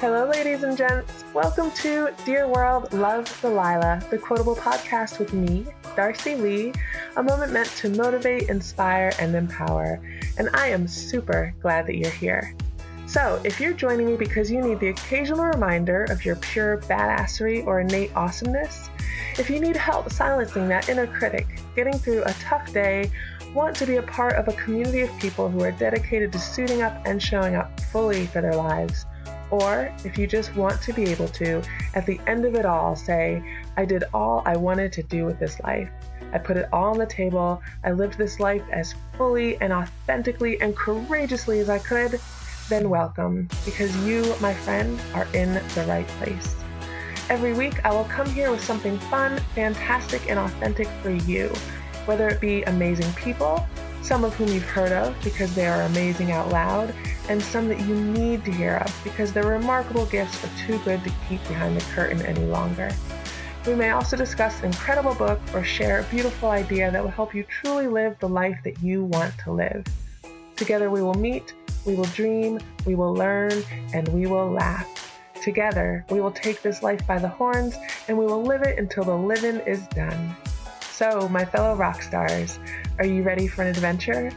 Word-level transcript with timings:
Hello, 0.00 0.26
ladies 0.26 0.62
and 0.62 0.78
gents. 0.78 1.24
Welcome 1.34 1.70
to 1.72 2.08
Dear 2.24 2.48
World, 2.48 2.90
Love 2.94 3.38
Delilah, 3.42 4.02
the 4.08 4.16
quotable 4.16 4.56
podcast 4.56 5.18
with 5.18 5.34
me, 5.34 5.66
Darcy 5.94 6.36
Lee, 6.36 6.72
a 7.18 7.22
moment 7.22 7.52
meant 7.52 7.68
to 7.76 7.90
motivate, 7.90 8.48
inspire, 8.48 9.12
and 9.18 9.34
empower. 9.34 10.00
And 10.38 10.48
I 10.54 10.68
am 10.68 10.88
super 10.88 11.54
glad 11.60 11.86
that 11.86 11.98
you're 11.98 12.08
here. 12.08 12.56
So, 13.06 13.42
if 13.44 13.60
you're 13.60 13.74
joining 13.74 14.06
me 14.06 14.16
because 14.16 14.50
you 14.50 14.62
need 14.62 14.80
the 14.80 14.88
occasional 14.88 15.44
reminder 15.44 16.04
of 16.04 16.24
your 16.24 16.36
pure 16.36 16.78
badassery 16.78 17.66
or 17.66 17.80
innate 17.80 18.16
awesomeness, 18.16 18.88
if 19.38 19.50
you 19.50 19.60
need 19.60 19.76
help 19.76 20.10
silencing 20.10 20.66
that 20.68 20.88
inner 20.88 21.08
critic, 21.08 21.46
getting 21.76 21.98
through 21.98 22.24
a 22.24 22.32
tough 22.40 22.72
day, 22.72 23.10
want 23.52 23.76
to 23.76 23.84
be 23.84 23.96
a 23.96 24.02
part 24.02 24.36
of 24.36 24.48
a 24.48 24.52
community 24.52 25.02
of 25.02 25.18
people 25.18 25.50
who 25.50 25.62
are 25.62 25.72
dedicated 25.72 26.32
to 26.32 26.38
suiting 26.38 26.80
up 26.80 27.02
and 27.04 27.22
showing 27.22 27.54
up 27.54 27.78
fully 27.92 28.24
for 28.28 28.40
their 28.40 28.54
lives, 28.54 29.04
or 29.50 29.92
if 30.04 30.16
you 30.16 30.26
just 30.26 30.54
want 30.54 30.80
to 30.82 30.92
be 30.92 31.04
able 31.04 31.28
to, 31.28 31.62
at 31.94 32.06
the 32.06 32.20
end 32.26 32.44
of 32.44 32.54
it 32.54 32.64
all, 32.64 32.94
say, 32.96 33.42
I 33.76 33.84
did 33.84 34.04
all 34.14 34.42
I 34.46 34.56
wanted 34.56 34.92
to 34.92 35.02
do 35.02 35.24
with 35.24 35.38
this 35.38 35.60
life. 35.60 35.90
I 36.32 36.38
put 36.38 36.56
it 36.56 36.68
all 36.72 36.90
on 36.90 36.98
the 36.98 37.06
table. 37.06 37.60
I 37.84 37.92
lived 37.92 38.16
this 38.16 38.38
life 38.38 38.62
as 38.72 38.94
fully 39.16 39.60
and 39.60 39.72
authentically 39.72 40.60
and 40.60 40.76
courageously 40.76 41.60
as 41.60 41.68
I 41.68 41.78
could. 41.78 42.20
Then 42.68 42.88
welcome, 42.88 43.48
because 43.64 43.96
you, 44.06 44.34
my 44.40 44.54
friend, 44.54 45.00
are 45.14 45.26
in 45.34 45.54
the 45.54 45.84
right 45.88 46.06
place. 46.06 46.54
Every 47.28 47.52
week, 47.52 47.84
I 47.84 47.92
will 47.92 48.04
come 48.04 48.28
here 48.28 48.50
with 48.50 48.62
something 48.62 48.98
fun, 48.98 49.38
fantastic, 49.54 50.28
and 50.30 50.38
authentic 50.38 50.86
for 51.02 51.10
you, 51.10 51.48
whether 52.04 52.28
it 52.28 52.40
be 52.40 52.62
amazing 52.64 53.12
people, 53.14 53.66
some 54.02 54.24
of 54.24 54.34
whom 54.34 54.48
you've 54.48 54.64
heard 54.64 54.92
of 54.92 55.14
because 55.22 55.54
they 55.54 55.66
are 55.66 55.82
amazing 55.82 56.32
out 56.32 56.48
loud, 56.48 56.94
and 57.28 57.42
some 57.42 57.68
that 57.68 57.80
you 57.80 57.94
need 57.94 58.44
to 58.44 58.52
hear 58.52 58.76
of 58.76 59.00
because 59.04 59.32
their 59.32 59.46
remarkable 59.46 60.06
gifts 60.06 60.42
are 60.44 60.66
too 60.66 60.78
good 60.84 61.02
to 61.04 61.12
keep 61.28 61.42
behind 61.48 61.76
the 61.76 61.84
curtain 61.92 62.24
any 62.26 62.44
longer. 62.46 62.90
We 63.66 63.74
may 63.74 63.90
also 63.90 64.16
discuss 64.16 64.58
an 64.60 64.66
incredible 64.66 65.14
book 65.14 65.38
or 65.52 65.62
share 65.62 66.00
a 66.00 66.04
beautiful 66.04 66.50
idea 66.50 66.90
that 66.90 67.02
will 67.02 67.10
help 67.10 67.34
you 67.34 67.44
truly 67.44 67.88
live 67.88 68.18
the 68.18 68.28
life 68.28 68.58
that 68.64 68.82
you 68.82 69.04
want 69.04 69.36
to 69.44 69.52
live. 69.52 69.84
Together 70.56 70.90
we 70.90 71.02
will 71.02 71.14
meet, 71.14 71.52
we 71.86 71.94
will 71.94 72.04
dream, 72.04 72.58
we 72.86 72.94
will 72.94 73.14
learn, 73.14 73.52
and 73.92 74.08
we 74.08 74.26
will 74.26 74.50
laugh. 74.50 74.88
Together, 75.42 76.04
we 76.10 76.20
will 76.20 76.30
take 76.30 76.60
this 76.62 76.82
life 76.82 77.06
by 77.06 77.18
the 77.18 77.28
horns 77.28 77.74
and 78.08 78.16
we 78.16 78.26
will 78.26 78.42
live 78.42 78.62
it 78.62 78.78
until 78.78 79.04
the 79.04 79.14
living 79.14 79.60
is 79.60 79.86
done. 79.88 80.36
So, 80.80 81.28
my 81.30 81.46
fellow 81.46 81.74
rock 81.74 82.02
stars, 82.02 82.58
are 82.98 83.06
you 83.06 83.22
ready 83.22 83.46
for 83.46 83.62
an 83.62 83.68
adventure? 83.68 84.30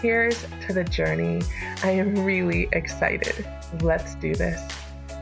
Here's 0.00 0.46
to 0.66 0.72
the 0.72 0.84
journey. 0.84 1.42
I 1.82 1.90
am 1.90 2.24
really 2.24 2.68
excited. 2.72 3.46
Let's 3.82 4.14
do 4.14 4.34
this. 4.34 4.66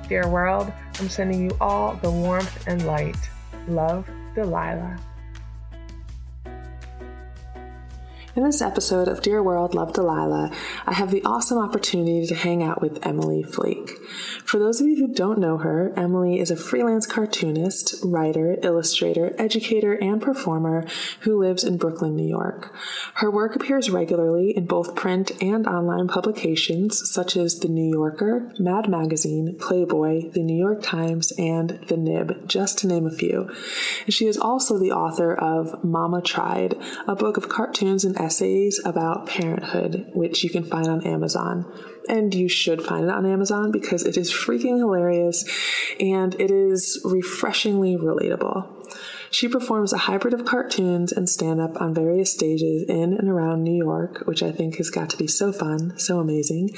Dear 0.09 0.29
world, 0.29 0.73
I'm 1.01 1.09
sending 1.09 1.51
you 1.51 1.57
all 1.61 1.95
the 1.97 2.11
warmth 2.11 2.67
and 2.69 2.87
light. 2.87 3.19
Love, 3.67 4.09
Delilah. 4.37 4.97
In 8.39 8.45
this 8.45 8.63
episode 8.63 9.09
of 9.09 9.21
Dear 9.21 9.43
World, 9.43 9.75
Love 9.75 9.95
Delilah, 9.95 10.53
I 10.87 10.93
have 10.93 11.11
the 11.11 11.25
awesome 11.25 11.59
opportunity 11.59 12.25
to 12.25 12.37
hang 12.37 12.63
out 12.63 12.81
with 12.81 13.05
Emily 13.05 13.43
Flake. 13.43 13.91
For 14.45 14.61
those 14.61 14.81
of 14.81 14.87
you 14.87 14.95
who 14.95 15.13
don't 15.13 15.41
know 15.41 15.57
her, 15.57 15.93
Emily 15.97 16.39
is 16.39 16.53
a 16.53 16.57
freelance 16.57 17.05
cartoonist, 17.05 17.97
writer, 18.05 18.57
illustrator, 18.63 19.35
educator, 19.39 19.95
and 19.95 20.23
performer 20.23 20.87
who 21.23 21.37
lives 21.37 21.65
in 21.65 21.79
Brooklyn, 21.79 22.15
New 22.15 22.29
York. 22.29 22.73
Her 23.15 23.29
work 23.29 23.57
appears 23.57 23.91
regularly 23.91 24.57
in 24.57 24.67
both 24.67 24.95
print 24.95 25.33
and 25.43 25.67
online 25.67 26.07
publications 26.07 27.11
such 27.11 27.37
as 27.37 27.59
The 27.59 27.67
New 27.67 27.91
Yorker, 27.91 28.53
Mad 28.61 28.89
Magazine, 28.89 29.57
Playboy, 29.59 30.31
The 30.31 30.45
New 30.45 30.57
York 30.57 30.81
Times, 30.81 31.33
and 31.33 31.71
The 31.89 31.97
Nib, 31.97 32.47
just 32.47 32.79
to 32.79 32.87
name 32.87 33.05
a 33.05 33.11
few. 33.11 33.51
she 34.09 34.27
is 34.27 34.39
also 34.39 34.79
the 34.79 34.93
author 34.93 35.35
of 35.35 35.83
Mama 35.83 36.23
Tried, 36.23 36.77
a 37.09 37.17
book 37.17 37.37
of 37.37 37.49
cartoons 37.49 38.05
and 38.05 38.17
essays 38.17 38.28
about 38.85 39.27
parenthood, 39.27 40.11
which 40.15 40.45
you 40.45 40.51
can 40.51 40.65
find 40.65 40.87
on 40.87 41.07
Amazon. 41.07 41.71
And 42.09 42.35
you 42.35 42.49
should 42.49 42.83
find 42.83 43.05
it 43.05 43.11
on 43.11 43.27
Amazon 43.27 43.71
because 43.71 44.05
it 44.05 44.17
is 44.17 44.33
freaking 44.33 44.79
hilarious 44.79 45.45
and 46.01 46.35
it 46.41 46.51
is 46.51 47.01
refreshingly 47.05 47.97
relatable. 47.97 48.67
She 49.31 49.49
performs 49.49 49.93
a 49.93 49.99
hybrid 49.99 50.35
of 50.35 50.45
cartoons 50.45 51.13
and 51.13 51.29
stand 51.29 51.61
up 51.61 51.81
on 51.81 51.95
various 51.95 52.33
stages 52.33 52.85
in 52.89 53.13
and 53.13 53.29
around 53.29 53.63
New 53.63 53.77
York, 53.77 54.23
which 54.27 54.43
I 54.43 54.53
think 54.53 54.77
has 54.77 54.91
got 54.91 55.11
to 55.11 55.17
be 55.17 55.27
so 55.27 55.53
fun, 55.53 55.99
so 55.99 56.19
amazing, 56.21 56.71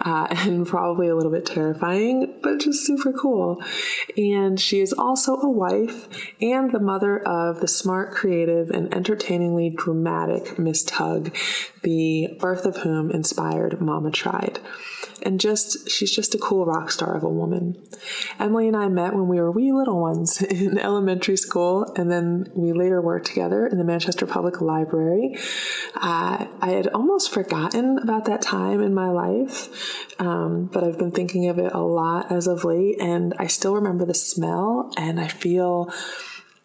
uh, 0.00 0.26
and 0.30 0.66
probably 0.66 1.08
a 1.08 1.16
little 1.16 1.32
bit 1.32 1.46
terrifying, 1.46 2.38
but 2.42 2.60
just 2.60 2.86
super 2.86 3.12
cool. 3.12 3.62
And 4.16 4.58
she 4.60 4.80
is 4.80 4.92
also 4.92 5.36
a 5.36 5.50
wife 5.50 6.08
and 6.40 6.72
the 6.72 6.80
mother 6.80 7.18
of 7.26 7.60
the 7.60 7.68
smart, 7.68 8.12
creative, 8.12 8.70
and 8.70 8.92
entertainingly 8.94 9.70
dramatic 9.70 10.58
Miss 10.58 10.84
Tug, 10.84 11.34
the 11.82 12.36
birth 12.38 12.66
of 12.66 12.78
whom 12.78 13.10
inspired 13.10 13.80
Mama 13.80 14.10
Tried 14.10 14.60
and 15.22 15.40
just 15.40 15.90
she's 15.90 16.14
just 16.14 16.34
a 16.34 16.38
cool 16.38 16.64
rock 16.64 16.90
star 16.90 17.16
of 17.16 17.22
a 17.22 17.28
woman. 17.28 17.76
Emily 18.38 18.68
and 18.68 18.76
I 18.76 18.88
met 18.88 19.14
when 19.14 19.28
we 19.28 19.40
were 19.40 19.50
wee 19.50 19.72
little 19.72 20.00
ones 20.00 20.40
in 20.42 20.78
elementary 20.78 21.36
school, 21.36 21.92
and 21.96 22.10
then 22.10 22.50
we 22.54 22.72
later 22.72 23.00
worked 23.00 23.26
together 23.26 23.66
in 23.66 23.78
the 23.78 23.84
Manchester 23.84 24.26
Public 24.26 24.60
Library. 24.60 25.38
Uh, 25.94 26.46
I 26.60 26.70
had 26.70 26.88
almost 26.88 27.32
forgotten 27.32 27.98
about 27.98 28.26
that 28.26 28.42
time 28.42 28.82
in 28.82 28.94
my 28.94 29.08
life, 29.08 30.20
um, 30.20 30.66
but 30.66 30.84
I've 30.84 30.98
been 30.98 31.10
thinking 31.10 31.48
of 31.48 31.58
it 31.58 31.72
a 31.72 31.80
lot 31.80 32.30
as 32.30 32.46
of 32.46 32.64
late, 32.64 33.00
and 33.00 33.34
I 33.38 33.46
still 33.46 33.74
remember 33.74 34.04
the 34.04 34.14
smell, 34.14 34.92
and 34.96 35.20
I 35.20 35.28
feel. 35.28 35.92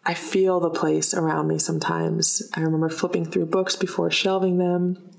I 0.04 0.14
feel 0.14 0.58
the 0.58 0.68
place 0.68 1.14
around 1.14 1.46
me 1.46 1.60
sometimes. 1.60 2.42
I 2.54 2.62
remember 2.62 2.88
flipping 2.88 3.24
through 3.24 3.46
books 3.46 3.76
before 3.76 4.10
shelving 4.10 4.58
them 4.58 5.11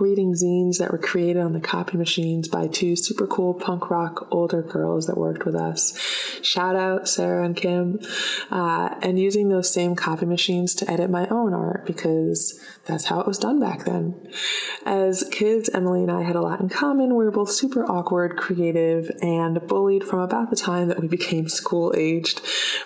reading 0.00 0.32
zines 0.32 0.78
that 0.78 0.90
were 0.90 0.98
created 0.98 1.40
on 1.40 1.52
the 1.52 1.60
copy 1.60 1.96
machines 1.96 2.48
by 2.48 2.66
two 2.66 2.96
super 2.96 3.26
cool 3.26 3.54
punk 3.54 3.90
rock 3.90 4.26
older 4.30 4.62
girls 4.62 5.06
that 5.06 5.16
worked 5.16 5.44
with 5.44 5.54
us. 5.54 5.96
Shout 6.42 6.76
out 6.76 7.08
Sarah 7.08 7.44
and 7.44 7.56
Kim. 7.56 8.00
Uh, 8.50 8.94
and 9.02 9.18
using 9.18 9.48
those 9.48 9.72
same 9.72 9.94
copy 9.94 10.26
machines 10.26 10.74
to 10.76 10.90
edit 10.90 11.10
my 11.10 11.26
own 11.28 11.52
art 11.52 11.86
because 11.86 12.58
that's 12.86 13.04
how 13.04 13.20
it 13.20 13.26
was 13.26 13.38
done 13.38 13.60
back 13.60 13.84
then. 13.84 14.14
As 14.86 15.28
kids, 15.30 15.68
Emily 15.72 16.02
and 16.02 16.10
I 16.10 16.22
had 16.22 16.36
a 16.36 16.40
lot 16.40 16.60
in 16.60 16.68
common. 16.68 17.14
We 17.16 17.24
were 17.24 17.30
both 17.30 17.50
super 17.50 17.84
awkward, 17.84 18.36
creative, 18.36 19.10
and 19.22 19.60
bullied 19.66 20.04
from 20.04 20.20
about 20.20 20.50
the 20.50 20.56
time 20.56 20.88
that 20.88 21.00
we 21.00 21.08
became 21.08 21.48
school 21.48 21.92
aged, 21.96 22.40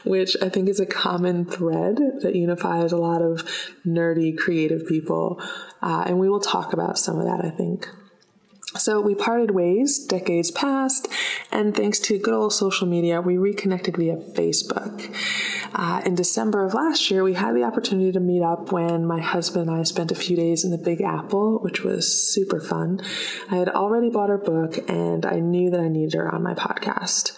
which 0.04 0.36
I 0.42 0.48
think 0.48 0.68
is 0.68 0.80
a 0.80 0.86
common 0.86 1.44
thread 1.44 1.98
that 2.22 2.34
unifies 2.34 2.92
a 2.92 2.96
lot 2.96 3.22
of 3.22 3.48
nerdy, 3.86 4.36
creative 4.36 4.86
people. 4.86 5.40
Uh, 5.84 6.02
and 6.06 6.18
we 6.18 6.30
will 6.30 6.40
talk 6.40 6.72
about 6.72 6.98
some 6.98 7.18
of 7.18 7.26
that, 7.26 7.44
I 7.44 7.50
think. 7.50 7.86
So 8.76 9.00
we 9.02 9.14
parted 9.14 9.50
ways, 9.50 9.98
decades 9.98 10.50
passed, 10.50 11.06
and 11.52 11.76
thanks 11.76 12.00
to 12.00 12.18
good 12.18 12.32
old 12.32 12.54
social 12.54 12.88
media, 12.88 13.20
we 13.20 13.36
reconnected 13.36 13.98
via 13.98 14.16
Facebook. 14.16 15.14
Uh, 15.74 16.00
in 16.06 16.14
December 16.14 16.64
of 16.64 16.72
last 16.72 17.10
year, 17.10 17.22
we 17.22 17.34
had 17.34 17.54
the 17.54 17.64
opportunity 17.64 18.10
to 18.12 18.18
meet 18.18 18.42
up 18.42 18.72
when 18.72 19.06
my 19.06 19.20
husband 19.20 19.68
and 19.68 19.78
I 19.78 19.82
spent 19.82 20.10
a 20.10 20.16
few 20.16 20.36
days 20.36 20.64
in 20.64 20.70
the 20.70 20.78
Big 20.78 21.02
Apple, 21.02 21.58
which 21.58 21.84
was 21.84 22.32
super 22.32 22.60
fun. 22.60 23.00
I 23.50 23.56
had 23.56 23.68
already 23.68 24.08
bought 24.08 24.30
her 24.30 24.38
book, 24.38 24.78
and 24.88 25.26
I 25.26 25.38
knew 25.38 25.70
that 25.70 25.80
I 25.80 25.88
needed 25.88 26.14
her 26.14 26.34
on 26.34 26.42
my 26.42 26.54
podcast 26.54 27.36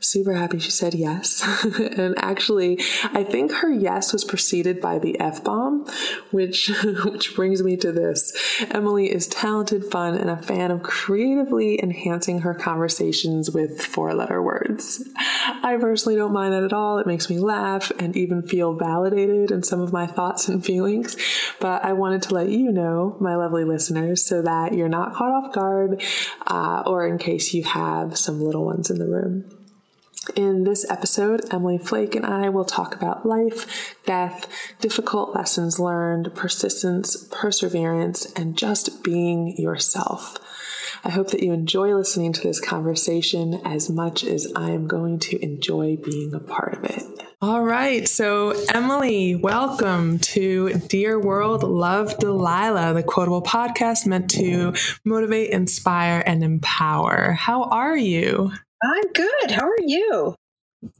super 0.00 0.32
happy 0.32 0.58
she 0.58 0.70
said 0.70 0.94
yes. 0.94 1.42
and 1.78 2.14
actually, 2.18 2.80
I 3.04 3.22
think 3.22 3.52
her 3.52 3.70
yes 3.70 4.12
was 4.12 4.24
preceded 4.24 4.80
by 4.80 4.98
the 4.98 5.18
F 5.20 5.44
bomb, 5.44 5.86
which 6.30 6.70
which 7.04 7.34
brings 7.34 7.62
me 7.62 7.76
to 7.78 7.92
this. 7.92 8.32
Emily 8.70 9.12
is 9.12 9.26
talented, 9.26 9.84
fun, 9.84 10.16
and 10.16 10.30
a 10.30 10.36
fan 10.36 10.70
of 10.70 10.82
creatively 10.82 11.80
enhancing 11.82 12.40
her 12.40 12.54
conversations 12.54 13.50
with 13.50 13.82
four-letter 13.82 14.42
words. 14.42 15.08
I 15.62 15.76
personally 15.80 16.16
don't 16.16 16.32
mind 16.32 16.54
that 16.54 16.64
at 16.64 16.72
all. 16.72 16.98
It 16.98 17.06
makes 17.06 17.28
me 17.28 17.38
laugh 17.38 17.92
and 17.98 18.16
even 18.16 18.42
feel 18.42 18.74
validated 18.74 19.50
in 19.50 19.62
some 19.62 19.80
of 19.80 19.92
my 19.92 20.06
thoughts 20.06 20.48
and 20.48 20.64
feelings. 20.64 21.16
But 21.60 21.84
I 21.84 21.92
wanted 21.92 22.22
to 22.22 22.34
let 22.34 22.48
you 22.48 22.72
know, 22.72 23.16
my 23.20 23.36
lovely 23.36 23.64
listeners, 23.64 24.24
so 24.24 24.42
that 24.42 24.74
you're 24.74 24.88
not 24.88 25.14
caught 25.14 25.30
off 25.30 25.52
guard, 25.52 26.02
uh, 26.46 26.82
or 26.86 27.06
in 27.06 27.18
case 27.18 27.52
you 27.52 27.64
have 27.64 28.16
some 28.16 28.40
little 28.40 28.64
ones 28.64 28.90
in 28.90 28.98
the 28.98 29.06
room. 29.06 29.59
In 30.36 30.64
this 30.64 30.88
episode, 30.90 31.42
Emily 31.50 31.78
Flake 31.78 32.14
and 32.14 32.26
I 32.26 32.50
will 32.50 32.66
talk 32.66 32.94
about 32.94 33.24
life, 33.24 33.96
death, 34.04 34.46
difficult 34.78 35.34
lessons 35.34 35.80
learned, 35.80 36.34
persistence, 36.34 37.26
perseverance, 37.30 38.30
and 38.34 38.54
just 38.54 39.02
being 39.02 39.56
yourself. 39.56 40.36
I 41.04 41.08
hope 41.08 41.30
that 41.30 41.42
you 41.42 41.54
enjoy 41.54 41.94
listening 41.94 42.34
to 42.34 42.42
this 42.42 42.60
conversation 42.60 43.62
as 43.64 43.88
much 43.88 44.22
as 44.22 44.52
I 44.54 44.72
am 44.72 44.86
going 44.86 45.20
to 45.20 45.42
enjoy 45.42 45.96
being 45.96 46.34
a 46.34 46.40
part 46.40 46.74
of 46.74 46.84
it. 46.84 47.02
All 47.40 47.64
right. 47.64 48.06
So, 48.06 48.50
Emily, 48.74 49.36
welcome 49.36 50.18
to 50.18 50.74
Dear 50.88 51.18
World, 51.18 51.62
Love 51.62 52.18
Delilah, 52.18 52.92
the 52.92 53.02
quotable 53.02 53.42
podcast 53.42 54.06
meant 54.06 54.30
to 54.32 54.74
motivate, 55.02 55.48
inspire, 55.48 56.22
and 56.26 56.44
empower. 56.44 57.32
How 57.32 57.62
are 57.64 57.96
you? 57.96 58.52
I'm 58.82 59.12
good. 59.12 59.50
How 59.50 59.66
are 59.66 59.80
you? 59.80 60.34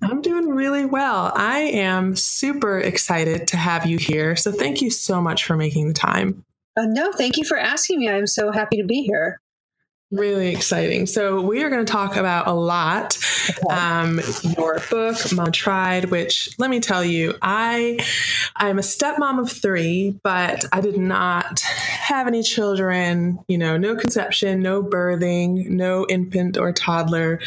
I'm 0.03 0.21
doing 0.21 0.49
really 0.49 0.85
well. 0.85 1.33
I 1.35 1.61
am 1.61 2.15
super 2.15 2.79
excited 2.79 3.47
to 3.49 3.57
have 3.57 3.87
you 3.87 3.97
here. 3.97 4.37
So 4.37 4.53
thank 4.53 4.83
you 4.83 4.91
so 4.91 5.23
much 5.23 5.45
for 5.45 5.57
making 5.57 5.89
the 5.89 5.95
time. 5.95 6.45
Uh, 6.77 6.85
no, 6.87 7.13
thank 7.13 7.37
you 7.37 7.45
for 7.45 7.57
asking 7.57 8.01
me. 8.01 8.09
I'm 8.09 8.27
so 8.27 8.53
happy 8.53 8.77
to 8.77 8.85
be 8.85 9.03
here. 9.03 9.41
Really 10.11 10.53
exciting. 10.53 11.07
So 11.07 11.41
we 11.41 11.63
are 11.63 11.71
going 11.71 11.87
to 11.87 11.91
talk 11.91 12.17
about 12.17 12.49
a 12.49 12.53
lot. 12.53 13.17
Okay. 13.49 13.75
Um, 13.75 14.21
your 14.59 14.81
book, 14.91 15.17
Mama 15.33 15.53
Tried, 15.53 16.07
which 16.07 16.49
let 16.59 16.69
me 16.69 16.81
tell 16.81 17.05
you, 17.05 17.35
I 17.41 18.05
I'm 18.57 18.79
a 18.79 18.83
stepmom 18.83 19.39
of 19.39 19.53
three, 19.53 20.19
but 20.25 20.65
I 20.73 20.81
did 20.81 20.99
not 20.99 21.63
have 22.11 22.27
any 22.27 22.43
children. 22.43 23.39
You 23.49 23.57
know, 23.57 23.79
no 23.79 23.97
conception, 23.97 24.61
no 24.61 24.83
birthing, 24.83 25.69
no 25.69 26.07
infant 26.09 26.59
or 26.59 26.73
toddler 26.73 27.41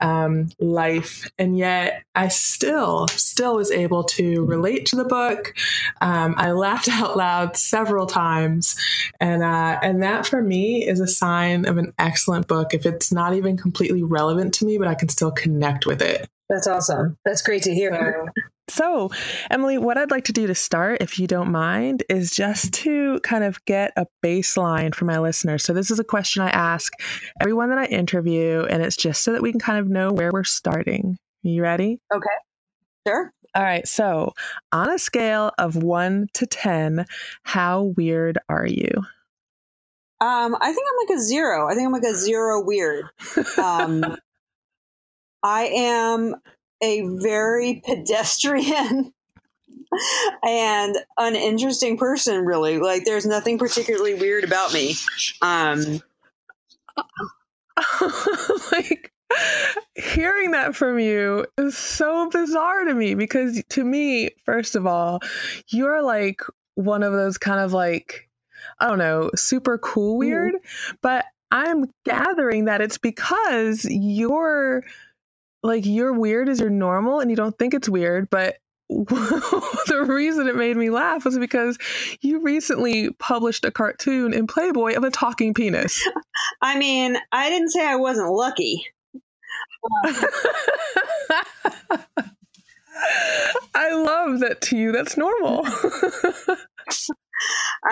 um, 0.00 0.48
life, 0.58 1.30
and 1.38 1.56
yet 1.56 2.02
I 2.14 2.28
still 2.28 3.06
still 3.08 3.54
was 3.56 3.70
able 3.70 4.04
to 4.04 4.44
relate 4.44 4.86
to 4.86 4.96
the 4.96 5.04
book. 5.04 5.54
Um, 6.00 6.34
I 6.36 6.50
laughed 6.50 6.88
out 6.92 7.16
loud 7.16 7.56
several 7.56 8.06
times, 8.06 8.76
and 9.20 9.42
uh, 9.42 9.78
and 9.82 10.02
that 10.02 10.26
for 10.26 10.42
me 10.42 10.86
is 10.86 11.00
a 11.00 11.06
sign 11.06 11.66
of 11.66 11.78
an 11.78 11.92
excellent 11.98 12.48
book 12.48 12.74
if 12.74 12.86
it's 12.86 13.12
not 13.12 13.34
even 13.34 13.56
completely 13.56 14.02
relevant 14.02 14.54
to 14.54 14.64
me, 14.64 14.78
but 14.78 14.88
I 14.88 14.94
can 14.94 15.08
still 15.08 15.30
connect 15.30 15.86
with 15.86 16.02
it. 16.02 16.28
That's 16.48 16.66
awesome. 16.66 17.18
That's 17.24 17.42
great 17.42 17.62
to 17.64 17.74
hear. 17.74 18.32
So, 18.68 19.10
Emily, 19.50 19.78
what 19.78 19.96
I'd 19.96 20.10
like 20.10 20.24
to 20.24 20.32
do 20.32 20.46
to 20.46 20.54
start, 20.54 21.00
if 21.00 21.18
you 21.18 21.26
don't 21.26 21.50
mind, 21.50 22.04
is 22.08 22.30
just 22.30 22.72
to 22.74 23.18
kind 23.20 23.44
of 23.44 23.64
get 23.64 23.92
a 23.96 24.06
baseline 24.22 24.94
for 24.94 25.04
my 25.04 25.18
listeners. 25.18 25.64
So, 25.64 25.72
this 25.72 25.90
is 25.90 25.98
a 25.98 26.04
question 26.04 26.42
I 26.42 26.50
ask 26.50 26.92
everyone 27.40 27.70
that 27.70 27.78
I 27.78 27.86
interview, 27.86 28.66
and 28.68 28.82
it's 28.82 28.96
just 28.96 29.24
so 29.24 29.32
that 29.32 29.42
we 29.42 29.50
can 29.50 29.60
kind 29.60 29.78
of 29.78 29.88
know 29.88 30.12
where 30.12 30.30
we're 30.32 30.44
starting. 30.44 31.16
Are 31.44 31.48
you 31.48 31.62
ready? 31.62 31.98
Okay. 32.12 32.26
Sure. 33.06 33.32
All 33.54 33.62
right. 33.62 33.88
So, 33.88 34.34
on 34.72 34.90
a 34.90 34.98
scale 34.98 35.52
of 35.58 35.76
one 35.76 36.26
to 36.34 36.46
10, 36.46 37.06
how 37.44 37.94
weird 37.96 38.38
are 38.48 38.66
you? 38.66 38.90
Um, 40.20 40.56
I 40.60 40.72
think 40.72 40.86
I'm 40.88 41.08
like 41.08 41.16
a 41.16 41.20
zero. 41.20 41.70
I 41.70 41.74
think 41.74 41.86
I'm 41.86 41.92
like 41.92 42.02
a 42.02 42.14
zero 42.14 42.62
weird. 42.62 43.06
Um, 43.56 44.04
I 45.42 45.66
am 45.66 46.34
a 46.82 47.02
very 47.02 47.82
pedestrian 47.84 49.12
and 50.42 50.96
uninteresting 51.16 51.96
person, 51.96 52.44
really. 52.44 52.78
Like, 52.78 53.04
there's 53.04 53.26
nothing 53.26 53.58
particularly 53.58 54.14
weird 54.14 54.44
about 54.44 54.72
me. 54.72 54.94
Um, 55.42 56.00
like, 58.72 59.12
hearing 59.94 60.52
that 60.52 60.74
from 60.74 60.98
you 60.98 61.46
is 61.58 61.76
so 61.76 62.28
bizarre 62.30 62.84
to 62.84 62.94
me 62.94 63.14
because, 63.14 63.62
to 63.70 63.84
me, 63.84 64.30
first 64.44 64.76
of 64.76 64.86
all, 64.86 65.20
you're 65.68 66.02
like 66.02 66.42
one 66.74 67.02
of 67.02 67.12
those 67.12 67.38
kind 67.38 67.60
of 67.60 67.72
like 67.72 68.28
I 68.80 68.88
don't 68.88 68.98
know, 68.98 69.30
super 69.34 69.78
cool 69.78 70.12
mm-hmm. 70.12 70.18
weird. 70.18 70.54
Mm-hmm. 70.54 70.96
But 71.02 71.24
I'm 71.50 71.86
gathering 72.04 72.66
that 72.66 72.80
it's 72.80 72.98
because 72.98 73.86
you're 73.88 74.84
like 75.62 75.86
your 75.86 76.12
weird 76.12 76.48
is 76.48 76.60
your 76.60 76.70
normal 76.70 77.20
and 77.20 77.30
you 77.30 77.36
don't 77.36 77.58
think 77.58 77.74
it's 77.74 77.88
weird, 77.88 78.28
but 78.30 78.56
the 78.88 80.04
reason 80.08 80.48
it 80.48 80.56
made 80.56 80.76
me 80.76 80.88
laugh 80.88 81.24
was 81.24 81.38
because 81.38 81.76
you 82.22 82.40
recently 82.40 83.10
published 83.18 83.64
a 83.66 83.70
cartoon 83.70 84.32
in 84.32 84.46
Playboy 84.46 84.94
of 84.94 85.04
a 85.04 85.10
talking 85.10 85.52
penis. 85.52 86.08
I 86.62 86.78
mean, 86.78 87.18
I 87.30 87.50
didn't 87.50 87.68
say 87.70 87.86
I 87.86 87.96
wasn't 87.96 88.30
lucky. 88.30 88.86
I 93.74 93.92
love 93.92 94.40
that 94.40 94.60
to 94.62 94.76
you. 94.76 94.90
That's 94.90 95.16
normal. 95.16 95.66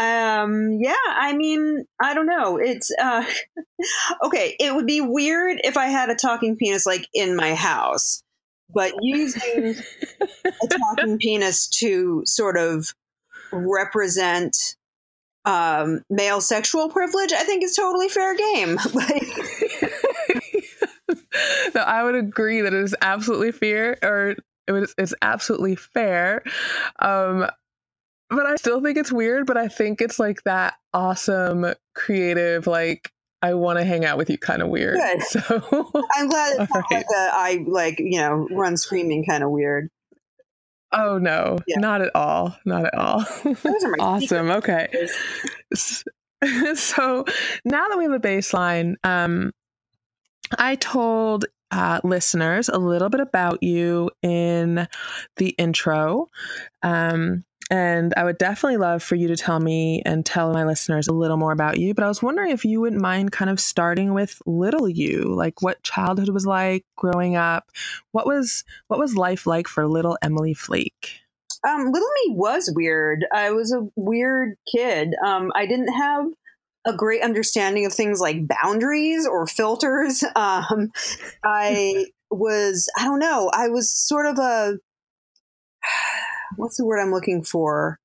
Um 0.00 0.78
yeah 0.80 0.94
i 1.08 1.32
mean 1.36 1.84
i 2.00 2.14
don't 2.14 2.26
know. 2.26 2.56
It's 2.56 2.90
uh 3.00 3.24
okay 4.24 4.56
it 4.58 4.74
would 4.74 4.86
be 4.86 5.00
weird 5.00 5.58
if 5.62 5.76
i 5.76 5.86
had 5.86 6.10
a 6.10 6.14
talking 6.14 6.56
penis 6.56 6.86
like 6.86 7.06
in 7.14 7.36
my 7.36 7.54
house 7.54 8.22
but 8.74 8.92
using 9.00 9.76
a 10.44 10.66
talking 10.78 11.18
penis 11.18 11.68
to 11.68 12.22
sort 12.26 12.56
of 12.56 12.92
represent 13.52 14.56
um 15.44 16.02
male 16.10 16.40
sexual 16.40 16.88
privilege 16.88 17.32
i 17.32 17.44
think 17.44 17.62
is 17.62 17.74
totally 17.74 18.08
fair 18.08 18.34
game. 18.36 18.78
No 21.74 21.82
i 21.82 22.02
would 22.02 22.14
agree 22.14 22.62
that 22.62 22.72
it 22.72 22.82
is 22.82 22.96
absolutely 23.00 23.52
fair 23.52 23.98
or 24.02 24.34
it 24.66 24.72
was, 24.72 24.94
it's 24.98 25.14
absolutely 25.22 25.76
fair. 25.76 26.42
Um 26.98 27.46
but 28.30 28.46
I 28.46 28.56
still 28.56 28.80
think 28.82 28.98
it's 28.98 29.12
weird, 29.12 29.46
but 29.46 29.56
I 29.56 29.68
think 29.68 30.00
it's 30.00 30.18
like 30.18 30.42
that 30.44 30.74
awesome, 30.92 31.66
creative, 31.94 32.66
like 32.66 33.12
I 33.42 33.54
want 33.54 33.78
to 33.78 33.84
hang 33.84 34.04
out 34.04 34.18
with 34.18 34.30
you 34.30 34.38
kind 34.38 34.62
of 34.62 34.68
weird. 34.68 34.96
Good. 34.96 35.22
So 35.22 35.40
I'm 36.16 36.28
glad 36.28 36.60
it's 36.60 36.70
not 36.74 36.84
right. 36.90 36.90
like 36.90 37.06
a, 37.14 37.30
I 37.32 37.64
like, 37.66 37.98
you 37.98 38.18
know, 38.18 38.48
run 38.50 38.76
screaming 38.76 39.24
kind 39.24 39.44
of 39.44 39.50
weird. 39.50 39.90
Oh 40.92 41.18
no, 41.18 41.58
yeah. 41.66 41.78
not 41.78 42.00
at 42.00 42.14
all. 42.14 42.56
Not 42.64 42.86
at 42.86 42.94
all. 42.94 43.24
awesome. 44.00 44.50
Okay. 44.50 44.88
so 45.74 47.24
now 47.64 47.88
that 47.88 47.98
we 47.98 48.04
have 48.04 48.12
a 48.12 48.20
baseline, 48.20 48.94
um, 49.04 49.52
I 50.58 50.76
told 50.76 51.44
uh, 51.70 52.00
listeners 52.04 52.68
a 52.68 52.78
little 52.78 53.08
bit 53.08 53.20
about 53.20 53.62
you 53.62 54.10
in 54.22 54.88
the 55.36 55.48
intro. 55.58 56.30
Um, 56.82 57.44
and 57.70 58.14
I 58.16 58.24
would 58.24 58.38
definitely 58.38 58.76
love 58.76 59.02
for 59.02 59.16
you 59.16 59.28
to 59.28 59.36
tell 59.36 59.58
me 59.58 60.02
and 60.06 60.24
tell 60.24 60.52
my 60.52 60.64
listeners 60.64 61.08
a 61.08 61.12
little 61.12 61.36
more 61.36 61.52
about 61.52 61.78
you. 61.78 61.94
But 61.94 62.04
I 62.04 62.08
was 62.08 62.22
wondering 62.22 62.50
if 62.50 62.64
you 62.64 62.80
wouldn't 62.80 63.02
mind 63.02 63.32
kind 63.32 63.50
of 63.50 63.58
starting 63.58 64.14
with 64.14 64.40
little 64.46 64.88
you, 64.88 65.34
like 65.34 65.62
what 65.62 65.82
childhood 65.82 66.28
was 66.28 66.46
like 66.46 66.84
growing 66.96 67.34
up. 67.36 67.70
What 68.12 68.26
was 68.26 68.64
what 68.88 69.00
was 69.00 69.16
life 69.16 69.46
like 69.46 69.66
for 69.66 69.86
little 69.86 70.16
Emily 70.22 70.54
Flake? 70.54 71.20
Um, 71.66 71.90
little 71.90 72.08
me 72.26 72.34
was 72.34 72.72
weird. 72.74 73.26
I 73.32 73.50
was 73.50 73.72
a 73.72 73.88
weird 73.96 74.56
kid. 74.72 75.14
Um, 75.24 75.50
I 75.56 75.66
didn't 75.66 75.92
have 75.92 76.26
a 76.86 76.96
great 76.96 77.22
understanding 77.22 77.84
of 77.84 77.92
things 77.92 78.20
like 78.20 78.46
boundaries 78.46 79.26
or 79.26 79.46
filters. 79.46 80.22
Um, 80.36 80.92
I 81.42 82.06
was, 82.30 82.88
I 82.96 83.04
don't 83.04 83.18
know, 83.18 83.50
I 83.52 83.68
was 83.68 83.90
sort 83.90 84.26
of 84.26 84.38
a 84.38 84.78
what's 86.56 86.76
the 86.76 86.84
word 86.84 87.00
I'm 87.00 87.12
looking 87.12 87.42
for? 87.42 87.98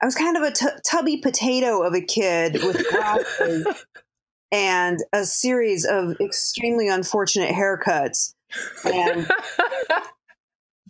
I 0.00 0.04
was 0.04 0.14
kind 0.14 0.36
of 0.36 0.42
a 0.42 0.50
t- 0.50 0.66
tubby 0.84 1.18
potato 1.18 1.82
of 1.82 1.94
a 1.94 2.00
kid 2.00 2.54
with 2.64 2.88
glasses 2.90 3.66
and 4.50 4.98
a 5.12 5.24
series 5.24 5.84
of 5.84 6.16
extremely 6.20 6.88
unfortunate 6.88 7.50
haircuts 7.50 8.34
and 8.84 9.30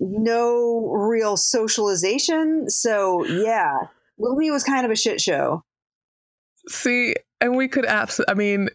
no 0.00 0.90
real 0.90 1.36
socialization. 1.36 2.68
So, 2.70 3.24
yeah, 3.24 3.88
Lily 4.18 4.50
was 4.50 4.64
kind 4.64 4.84
of 4.84 4.90
a 4.90 4.96
shit 4.96 5.20
show. 5.20 5.62
See, 6.68 7.14
and 7.40 7.56
we 7.56 7.68
could 7.68 7.86
absolutely, 7.86 8.32
I 8.32 8.34
mean, 8.34 8.68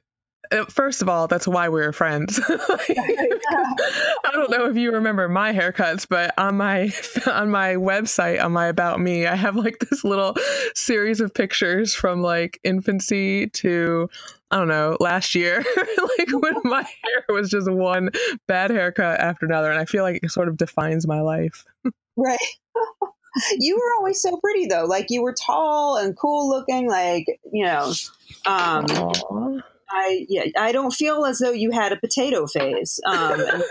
first 0.69 1.01
of 1.01 1.09
all, 1.09 1.27
that's 1.27 1.47
why 1.47 1.69
we're 1.69 1.91
friends. 1.91 2.39
like, 2.49 2.59
I 2.69 4.31
don't 4.31 4.49
know 4.49 4.67
if 4.67 4.77
you 4.77 4.91
remember 4.91 5.27
my 5.27 5.53
haircuts, 5.53 6.07
but 6.09 6.33
on 6.37 6.57
my 6.57 6.91
on 7.27 7.49
my 7.49 7.75
website, 7.75 8.43
on 8.43 8.51
my 8.51 8.67
about 8.67 8.99
me, 8.99 9.25
I 9.25 9.35
have 9.35 9.55
like 9.55 9.79
this 9.79 10.03
little 10.03 10.35
series 10.75 11.21
of 11.21 11.33
pictures 11.33 11.93
from 11.93 12.21
like 12.21 12.59
infancy 12.63 13.47
to 13.47 14.09
I 14.49 14.59
don't 14.59 14.69
know, 14.69 14.95
last 14.99 15.35
year, 15.35 15.57
like 15.77 16.31
when 16.31 16.61
my 16.63 16.83
hair 16.83 17.23
was 17.29 17.49
just 17.49 17.69
one 17.69 18.11
bad 18.47 18.71
haircut 18.71 19.19
after 19.19 19.45
another, 19.45 19.69
and 19.69 19.79
I 19.79 19.85
feel 19.85 20.03
like 20.03 20.21
it 20.23 20.31
sort 20.31 20.47
of 20.47 20.57
defines 20.57 21.05
my 21.05 21.21
life. 21.21 21.65
right. 22.15 22.37
you 23.59 23.75
were 23.75 23.93
always 23.99 24.21
so 24.21 24.37
pretty 24.37 24.67
though. 24.67 24.85
Like 24.85 25.07
you 25.09 25.21
were 25.21 25.33
tall 25.33 25.97
and 25.97 26.17
cool 26.17 26.49
looking, 26.49 26.89
like, 26.89 27.25
you 27.51 27.65
know. 27.65 27.93
Um 28.45 28.85
Aww 28.85 29.63
I 29.89 30.25
yeah, 30.29 30.45
I 30.57 30.71
don't 30.71 30.93
feel 30.93 31.25
as 31.25 31.39
though 31.39 31.51
you 31.51 31.71
had 31.71 31.91
a 31.91 31.97
potato 31.97 32.47
phase. 32.47 32.99
Um, 33.05 33.41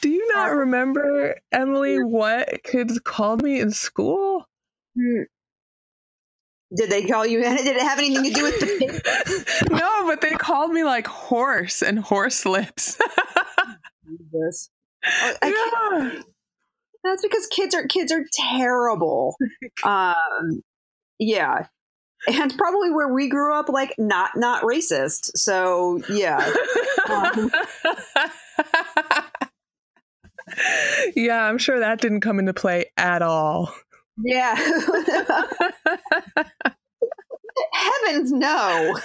Do 0.00 0.08
you 0.08 0.28
not 0.32 0.54
remember, 0.54 1.36
Emily, 1.52 2.02
what 2.02 2.62
kids 2.62 3.00
called 3.04 3.42
me 3.42 3.60
in 3.60 3.70
school? 3.70 4.46
Hmm. 4.96 5.22
Did 6.74 6.90
they 6.90 7.04
call 7.06 7.26
you? 7.26 7.42
Did 7.42 7.66
it 7.66 7.82
have 7.82 7.98
anything 7.98 8.24
to 8.24 8.30
do 8.30 8.42
with 8.42 8.60
the 8.60 9.68
No, 9.70 10.06
but 10.06 10.20
they 10.20 10.30
called 10.30 10.72
me 10.72 10.84
like 10.84 11.06
horse 11.06 11.82
and 11.82 11.98
horse 11.98 12.46
lips. 12.46 12.96
this. 14.32 14.70
Oh, 15.04 15.36
yeah. 15.42 16.22
That's 17.02 17.22
because 17.22 17.46
kids 17.46 17.74
are 17.74 17.86
kids 17.86 18.12
are 18.12 18.24
terrible. 18.32 19.34
Um, 19.82 20.62
yeah, 21.18 21.66
and 22.28 22.56
probably 22.58 22.90
where 22.90 23.12
we 23.12 23.28
grew 23.28 23.54
up 23.54 23.68
like 23.68 23.94
not 23.98 24.30
not 24.36 24.62
racist 24.62 25.30
so 25.36 26.00
yeah 26.08 26.52
Um, 27.10 27.50
yeah, 31.16 31.44
I'm 31.44 31.58
sure 31.58 31.80
that 31.80 32.00
didn't 32.00 32.20
come 32.20 32.38
into 32.38 32.54
play 32.54 32.86
at 32.96 33.22
all. 33.22 33.74
Yeah. 34.22 34.54
Heavens 37.72 38.32
no. 38.32 38.98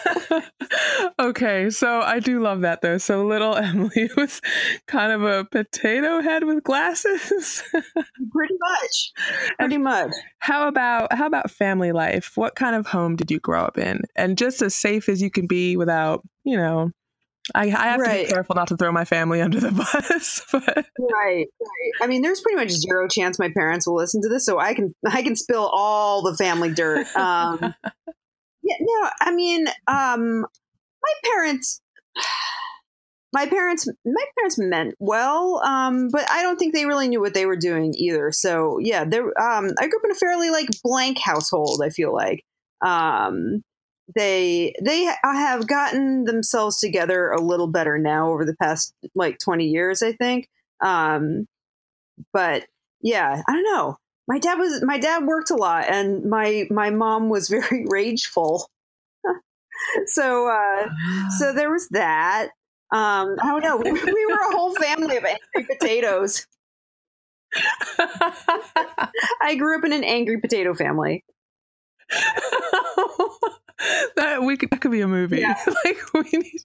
okay, 1.20 1.70
so 1.70 2.02
I 2.02 2.20
do 2.20 2.42
love 2.42 2.62
that 2.62 2.82
though. 2.82 2.98
So 2.98 3.26
little 3.26 3.56
Emily 3.56 4.10
was 4.18 4.42
kind 4.88 5.12
of 5.12 5.24
a 5.24 5.46
potato 5.46 6.22
head 6.22 6.44
with 6.44 6.64
glasses. 6.64 7.64
Pretty 8.32 8.56
much. 8.60 9.12
Pretty 9.60 9.78
much. 9.78 10.12
How 10.40 10.68
about 10.68 11.14
how 11.14 11.28
about 11.28 11.52
family 11.52 11.92
life? 11.92 12.32
What 12.36 12.56
kind 12.56 12.76
of 12.76 12.88
home 12.88 13.16
did 13.16 13.32
you 13.32 13.40
grow 13.40 13.64
up 13.64 13.78
in? 13.78 14.02
And 14.16 14.38
just 14.38 14.62
as 14.62 14.76
safe 14.76 15.10
as 15.10 15.22
you 15.22 15.30
can 15.30 15.48
be 15.48 15.78
without, 15.78 16.24
you 16.44 16.58
know, 16.58 16.92
I, 17.54 17.66
I 17.66 17.68
have 17.68 18.00
right. 18.00 18.22
to 18.22 18.28
be 18.28 18.32
careful 18.32 18.56
not 18.56 18.70
to 18.70 18.78
throw 18.78 18.92
my 18.92 19.06
family 19.06 19.40
under 19.42 19.60
the 19.60 19.72
bus. 19.72 20.42
But. 20.52 20.86
Right, 21.00 21.46
right. 21.62 21.92
I 22.02 22.08
mean, 22.08 22.24
there's 22.24 22.42
pretty 22.42 22.56
much 22.56 22.72
zero 22.72 23.08
chance 23.08 23.38
my 23.38 23.52
parents 23.56 23.86
will 23.86 23.96
listen 23.96 24.22
to 24.24 24.30
this, 24.30 24.46
so 24.46 24.58
I 24.58 24.74
can 24.74 24.96
I 25.08 25.22
can 25.22 25.36
spill 25.36 25.70
all 25.72 26.24
the 26.24 26.36
family 26.36 26.74
dirt. 26.74 27.06
Um, 27.16 27.76
yeah, 28.66 28.76
no, 28.82 29.10
I 29.22 29.32
mean, 29.34 29.68
um, 29.88 30.42
my 30.42 31.14
parents. 31.24 31.82
My 33.34 33.46
parents, 33.48 33.86
my 34.06 34.26
parents 34.38 34.58
meant 34.58 34.96
well, 34.98 35.62
um, 35.66 36.08
but 36.10 36.26
I 36.32 36.42
don't 36.42 36.58
think 36.58 36.74
they 36.74 36.86
really 36.86 37.10
knew 37.10 37.20
what 37.20 37.34
they 37.34 37.46
were 37.46 37.58
doing 37.58 37.94
either. 37.98 38.32
So 38.32 38.80
yeah, 38.80 39.04
there. 39.04 39.26
Um, 39.38 39.72
I 39.78 39.88
grew 39.90 40.00
up 40.00 40.06
in 40.06 40.12
a 40.12 40.16
fairly 40.16 40.52
like 40.52 40.70
blank 40.82 41.18
household. 41.20 41.82
I 41.84 41.90
feel 41.90 42.14
like, 42.14 42.46
um, 42.82 43.62
they 44.14 44.74
they 44.84 45.12
have 45.24 45.68
gotten 45.68 46.26
themselves 46.26 46.80
together 46.80 47.32
a 47.32 47.42
little 47.42 47.68
better 47.68 47.98
now 47.98 48.30
over 48.30 48.46
the 48.46 48.56
past 48.56 48.94
like 49.16 49.40
20 49.40 49.66
years 49.66 50.04
i 50.04 50.12
think 50.12 50.48
um 50.82 51.48
but 52.32 52.66
yeah 53.02 53.42
i 53.48 53.52
don't 53.52 53.64
know 53.64 53.98
my 54.28 54.40
dad 54.40 54.58
was 54.58 54.84
my 54.84 54.98
dad 54.98 55.26
worked 55.26 55.52
a 55.52 55.56
lot 55.56 55.86
and 55.90 56.26
my 56.26 56.68
my 56.70 56.90
mom 56.90 57.30
was 57.30 57.50
very 57.50 57.86
rageful 57.88 58.68
so 60.08 60.48
uh 60.48 60.88
so 61.38 61.54
there 61.54 61.72
was 61.72 61.88
that 61.90 62.50
um 62.92 63.36
i 63.42 63.48
don't 63.48 63.64
know 63.64 63.78
we, 63.78 63.92
we 63.92 64.26
were 64.26 64.34
a 64.34 64.56
whole 64.56 64.74
family 64.76 65.18
of 65.18 65.26
angry 65.26 65.76
potatoes 65.78 66.48
i 69.42 69.56
grew 69.58 69.78
up 69.78 69.86
in 69.86 69.94
an 69.94 70.04
angry 70.04 70.40
potato 70.40 70.74
family 70.74 71.24
that 74.16 74.44
we 74.44 74.58
could, 74.58 74.70
that 74.70 74.82
could 74.82 74.92
be 74.92 75.02
a 75.02 75.08
movie. 75.08 75.40
Yeah. 75.40 75.58
like 75.86 75.98
we 76.14 76.24
need. 76.34 76.62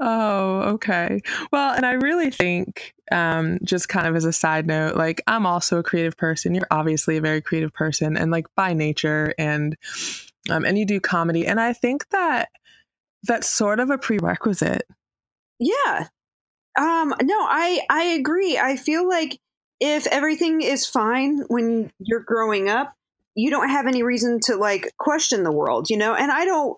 Oh, 0.00 0.60
okay. 0.74 1.20
Well, 1.52 1.74
and 1.74 1.84
I 1.84 1.92
really 1.92 2.30
think, 2.30 2.94
um, 3.10 3.58
just 3.62 3.88
kind 3.88 4.06
of 4.06 4.16
as 4.16 4.24
a 4.24 4.32
side 4.32 4.66
note, 4.66 4.96
like 4.96 5.22
I'm 5.26 5.46
also 5.46 5.78
a 5.78 5.82
creative 5.82 6.16
person. 6.16 6.54
You're 6.54 6.66
obviously 6.70 7.16
a 7.16 7.20
very 7.20 7.40
creative 7.40 7.72
person, 7.72 8.16
and 8.16 8.30
like 8.30 8.46
by 8.54 8.72
nature, 8.72 9.34
and 9.38 9.76
um, 10.50 10.64
and 10.64 10.78
you 10.78 10.86
do 10.86 11.00
comedy, 11.00 11.46
and 11.46 11.60
I 11.60 11.72
think 11.72 12.08
that 12.10 12.50
that's 13.24 13.48
sort 13.48 13.80
of 13.80 13.90
a 13.90 13.98
prerequisite. 13.98 14.86
Yeah. 15.58 16.08
Um. 16.78 17.14
No, 17.22 17.38
I 17.38 17.80
I 17.90 18.04
agree. 18.04 18.58
I 18.58 18.76
feel 18.76 19.08
like 19.08 19.38
if 19.80 20.06
everything 20.06 20.62
is 20.62 20.86
fine 20.86 21.40
when 21.48 21.92
you're 21.98 22.20
growing 22.20 22.68
up, 22.68 22.94
you 23.34 23.50
don't 23.50 23.68
have 23.68 23.86
any 23.86 24.02
reason 24.02 24.38
to 24.44 24.56
like 24.56 24.92
question 24.98 25.42
the 25.42 25.52
world, 25.52 25.90
you 25.90 25.96
know? 25.96 26.14
And 26.14 26.30
I 26.30 26.44
don't, 26.44 26.76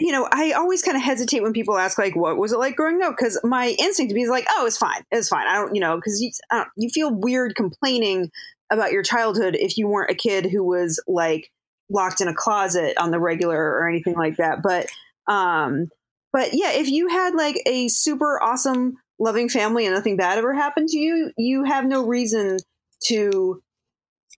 you 0.00 0.12
know, 0.12 0.28
I 0.30 0.52
always 0.52 0.82
kind 0.82 0.96
of 0.96 1.02
hesitate 1.02 1.42
when 1.42 1.52
people 1.52 1.76
ask 1.76 1.98
like, 1.98 2.16
"What 2.16 2.36
was 2.36 2.52
it 2.52 2.58
like 2.58 2.76
growing 2.76 3.02
up?" 3.02 3.16
Because 3.16 3.38
my 3.44 3.76
instinct 3.78 4.10
to 4.10 4.14
be 4.14 4.22
is 4.22 4.30
like, 4.30 4.46
"Oh, 4.50 4.66
it's 4.66 4.76
fine, 4.76 5.02
it's 5.10 5.28
fine." 5.28 5.46
I 5.46 5.54
don't, 5.54 5.74
you 5.74 5.80
know, 5.80 5.96
because 5.96 6.20
you 6.20 6.30
you 6.76 6.88
feel 6.90 7.14
weird 7.14 7.54
complaining 7.54 8.30
about 8.70 8.92
your 8.92 9.02
childhood 9.02 9.56
if 9.56 9.76
you 9.76 9.88
weren't 9.88 10.10
a 10.10 10.14
kid 10.14 10.46
who 10.46 10.64
was 10.64 11.02
like 11.06 11.50
locked 11.90 12.20
in 12.20 12.28
a 12.28 12.34
closet 12.34 12.96
on 12.98 13.10
the 13.10 13.18
regular 13.18 13.58
or 13.58 13.88
anything 13.88 14.14
like 14.14 14.36
that. 14.36 14.62
But, 14.62 14.86
um, 15.26 15.88
but 16.32 16.50
yeah, 16.52 16.72
if 16.72 16.88
you 16.88 17.08
had 17.08 17.34
like 17.34 17.60
a 17.66 17.88
super 17.88 18.40
awesome, 18.40 18.96
loving 19.18 19.48
family 19.48 19.86
and 19.86 19.94
nothing 19.94 20.16
bad 20.16 20.38
ever 20.38 20.54
happened 20.54 20.88
to 20.90 20.98
you, 20.98 21.32
you 21.36 21.64
have 21.64 21.84
no 21.84 22.06
reason 22.06 22.58
to 23.06 23.60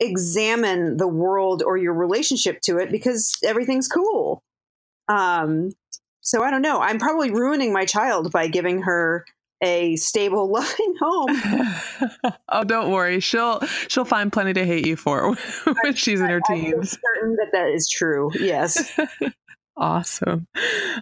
examine 0.01 0.97
the 0.97 1.07
world 1.07 1.63
or 1.65 1.77
your 1.77 1.95
relationship 1.95 2.61
to 2.63 2.79
it 2.79 2.91
because 2.91 3.37
everything's 3.45 3.89
cool. 3.89 4.43
Um, 5.09 5.73
so 6.21 6.43
I 6.43 6.51
don't 6.51 6.63
know. 6.63 6.81
I'm 6.81 6.99
probably 6.99 7.31
ruining 7.31 7.73
my 7.73 7.85
child 7.85 8.33
by 8.33 8.49
giving 8.49 8.83
her 8.83 9.25
a 9.63 9.97
stable, 9.97 10.49
loving 10.53 10.95
home. 11.01 12.33
oh, 12.49 12.65
don't 12.65 12.91
worry. 12.91 13.21
She'll 13.21 13.61
she'll 13.89 14.05
find 14.05 14.33
plenty 14.33 14.53
to 14.55 14.65
hate 14.65 14.87
you 14.87 14.97
for 14.97 15.35
when 15.83 15.95
she's 15.95 16.21
in 16.21 16.29
her 16.29 16.41
teens. 16.47 16.75
I'm 16.75 17.01
certain 17.15 17.37
that 17.37 17.49
that 17.53 17.69
is 17.69 17.89
true. 17.89 18.31
Yes. 18.35 18.99
Awesome. 19.77 20.47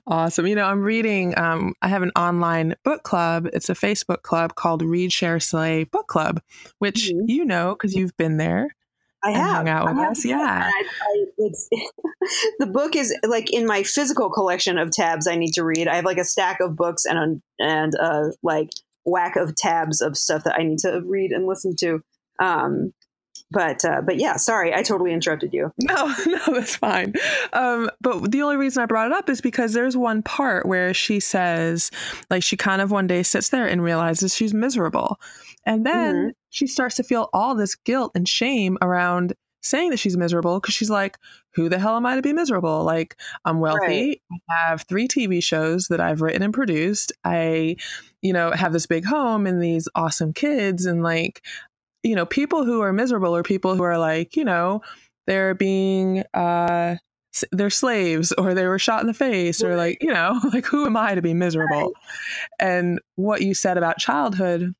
Awesome. 0.06 0.46
You 0.46 0.54
know, 0.54 0.64
I'm 0.64 0.82
reading, 0.82 1.36
um, 1.36 1.74
I 1.82 1.88
have 1.88 2.02
an 2.02 2.12
online 2.14 2.76
book 2.84 3.02
club. 3.02 3.48
It's 3.52 3.68
a 3.68 3.74
Facebook 3.74 4.22
club 4.22 4.54
called 4.54 4.82
Read, 4.82 5.12
Share, 5.12 5.40
Slay 5.40 5.84
Book 5.84 6.06
Club, 6.06 6.40
which 6.78 7.10
mm-hmm. 7.10 7.28
you 7.28 7.44
know 7.44 7.74
because 7.74 7.94
you've 7.94 8.16
been 8.16 8.36
there. 8.36 8.68
I 9.22 9.32
have 9.32 9.56
hung 9.56 9.68
out 9.68 9.86
with 9.86 9.96
have, 9.96 10.10
us. 10.12 10.24
Yeah, 10.24 10.70
I, 10.72 10.84
I, 11.02 11.50
the 12.58 12.66
book 12.66 12.96
is 12.96 13.14
like 13.26 13.52
in 13.52 13.66
my 13.66 13.82
physical 13.82 14.30
collection 14.30 14.78
of 14.78 14.90
tabs 14.90 15.26
I 15.26 15.36
need 15.36 15.52
to 15.54 15.64
read. 15.64 15.88
I 15.88 15.96
have 15.96 16.04
like 16.04 16.18
a 16.18 16.24
stack 16.24 16.60
of 16.60 16.76
books 16.76 17.04
and 17.04 17.18
a, 17.18 17.64
and 17.64 17.94
like 18.42 18.70
whack 19.04 19.36
of 19.36 19.54
tabs 19.56 20.00
of 20.00 20.16
stuff 20.16 20.44
that 20.44 20.58
I 20.58 20.62
need 20.62 20.78
to 20.80 21.00
read 21.04 21.32
and 21.32 21.46
listen 21.46 21.74
to. 21.80 22.02
Um, 22.40 22.92
but 23.52 23.84
uh, 23.84 24.00
but 24.02 24.16
yeah, 24.18 24.36
sorry, 24.36 24.72
I 24.72 24.82
totally 24.82 25.12
interrupted 25.12 25.52
you. 25.52 25.72
No, 25.82 26.14
no, 26.26 26.40
that's 26.54 26.76
fine. 26.76 27.14
Um, 27.52 27.90
but 28.00 28.30
the 28.30 28.42
only 28.42 28.56
reason 28.56 28.82
I 28.82 28.86
brought 28.86 29.08
it 29.08 29.12
up 29.12 29.28
is 29.28 29.40
because 29.40 29.72
there's 29.72 29.96
one 29.96 30.22
part 30.22 30.66
where 30.66 30.94
she 30.94 31.18
says, 31.18 31.90
like, 32.30 32.44
she 32.44 32.56
kind 32.56 32.80
of 32.80 32.92
one 32.92 33.08
day 33.08 33.24
sits 33.24 33.48
there 33.48 33.66
and 33.66 33.82
realizes 33.82 34.36
she's 34.36 34.54
miserable, 34.54 35.18
and 35.70 35.86
then 35.86 36.14
mm-hmm. 36.16 36.28
she 36.50 36.66
starts 36.66 36.96
to 36.96 37.04
feel 37.04 37.30
all 37.32 37.54
this 37.54 37.76
guilt 37.76 38.10
and 38.16 38.28
shame 38.28 38.76
around 38.82 39.34
saying 39.62 39.90
that 39.90 39.98
she's 39.98 40.16
miserable 40.16 40.58
because 40.58 40.74
she's 40.74 40.90
like, 40.90 41.16
who 41.54 41.68
the 41.68 41.78
hell 41.78 41.96
am 41.96 42.04
I 42.04 42.16
to 42.16 42.22
be 42.22 42.32
miserable? 42.32 42.82
Like, 42.82 43.14
I'm 43.44 43.60
wealthy. 43.60 44.20
Right. 44.30 44.40
I 44.50 44.68
have 44.68 44.82
three 44.82 45.06
TV 45.06 45.40
shows 45.40 45.86
that 45.86 46.00
I've 46.00 46.22
written 46.22 46.42
and 46.42 46.52
produced. 46.52 47.12
I, 47.22 47.76
you 48.20 48.32
know, 48.32 48.50
have 48.50 48.72
this 48.72 48.86
big 48.86 49.04
home 49.04 49.46
and 49.46 49.62
these 49.62 49.88
awesome 49.94 50.32
kids. 50.32 50.86
And 50.86 51.04
like, 51.04 51.40
you 52.02 52.16
know, 52.16 52.26
people 52.26 52.64
who 52.64 52.80
are 52.80 52.92
miserable 52.92 53.36
are 53.36 53.44
people 53.44 53.76
who 53.76 53.84
are 53.84 53.98
like, 53.98 54.34
you 54.34 54.44
know, 54.44 54.82
they're 55.28 55.54
being, 55.54 56.24
uh, 56.34 56.96
they're 57.52 57.70
slaves 57.70 58.32
or 58.32 58.54
they 58.54 58.66
were 58.66 58.80
shot 58.80 59.02
in 59.02 59.06
the 59.06 59.14
face 59.14 59.62
or 59.62 59.76
like 59.76 59.98
you 60.00 60.12
know 60.12 60.36
like 60.52 60.66
who 60.66 60.84
am 60.84 60.96
i 60.96 61.14
to 61.14 61.22
be 61.22 61.32
miserable 61.32 61.82
right. 61.82 61.92
and 62.58 62.98
what 63.14 63.40
you 63.40 63.54
said 63.54 63.78
about 63.78 63.98
childhood 63.98 64.74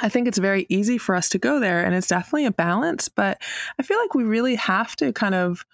I 0.00 0.08
think 0.08 0.26
it's 0.26 0.38
very 0.38 0.66
easy 0.68 0.98
for 0.98 1.14
us 1.14 1.28
to 1.30 1.38
go 1.38 1.60
there 1.60 1.84
and 1.84 1.94
it's 1.94 2.08
definitely 2.08 2.46
a 2.46 2.50
balance, 2.50 3.08
but 3.08 3.40
I 3.78 3.82
feel 3.82 3.98
like 3.98 4.14
we 4.14 4.24
really 4.24 4.56
have 4.56 4.96
to 4.96 5.12
kind 5.12 5.34
of 5.34 5.64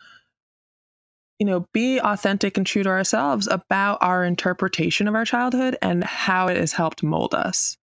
you 1.41 1.47
know, 1.47 1.67
be 1.73 1.99
authentic 1.99 2.59
and 2.59 2.67
true 2.67 2.83
to 2.83 2.89
ourselves 2.91 3.49
about 3.51 3.99
our 4.03 4.25
interpretation 4.25 5.09
of 5.09 5.15
our 5.15 5.25
childhood 5.25 5.77
and 5.81 6.05
how 6.05 6.49
it 6.49 6.57
has 6.59 6.75
helped 6.75 7.03
mold 7.03 7.35
us. 7.35 7.79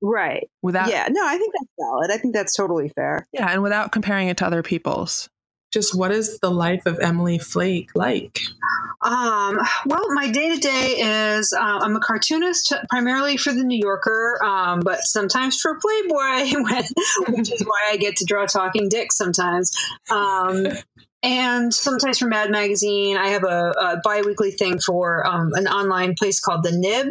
Right. 0.00 0.48
Without 0.62 0.88
Yeah, 0.88 1.08
no, 1.10 1.26
I 1.26 1.36
think 1.36 1.52
that's 1.52 1.72
valid. 1.80 2.10
I 2.12 2.18
think 2.18 2.32
that's 2.32 2.54
totally 2.54 2.90
fair. 2.90 3.26
Yeah, 3.32 3.50
and 3.50 3.62
without 3.62 3.90
comparing 3.90 4.28
it 4.28 4.36
to 4.36 4.46
other 4.46 4.62
people's 4.62 5.28
just 5.72 5.94
what 5.94 6.12
is 6.12 6.38
the 6.40 6.50
life 6.50 6.86
of 6.86 6.98
Emily 7.00 7.38
Flake 7.38 7.90
like? 7.94 8.38
Um, 9.02 9.60
well, 9.84 10.12
my 10.14 10.28
day 10.30 10.54
to 10.54 10.60
day 10.60 10.96
is 10.98 11.52
uh, 11.52 11.78
I'm 11.80 11.96
a 11.96 12.00
cartoonist 12.00 12.72
primarily 12.88 13.36
for 13.36 13.52
the 13.52 13.62
New 13.62 13.78
Yorker, 13.78 14.42
um, 14.44 14.80
but 14.80 15.00
sometimes 15.02 15.60
for 15.60 15.78
Playboy, 15.78 16.60
which 17.28 17.52
is 17.52 17.62
why 17.62 17.88
I 17.90 17.96
get 17.98 18.16
to 18.16 18.24
draw 18.24 18.46
talking 18.46 18.88
dicks 18.88 19.16
sometimes. 19.16 19.70
Um, 20.10 20.66
and 21.22 21.74
sometimes 21.74 22.18
for 22.18 22.26
Mad 22.26 22.50
Magazine. 22.50 23.16
I 23.16 23.28
have 23.28 23.44
a, 23.44 23.70
a 23.70 24.00
bi 24.02 24.22
weekly 24.22 24.50
thing 24.50 24.78
for 24.78 25.26
um, 25.26 25.52
an 25.54 25.66
online 25.66 26.14
place 26.14 26.40
called 26.40 26.62
The 26.62 26.72
Nib. 26.72 27.08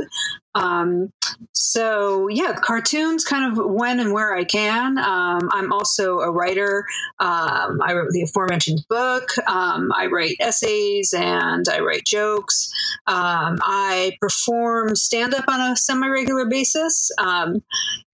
Um, 0.55 1.11
so 1.51 2.27
yeah, 2.27 2.53
cartoons 2.53 3.23
kind 3.23 3.51
of 3.51 3.65
when 3.65 3.99
and 3.99 4.13
where 4.13 4.33
I 4.33 4.43
can. 4.43 4.97
Um, 4.97 5.49
I'm 5.51 5.71
also 5.71 6.19
a 6.19 6.31
writer. 6.31 6.85
Um, 7.19 7.79
I 7.81 7.93
wrote 7.93 8.11
the 8.11 8.23
aforementioned 8.23 8.85
book. 8.89 9.37
Um, 9.47 9.91
I 9.93 10.07
write 10.07 10.37
essays 10.39 11.13
and 11.13 11.67
I 11.67 11.79
write 11.79 12.05
jokes. 12.05 12.69
Um, 13.07 13.59
I 13.61 14.17
perform 14.21 14.95
stand 14.95 15.33
up 15.33 15.45
on 15.47 15.59
a 15.59 15.75
semi 15.75 16.07
regular 16.07 16.45
basis. 16.45 17.11
Um, 17.17 17.61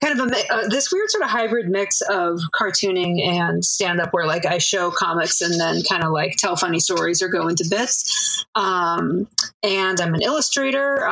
kind 0.03 0.19
of 0.19 0.31
a 0.31 0.53
uh, 0.53 0.67
this 0.67 0.91
weird 0.91 1.09
sort 1.11 1.23
of 1.23 1.29
hybrid 1.29 1.69
mix 1.69 2.01
of 2.01 2.39
cartooning 2.59 3.21
and 3.23 3.63
stand 3.63 4.01
up, 4.01 4.13
where 4.13 4.25
like 4.25 4.45
I 4.45 4.57
show 4.57 4.89
comics 4.89 5.41
and 5.41 5.59
then 5.59 5.83
kind 5.87 6.03
of 6.03 6.11
like 6.11 6.37
tell 6.37 6.55
funny 6.55 6.79
stories 6.79 7.21
or 7.21 7.27
go 7.27 7.47
into 7.47 7.65
bits. 7.69 8.45
And 8.55 10.01
I'm 10.01 10.15
an 10.15 10.21
illustrator, 10.21 11.07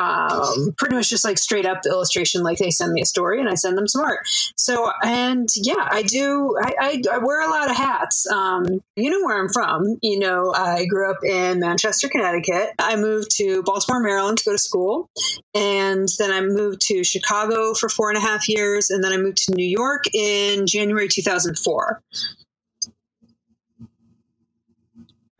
pretty 0.76 0.96
much 0.96 1.10
just 1.10 1.19
like 1.24 1.38
straight 1.38 1.66
up 1.66 1.84
illustration 1.86 2.42
like 2.42 2.58
they 2.58 2.70
send 2.70 2.92
me 2.92 3.00
a 3.00 3.06
story 3.06 3.40
and 3.40 3.48
I 3.48 3.54
send 3.54 3.76
them 3.76 3.88
some 3.88 4.04
art. 4.04 4.20
So, 4.56 4.90
and 5.02 5.48
yeah, 5.56 5.88
I 5.90 6.02
do, 6.02 6.56
I, 6.60 6.74
I, 6.80 7.02
I 7.12 7.18
wear 7.18 7.40
a 7.40 7.50
lot 7.50 7.70
of 7.70 7.76
hats. 7.76 8.26
Um, 8.30 8.80
you 8.96 9.10
know 9.10 9.24
where 9.24 9.40
I'm 9.40 9.48
from. 9.48 9.98
You 10.02 10.18
know, 10.18 10.52
I 10.54 10.86
grew 10.86 11.10
up 11.10 11.24
in 11.24 11.60
Manchester, 11.60 12.08
Connecticut. 12.08 12.70
I 12.78 12.96
moved 12.96 13.30
to 13.36 13.62
Baltimore, 13.62 14.02
Maryland 14.02 14.38
to 14.38 14.44
go 14.44 14.52
to 14.52 14.58
school. 14.58 15.08
And 15.54 16.08
then 16.18 16.30
I 16.30 16.40
moved 16.40 16.80
to 16.82 17.04
Chicago 17.04 17.74
for 17.74 17.88
four 17.88 18.10
and 18.10 18.18
a 18.18 18.20
half 18.20 18.48
years. 18.48 18.90
And 18.90 19.02
then 19.02 19.12
I 19.12 19.16
moved 19.16 19.38
to 19.46 19.54
New 19.54 19.66
York 19.66 20.04
in 20.14 20.66
January 20.66 21.08
2004. 21.08 22.02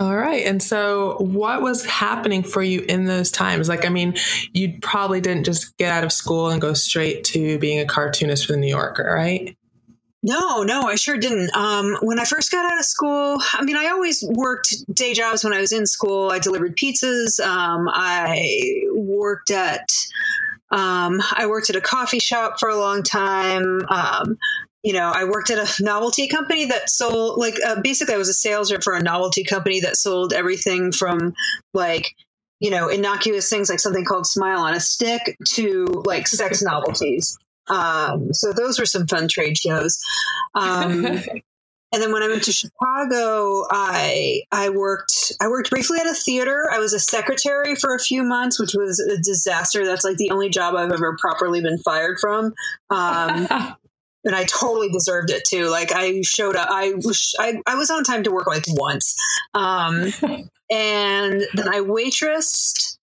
All 0.01 0.17
right. 0.17 0.47
And 0.47 0.63
so, 0.63 1.19
what 1.19 1.61
was 1.61 1.85
happening 1.85 2.43
for 2.43 2.63
you 2.63 2.81
in 2.89 3.05
those 3.05 3.31
times? 3.31 3.69
Like, 3.69 3.85
I 3.85 3.91
mean, 3.91 4.17
you 4.55 4.79
probably 4.81 5.21
didn't 5.21 5.45
just 5.45 5.77
get 5.77 5.93
out 5.93 6.05
of 6.05 6.11
school 6.11 6.49
and 6.49 6.59
go 6.59 6.73
straight 6.73 7.23
to 7.25 7.59
being 7.59 7.79
a 7.79 7.85
cartoonist 7.85 8.47
for 8.47 8.53
the 8.53 8.59
New 8.59 8.69
Yorker, 8.69 9.13
right? 9.15 9.55
No, 10.23 10.63
no, 10.63 10.83
I 10.85 10.95
sure 10.95 11.19
didn't. 11.19 11.55
Um, 11.55 11.99
when 12.01 12.19
I 12.19 12.25
first 12.25 12.51
got 12.51 12.71
out 12.71 12.79
of 12.79 12.85
school, 12.87 13.39
I 13.53 13.63
mean, 13.63 13.77
I 13.77 13.89
always 13.89 14.25
worked 14.27 14.75
day 14.95 15.13
jobs 15.13 15.45
when 15.45 15.53
I 15.53 15.61
was 15.61 15.73
in 15.73 15.87
school. 15.87 16.31
I 16.31 16.39
delivered 16.39 16.77
pizzas. 16.77 17.39
Um, 17.39 17.87
I 17.93 18.85
worked 18.95 19.51
at 19.51 19.87
um, 20.71 21.21
I 21.33 21.47
worked 21.47 21.69
at 21.69 21.77
a 21.77 21.81
coffee 21.81 22.21
shop 22.21 22.61
for 22.61 22.69
a 22.69 22.77
long 22.77 23.03
time. 23.03 23.83
Um, 23.89 24.39
you 24.83 24.93
know, 24.93 25.13
I 25.15 25.25
worked 25.25 25.51
at 25.51 25.59
a 25.59 25.83
novelty 25.83 26.27
company 26.27 26.65
that 26.67 26.89
sold, 26.89 27.39
like, 27.39 27.55
uh, 27.67 27.81
basically, 27.83 28.15
I 28.15 28.19
was 28.19 28.29
a 28.29 28.35
sales 28.35 28.73
rep 28.73 28.83
for 28.83 28.95
a 28.95 29.03
novelty 29.03 29.45
company 29.45 29.81
that 29.81 29.97
sold 29.97 30.33
everything 30.33 30.93
from, 30.93 31.35
like, 31.75 32.15
you 32.61 32.71
know, 32.71 32.89
innocuous 32.89 33.49
things 33.49 33.69
like 33.69 33.81
something 33.81 34.05
called 34.05 34.27
Smile 34.27 34.61
on 34.61 34.75
a 34.75 34.81
Stick 34.81 35.37
to 35.49 36.03
like 36.07 36.29
sex 36.29 36.63
novelties. 36.67 37.37
Um, 37.69 38.33
so 38.33 38.53
those 38.53 38.79
were 38.79 38.87
some 38.87 39.07
fun 39.07 39.29
trade 39.29 39.57
shows. 39.57 39.99
Um, 40.55 41.05
and 41.93 42.03
then 42.03 42.13
when 42.13 42.23
I 42.23 42.29
went 42.29 42.43
to 42.45 42.53
Chicago, 42.53 43.65
I 43.71 44.43
I 44.53 44.69
worked 44.69 45.33
I 45.41 45.49
worked 45.49 45.71
briefly 45.71 45.99
at 46.01 46.07
a 46.07 46.15
theater. 46.15 46.69
I 46.71 46.79
was 46.79 46.93
a 46.93 47.01
secretary 47.01 47.75
for 47.75 47.95
a 47.95 47.99
few 47.99 48.23
months, 48.23 48.61
which 48.61 48.75
was 48.75 49.01
a 49.01 49.17
disaster. 49.23 49.85
That's 49.85 50.05
like 50.05 50.19
the 50.19 50.31
only 50.31 50.51
job 50.51 50.75
I've 50.75 50.93
ever 50.93 51.17
properly 51.19 51.63
been 51.63 51.79
fired 51.79 52.19
from. 52.21 52.53
Um, 52.91 53.49
and 54.25 54.35
I 54.35 54.45
totally 54.45 54.91
deserved 54.91 55.31
it 55.31 55.45
too. 55.45 55.69
Like 55.69 55.93
I 55.93 56.21
showed 56.23 56.57
up, 56.57 56.69
I 56.71 56.93
was 56.97 57.35
I, 57.39 57.61
I 57.67 57.75
was 57.77 57.91
on 57.91 58.05
time 58.05 58.23
to 58.25 58.31
work 58.31 58.47
like 58.47 58.65
once, 58.69 59.17
um, 59.55 60.13
and 60.71 61.43
then 61.55 61.69
I 61.69 61.81
waitressed, 61.81 62.99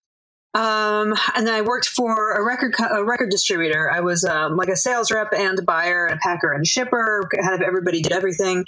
um, 0.53 1.15
and 1.35 1.47
then 1.47 1.53
I 1.53 1.61
worked 1.61 1.87
for 1.87 2.33
a 2.33 2.43
record 2.43 2.75
a 2.91 3.03
record 3.03 3.29
distributor. 3.29 3.91
I 3.91 4.01
was 4.01 4.23
um, 4.23 4.57
like 4.57 4.69
a 4.69 4.75
sales 4.75 5.11
rep 5.11 5.33
and 5.35 5.57
a 5.59 5.63
buyer, 5.63 6.05
and 6.05 6.15
a 6.15 6.21
packer 6.21 6.51
and 6.51 6.63
a 6.63 6.67
shipper. 6.67 7.27
Kind 7.33 7.53
of 7.53 7.61
everybody 7.61 8.01
did 8.01 8.11
everything, 8.11 8.65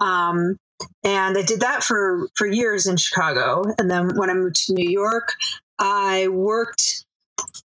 um, 0.00 0.56
and 1.04 1.36
I 1.36 1.42
did 1.42 1.60
that 1.60 1.82
for 1.82 2.28
for 2.34 2.46
years 2.46 2.86
in 2.86 2.96
Chicago. 2.96 3.64
And 3.78 3.90
then 3.90 4.16
when 4.16 4.30
I 4.30 4.34
moved 4.34 4.56
to 4.66 4.74
New 4.74 4.88
York, 4.88 5.34
I 5.78 6.28
worked 6.28 7.04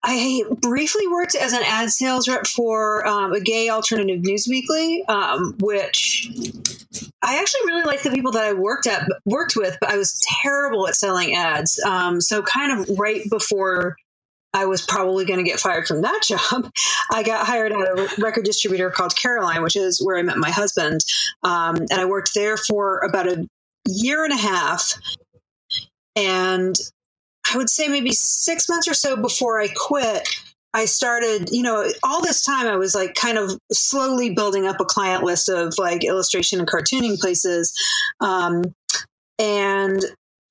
I 0.03 0.43
briefly 0.61 1.07
worked 1.07 1.35
as 1.35 1.53
an 1.53 1.63
ad 1.65 1.91
sales 1.91 2.29
rep 2.29 2.47
for 2.47 3.07
um, 3.07 3.33
a 3.33 3.41
gay 3.41 3.69
alternative 3.69 4.21
news 4.21 4.47
weekly, 4.49 5.05
um, 5.09 5.57
which 5.61 6.29
I 7.23 7.39
actually 7.39 7.67
really 7.67 7.83
liked 7.83 8.05
the 8.05 8.11
people 8.11 8.33
that 8.33 8.45
I 8.45 8.53
worked 8.53 8.87
at 8.87 9.07
worked 9.25 9.57
with, 9.57 9.77
but 9.81 9.91
I 9.91 9.97
was 9.97 10.21
terrible 10.43 10.89
at 10.89 10.95
selling 10.95 11.35
ads. 11.35 11.79
Um, 11.85 12.21
so 12.21 12.43
kind 12.43 12.81
of 12.81 12.99
right 12.99 13.29
before 13.29 13.97
I 14.53 14.67
was 14.67 14.85
probably 14.85 15.25
going 15.25 15.39
to 15.39 15.49
get 15.49 15.61
fired 15.61 15.87
from 15.87 16.03
that 16.03 16.23
job, 16.27 16.71
I 17.13 17.23
got 17.23 17.47
hired 17.47 17.73
at 17.73 17.79
a 17.79 18.09
record 18.19 18.45
distributor 18.45 18.91
called 18.91 19.15
Caroline, 19.17 19.63
which 19.63 19.77
is 19.77 20.05
where 20.05 20.17
I 20.17 20.23
met 20.23 20.39
my 20.39 20.51
husband, 20.51 21.01
um, 21.43 21.77
and 21.77 21.93
I 21.93 22.05
worked 22.05 22.31
there 22.35 22.57
for 22.57 22.99
about 22.99 23.29
a 23.29 23.47
year 23.87 24.25
and 24.25 24.33
a 24.33 24.37
half. 24.37 24.93
And 26.17 26.77
I 27.53 27.57
would 27.57 27.71
say 27.71 27.89
maybe 27.89 28.13
six 28.13 28.69
months 28.69 28.89
or 28.89 28.95
so 28.95 29.17
before 29.17 29.61
I 29.61 29.69
quit, 29.69 30.29
I 30.73 30.85
started, 30.85 31.51
you 31.51 31.63
know, 31.63 31.89
all 32.05 32.23
this 32.23 32.43
time 32.45 32.67
I 32.67 32.77
was 32.77 32.95
like 32.95 33.15
kind 33.15 33.39
of 33.39 33.59
slowly 33.73 34.35
building 34.35 34.67
up 34.67 34.81
a 34.81 34.85
client 34.85 35.25
list 35.25 35.49
of 35.49 35.75
like 35.79 36.05
illustration 36.05 36.61
and 36.61 36.69
cartooning 36.69 37.19
places. 37.19 37.77
Um, 38.21 38.73
and 39.39 40.01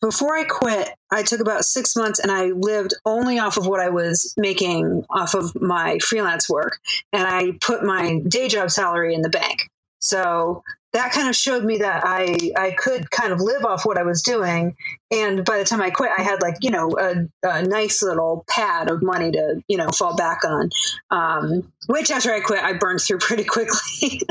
before 0.01 0.37
I 0.37 0.43
quit, 0.43 0.89
I 1.11 1.23
took 1.23 1.39
about 1.39 1.65
six 1.65 1.95
months 1.95 2.19
and 2.19 2.31
I 2.31 2.47
lived 2.47 2.93
only 3.05 3.39
off 3.39 3.57
of 3.57 3.67
what 3.67 3.79
I 3.79 3.89
was 3.89 4.33
making 4.37 5.05
off 5.09 5.35
of 5.35 5.59
my 5.61 5.99
freelance 5.99 6.49
work. 6.49 6.79
And 7.13 7.27
I 7.27 7.51
put 7.61 7.83
my 7.83 8.19
day 8.27 8.47
job 8.47 8.71
salary 8.71 9.13
in 9.13 9.21
the 9.21 9.29
bank. 9.29 9.67
So 9.99 10.63
that 10.91 11.11
kind 11.11 11.27
of 11.27 11.35
showed 11.35 11.63
me 11.63 11.77
that 11.77 12.03
I 12.05 12.51
I 12.57 12.71
could 12.71 13.11
kind 13.11 13.31
of 13.31 13.39
live 13.39 13.63
off 13.63 13.85
what 13.85 13.97
I 13.97 14.03
was 14.03 14.23
doing. 14.23 14.75
And 15.11 15.45
by 15.45 15.57
the 15.57 15.63
time 15.63 15.81
I 15.81 15.89
quit, 15.91 16.11
I 16.17 16.21
had 16.21 16.41
like 16.41 16.55
you 16.61 16.71
know 16.71 16.95
a, 16.99 17.27
a 17.47 17.63
nice 17.63 18.01
little 18.01 18.43
pad 18.49 18.89
of 18.89 19.03
money 19.03 19.31
to 19.31 19.61
you 19.67 19.77
know 19.77 19.89
fall 19.89 20.15
back 20.15 20.39
on. 20.43 20.69
Um, 21.11 21.71
which 21.87 22.11
after 22.11 22.33
I 22.33 22.39
quit, 22.39 22.63
I 22.63 22.73
burned 22.73 23.01
through 23.01 23.17
pretty 23.19 23.43
quickly. 23.43 24.21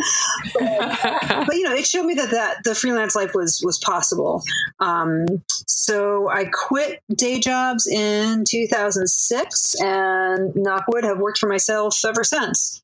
but, 0.54 1.46
but, 1.46 1.56
you 1.56 1.64
know, 1.64 1.74
it 1.74 1.86
showed 1.86 2.04
me 2.04 2.14
that 2.14 2.30
that 2.30 2.58
the 2.64 2.74
freelance 2.74 3.14
life 3.14 3.32
was 3.34 3.60
was 3.64 3.78
possible. 3.78 4.42
Um, 4.80 5.26
so 5.66 6.28
I 6.28 6.46
quit 6.46 7.02
day 7.14 7.38
jobs 7.38 7.86
in 7.86 8.44
2006, 8.48 9.80
and 9.80 10.54
knockwood 10.54 11.04
have 11.04 11.18
worked 11.18 11.38
for 11.38 11.48
myself 11.48 11.96
ever 12.04 12.24
since. 12.24 12.82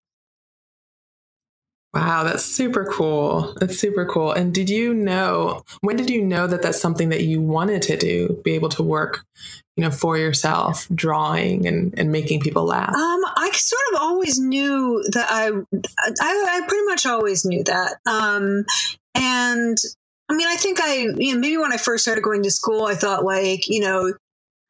Wow, 1.94 2.24
that's 2.24 2.44
super 2.44 2.84
cool. 2.84 3.54
That's 3.60 3.78
super 3.78 4.04
cool. 4.04 4.32
And 4.32 4.52
did 4.52 4.68
you 4.68 4.92
know, 4.92 5.62
when 5.80 5.96
did 5.96 6.10
you 6.10 6.22
know 6.22 6.48
that 6.48 6.60
that's 6.60 6.80
something 6.80 7.10
that 7.10 7.22
you 7.22 7.40
wanted 7.40 7.82
to 7.82 7.96
do, 7.96 8.40
be 8.42 8.52
able 8.52 8.68
to 8.70 8.82
work, 8.82 9.24
you 9.76 9.84
know, 9.84 9.92
for 9.92 10.18
yourself, 10.18 10.88
drawing 10.92 11.68
and, 11.68 11.96
and 11.96 12.10
making 12.10 12.40
people 12.40 12.64
laugh? 12.64 12.88
Um, 12.88 13.24
I 13.36 13.48
sort 13.54 13.82
of 13.92 14.00
always 14.00 14.40
knew 14.40 15.04
that 15.12 15.28
I, 15.30 15.50
I, 16.20 16.62
I 16.62 16.66
pretty 16.66 16.84
much 16.86 17.06
always 17.06 17.44
knew 17.44 17.62
that. 17.62 17.98
Um, 18.06 18.64
and 19.14 19.78
I 20.28 20.34
mean, 20.34 20.48
I 20.48 20.56
think 20.56 20.80
I, 20.80 20.94
you 21.16 21.34
know, 21.34 21.38
maybe 21.38 21.58
when 21.58 21.72
I 21.72 21.76
first 21.76 22.02
started 22.02 22.24
going 22.24 22.42
to 22.42 22.50
school, 22.50 22.86
I 22.86 22.96
thought 22.96 23.24
like, 23.24 23.68
you 23.68 23.80
know, 23.80 24.14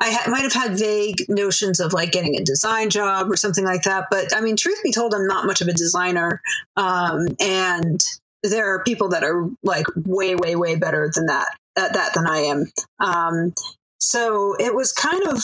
I 0.01 0.11
ha- 0.13 0.31
might 0.31 0.43
have 0.43 0.53
had 0.53 0.79
vague 0.79 1.25
notions 1.29 1.81
of 1.81 1.93
like 1.93 2.13
getting 2.13 2.37
a 2.37 2.45
design 2.45 2.91
job 2.91 3.31
or 3.31 3.37
something 3.37 3.65
like 3.65 3.83
that. 3.83 4.09
But 4.11 4.35
I 4.35 4.41
mean, 4.41 4.57
truth 4.57 4.83
be 4.83 4.93
told, 4.93 5.15
I'm 5.15 5.27
not 5.27 5.47
much 5.47 5.61
of 5.61 5.69
a 5.69 5.73
designer. 5.73 6.41
Um, 6.77 7.29
and 7.41 8.01
there 8.43 8.75
are 8.75 8.85
people 8.85 9.09
that 9.11 9.25
are 9.25 9.49
like 9.63 9.87
way, 9.97 10.35
way, 10.35 10.57
way 10.57 10.77
better 10.77 11.11
than 11.15 11.27
that, 11.27 11.49
at 11.77 11.95
that 11.95 12.13
than 12.15 12.27
I 12.27 12.39
am. 12.39 12.65
Um, 13.01 13.55
so 13.99 14.55
it 14.59 14.75
was 14.75 14.93
kind 14.93 15.27
of, 15.29 15.43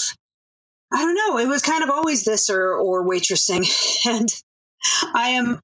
I 0.93 0.99
don't 0.99 1.15
know, 1.15 1.39
it 1.39 1.49
was 1.49 1.63
kind 1.63 1.83
of 1.83 1.91
always 1.91 2.25
this 2.25 2.51
or, 2.51 2.75
or 2.75 3.09
waitressing. 3.09 3.67
and 4.07 4.29
I 5.15 5.31
am, 5.31 5.61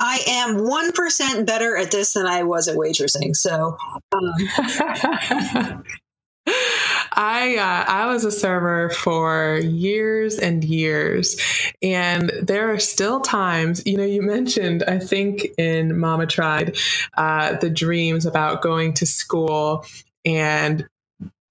I 0.00 0.20
am 0.26 0.56
1% 0.56 1.46
better 1.46 1.76
at 1.76 1.90
this 1.90 2.14
than 2.14 2.26
I 2.26 2.42
was 2.42 2.68
at 2.68 2.76
waitressing. 2.76 3.36
So, 3.36 3.76
um, 4.12 5.84
I 6.46 7.56
uh, 7.56 7.90
I 7.90 8.06
was 8.06 8.24
a 8.24 8.30
server 8.30 8.90
for 8.90 9.58
years 9.62 10.38
and 10.38 10.62
years, 10.62 11.40
and 11.82 12.30
there 12.42 12.72
are 12.72 12.78
still 12.78 13.20
times. 13.20 13.84
You 13.86 13.96
know, 13.96 14.04
you 14.04 14.22
mentioned 14.22 14.84
I 14.86 14.98
think 14.98 15.46
in 15.58 15.98
Mama 15.98 16.26
Tried 16.26 16.76
uh, 17.16 17.56
the 17.56 17.70
dreams 17.70 18.26
about 18.26 18.62
going 18.62 18.94
to 18.94 19.06
school 19.06 19.86
and 20.24 20.86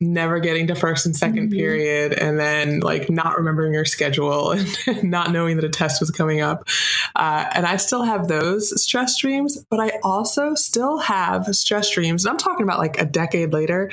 never 0.01 0.39
getting 0.39 0.67
to 0.67 0.75
first 0.75 1.05
and 1.05 1.15
2nd 1.15 1.34
mm-hmm. 1.34 1.51
period 1.51 2.13
and 2.13 2.38
then 2.38 2.81
like 2.81 3.10
not 3.10 3.38
remembering 3.38 3.73
your 3.73 3.86
schedule 3.86 4.51
and 4.88 5.03
not 5.03 5.31
knowing 5.31 5.55
that 5.55 5.65
a 5.65 5.69
test 5.69 6.01
was 6.01 6.12
coming 6.12 6.41
up. 6.41 6.67
Uh, 7.15 7.45
and 7.54 7.65
I 7.65 7.78
still 7.78 8.04
have 8.04 8.28
those 8.28 8.82
stress 8.82 9.17
dreams, 9.17 9.63
but 9.69 9.80
I 9.80 9.99
also 10.04 10.54
still 10.54 10.97
have 10.97 11.45
stress 11.56 11.89
dreams. 11.89 12.25
And 12.25 12.32
I'm 12.32 12.38
talking 12.38 12.63
about 12.63 12.80
like 12.80 12.99
a 12.99 13.06
decade 13.06 13.54
later. 13.54 13.89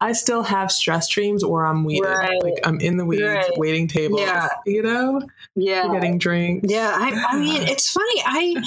I 0.00 0.12
still 0.12 0.42
have 0.42 0.72
stress 0.72 1.08
dreams 1.08 1.44
where 1.44 1.66
I'm 1.66 1.84
weeded. 1.84 2.08
Right. 2.08 2.42
Like 2.42 2.60
I'm 2.64 2.80
in 2.80 2.96
the 2.96 3.04
weeds, 3.04 3.22
right. 3.22 3.50
waiting 3.56 3.86
tables, 3.86 4.20
yeah. 4.20 4.48
you 4.66 4.82
know? 4.82 5.22
Yeah. 5.54 5.88
Getting 5.92 6.18
drinks. 6.18 6.68
Yeah. 6.70 6.92
I, 6.96 7.26
I 7.28 7.38
mean, 7.38 7.62
it's 7.68 7.92
funny. 7.92 8.22
I, 8.24 8.62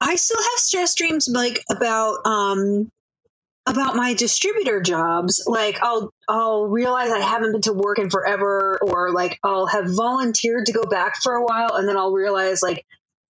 I 0.00 0.16
still 0.16 0.40
have 0.40 0.58
stress 0.58 0.94
dreams 0.94 1.28
like 1.30 1.62
about 1.70 2.26
um 2.26 2.90
about 3.66 3.94
my 3.94 4.12
distributor 4.12 4.80
jobs 4.80 5.44
like 5.46 5.78
i'll 5.82 6.12
i'll 6.28 6.64
realize 6.64 7.12
i 7.12 7.20
haven't 7.20 7.52
been 7.52 7.60
to 7.60 7.72
work 7.72 7.96
in 7.96 8.10
forever 8.10 8.76
or 8.82 9.12
like 9.12 9.38
i'll 9.44 9.66
have 9.66 9.84
volunteered 9.94 10.66
to 10.66 10.72
go 10.72 10.82
back 10.82 11.14
for 11.22 11.34
a 11.34 11.44
while 11.44 11.74
and 11.74 11.88
then 11.88 11.96
i'll 11.96 12.12
realize 12.12 12.60
like 12.60 12.84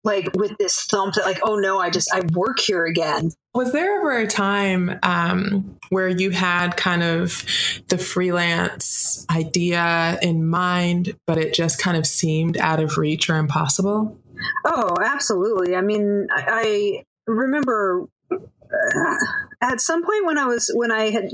like 0.05 0.29
with 0.35 0.55
this 0.57 0.85
thump 0.85 1.15
that 1.15 1.25
like 1.25 1.39
oh 1.43 1.55
no 1.55 1.79
i 1.79 1.89
just 1.89 2.13
i 2.13 2.21
work 2.33 2.59
here 2.59 2.85
again. 2.85 3.31
Was 3.53 3.71
there 3.71 3.99
ever 3.99 4.17
a 4.17 4.27
time 4.27 4.99
um, 5.01 5.77
where 5.89 6.09
you 6.09 6.31
had 6.31 6.75
kind 6.75 7.03
of 7.03 7.45
the 7.87 7.97
freelance 7.97 9.25
idea 9.29 10.19
in 10.21 10.45
mind 10.45 11.17
but 11.25 11.37
it 11.37 11.53
just 11.53 11.79
kind 11.79 11.97
of 11.97 12.05
seemed 12.05 12.57
out 12.57 12.81
of 12.81 12.97
reach 12.97 13.29
or 13.29 13.37
impossible? 13.37 14.17
Oh 14.63 14.95
absolutely. 15.03 15.75
I 15.75 15.81
mean 15.81 16.27
i, 16.31 16.43
I 16.47 17.03
remember 17.27 18.07
uh, 18.31 19.15
at 19.61 19.81
some 19.81 20.03
point 20.03 20.25
when 20.25 20.37
I 20.37 20.45
was 20.45 20.71
when 20.73 20.91
I 20.91 21.09
had 21.09 21.31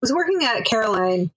was 0.00 0.12
working 0.12 0.44
at 0.44 0.64
Caroline, 0.64 1.30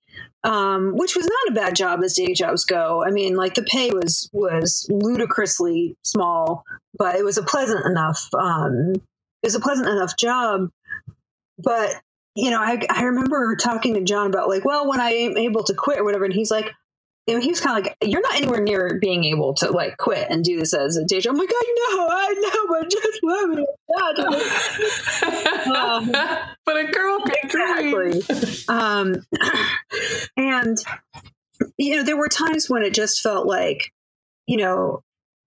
um, 0.45 0.93
which 0.95 1.15
was 1.15 1.25
not 1.25 1.51
a 1.51 1.60
bad 1.60 1.75
job 1.75 2.01
as 2.03 2.13
day 2.13 2.34
jobs 2.34 2.65
go. 2.65 3.03
I 3.03 3.10
mean, 3.10 3.36
like 3.36 3.55
the 3.55 3.63
pay 3.63 3.89
was 3.89 4.29
was 4.31 4.88
ludicrously 4.91 5.97
small, 6.03 6.63
but 6.97 7.15
it 7.15 7.25
was 7.25 7.38
a 7.38 7.43
pleasant 7.43 7.84
enough. 7.86 8.29
Um, 8.38 8.93
it 8.93 9.47
was 9.47 9.55
a 9.55 9.60
pleasant 9.60 9.89
enough 9.89 10.15
job. 10.15 10.69
But 11.58 11.95
you 12.36 12.51
know, 12.51 12.60
I, 12.60 12.79
I 12.89 13.03
remember 13.03 13.55
talking 13.55 13.95
to 13.95 14.03
John 14.03 14.27
about 14.27 14.47
like, 14.47 14.63
well, 14.63 14.88
when 14.88 15.01
I 15.01 15.10
am 15.10 15.38
able 15.38 15.63
to 15.63 15.73
quit 15.73 15.99
or 15.99 16.03
whatever, 16.03 16.25
and 16.25 16.34
he's 16.34 16.51
like, 16.51 16.71
and 17.27 17.41
he 17.41 17.49
was 17.49 17.59
kind 17.59 17.79
of 17.79 17.85
like, 17.85 17.97
"You're 18.03 18.21
not 18.21 18.35
anywhere 18.35 18.61
near 18.61 18.99
being 19.01 19.23
able 19.25 19.53
to 19.55 19.71
like 19.71 19.97
quit 19.97 20.27
and 20.29 20.43
do 20.43 20.59
this 20.59 20.73
as 20.73 20.97
a 20.97 21.05
day 21.05 21.19
job." 21.19 21.33
I'm 21.33 21.39
like, 21.39 21.49
"I 21.51 21.75
know, 21.77 22.07
I 22.11 22.33
know, 22.38 22.79
but 22.79 22.91
just 22.91 23.19
let 23.23 23.49
me." 23.49 23.65
um, 25.75 26.11
but 26.65 26.77
a 26.77 26.85
girl 26.91 27.19
can 27.21 27.35
exactly. 27.43 28.21
um, 28.67 29.15
and 30.38 30.77
you 31.77 31.95
know, 31.95 32.03
there 32.03 32.17
were 32.17 32.27
times 32.27 32.69
when 32.69 32.83
it 32.83 32.93
just 32.93 33.21
felt 33.21 33.47
like, 33.47 33.91
you 34.47 34.57
know, 34.57 35.03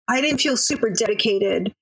I 0.07 0.21
didn't 0.21 0.41
feel 0.41 0.57
super 0.57 0.89
dedicated 0.89 1.73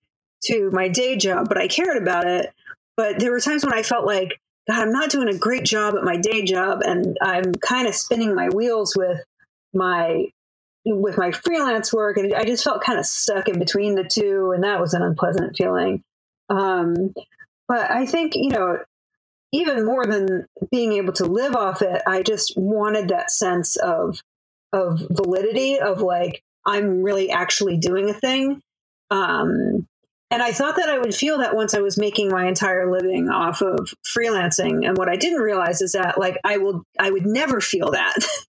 to 0.46 0.70
my 0.72 0.88
day 0.88 1.16
job, 1.18 1.48
but 1.48 1.58
I 1.58 1.68
cared 1.68 2.02
about 2.02 2.28
it. 2.28 2.54
But 2.98 3.20
there 3.20 3.32
were 3.32 3.40
times 3.40 3.66
when 3.66 3.74
I 3.74 3.84
felt 3.84 4.06
like, 4.06 4.40
God, 4.68 4.80
I'm 4.80 4.92
not 4.92 5.10
doing 5.10 5.28
a 5.28 5.38
great 5.38 5.64
job 5.64 5.96
at 5.96 6.04
my 6.04 6.18
day 6.18 6.44
job, 6.44 6.82
and 6.82 7.18
I'm 7.22 7.56
kind 7.56 7.88
of 7.88 7.96
spinning 7.96 8.36
my 8.36 8.50
wheels 8.50 8.96
with 8.96 9.22
my 9.74 10.26
with 10.86 11.18
my 11.18 11.32
freelance 11.32 11.94
work 11.94 12.18
and 12.18 12.34
i 12.34 12.44
just 12.44 12.64
felt 12.64 12.84
kind 12.84 12.98
of 12.98 13.06
stuck 13.06 13.48
in 13.48 13.60
between 13.60 13.96
the 13.96 14.04
two 14.04 14.52
and 14.54 14.64
that 14.64 14.80
was 14.80 14.94
an 14.94 15.04
unpleasant 15.04 15.56
feeling. 15.56 16.04
Um, 16.50 17.14
but 17.68 17.90
i 17.92 18.06
think 18.06 18.34
you 18.36 18.50
know 18.50 18.80
even 19.54 19.86
more 19.86 20.06
than 20.06 20.48
being 20.72 20.94
able 20.94 21.14
to 21.14 21.26
live 21.26 21.56
off 21.56 21.82
it 21.82 22.02
i 22.08 22.22
just 22.24 22.54
wanted 22.56 23.10
that 23.10 23.32
sense 23.32 23.76
of 23.78 24.22
of 24.74 25.02
validity 25.10 25.80
of 25.80 26.02
like 26.02 26.42
i'm 26.66 27.02
really 27.02 27.30
actually 27.30 27.78
doing 27.78 28.10
a 28.10 28.14
thing. 28.14 28.62
Um, 29.10 29.88
and 30.30 30.42
i 30.42 30.52
thought 30.52 30.78
that 30.78 30.90
i 30.90 30.98
would 30.98 31.14
feel 31.14 31.40
that 31.40 31.56
once 31.56 31.74
i 31.74 31.80
was 31.80 31.98
making 31.98 32.30
my 32.30 32.48
entire 32.48 32.92
living 32.92 33.30
off 33.30 33.62
of 33.62 33.94
freelancing. 34.06 34.88
And 34.88 34.98
what 34.98 35.10
i 35.10 35.16
didn't 35.16 35.42
realize 35.42 35.82
is 35.82 35.92
that 35.92 36.18
like 36.18 36.38
i 36.44 36.58
will 36.58 36.84
i 37.00 37.12
would 37.12 37.26
never 37.26 37.62
feel 37.62 37.92
that 37.92 38.18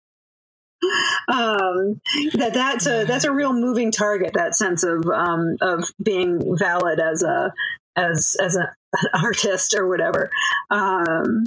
um, 1.28 2.00
that 2.34 2.52
that's 2.54 2.86
a 2.86 3.04
that's 3.04 3.24
a 3.24 3.32
real 3.32 3.52
moving 3.52 3.90
target. 3.90 4.32
That 4.34 4.54
sense 4.54 4.82
of 4.82 5.04
um, 5.06 5.56
of 5.60 5.90
being 6.02 6.56
valid 6.58 7.00
as 7.00 7.22
a 7.22 7.52
as 7.96 8.36
as 8.42 8.56
a, 8.56 8.72
an 8.94 9.08
artist 9.22 9.74
or 9.76 9.88
whatever. 9.88 10.30
Um, 10.70 11.46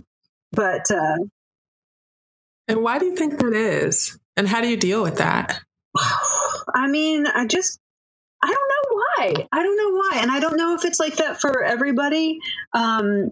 but 0.52 0.90
uh, 0.92 1.18
and 2.68 2.82
why 2.82 3.00
do 3.00 3.06
you 3.06 3.16
think 3.16 3.40
that 3.40 3.54
is? 3.54 4.18
And 4.38 4.48
how 4.48 4.62
do 4.62 4.68
you 4.68 4.78
deal 4.78 5.04
with 5.04 5.18
that? 5.18 5.62
I 6.76 6.88
mean, 6.88 7.28
I 7.28 7.46
just 7.48 7.80
I 8.42 8.48
don't 8.48 8.56
know 8.56 8.98
why. 8.98 9.48
I 9.52 9.64
don't 9.64 9.78
know 9.78 9.98
why, 9.98 10.22
and 10.22 10.32
I 10.32 10.40
don't 10.40 10.58
know 10.58 10.76
if 10.76 10.86
it's 10.86 11.00
like 11.00 11.18
that 11.18 11.42
for 11.42 11.64
everybody. 11.64 12.40
Um, 12.74 13.32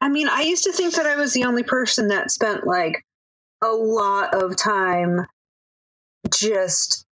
I 0.00 0.08
mean, 0.08 0.28
I 0.28 0.42
used 0.42 0.64
to 0.64 0.72
think 0.72 0.94
that 0.94 1.06
I 1.06 1.16
was 1.16 1.32
the 1.32 1.44
only 1.44 1.62
person 1.62 2.08
that 2.08 2.30
spent 2.30 2.66
like 2.66 3.04
a 3.62 3.68
lot 3.68 4.34
of 4.34 4.56
time 4.56 5.26
just 6.32 7.06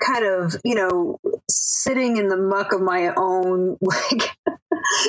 kind 0.00 0.24
of, 0.24 0.56
you 0.64 0.74
know, 0.74 1.18
sitting 1.48 2.16
in 2.16 2.28
the 2.28 2.36
muck 2.36 2.72
of 2.72 2.80
my 2.80 3.12
own 3.16 3.76
like 3.80 4.36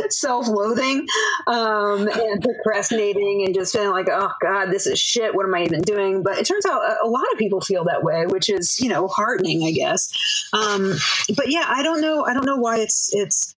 self-loathing 0.09 1.05
um, 1.47 2.07
and 2.07 2.41
procrastinating 2.41 3.43
and 3.45 3.53
just 3.53 3.73
feeling 3.73 3.91
like, 3.91 4.07
oh 4.09 4.31
God, 4.41 4.67
this 4.67 4.87
is 4.87 4.99
shit. 4.99 5.35
What 5.35 5.45
am 5.45 5.53
I 5.53 5.63
even 5.63 5.81
doing? 5.81 6.23
But 6.23 6.37
it 6.37 6.45
turns 6.45 6.65
out 6.65 6.81
a, 6.81 7.05
a 7.05 7.07
lot 7.07 7.25
of 7.33 7.37
people 7.37 7.61
feel 7.61 7.83
that 7.85 8.03
way, 8.03 8.25
which 8.27 8.49
is, 8.49 8.79
you 8.79 8.89
know, 8.89 9.07
heartening, 9.07 9.63
I 9.63 9.71
guess. 9.71 10.47
Um, 10.53 10.93
but 11.35 11.49
yeah, 11.49 11.65
I 11.67 11.83
don't 11.83 12.01
know. 12.01 12.23
I 12.25 12.33
don't 12.33 12.45
know 12.45 12.57
why 12.57 12.77
it's 12.77 13.09
it's 13.13 13.54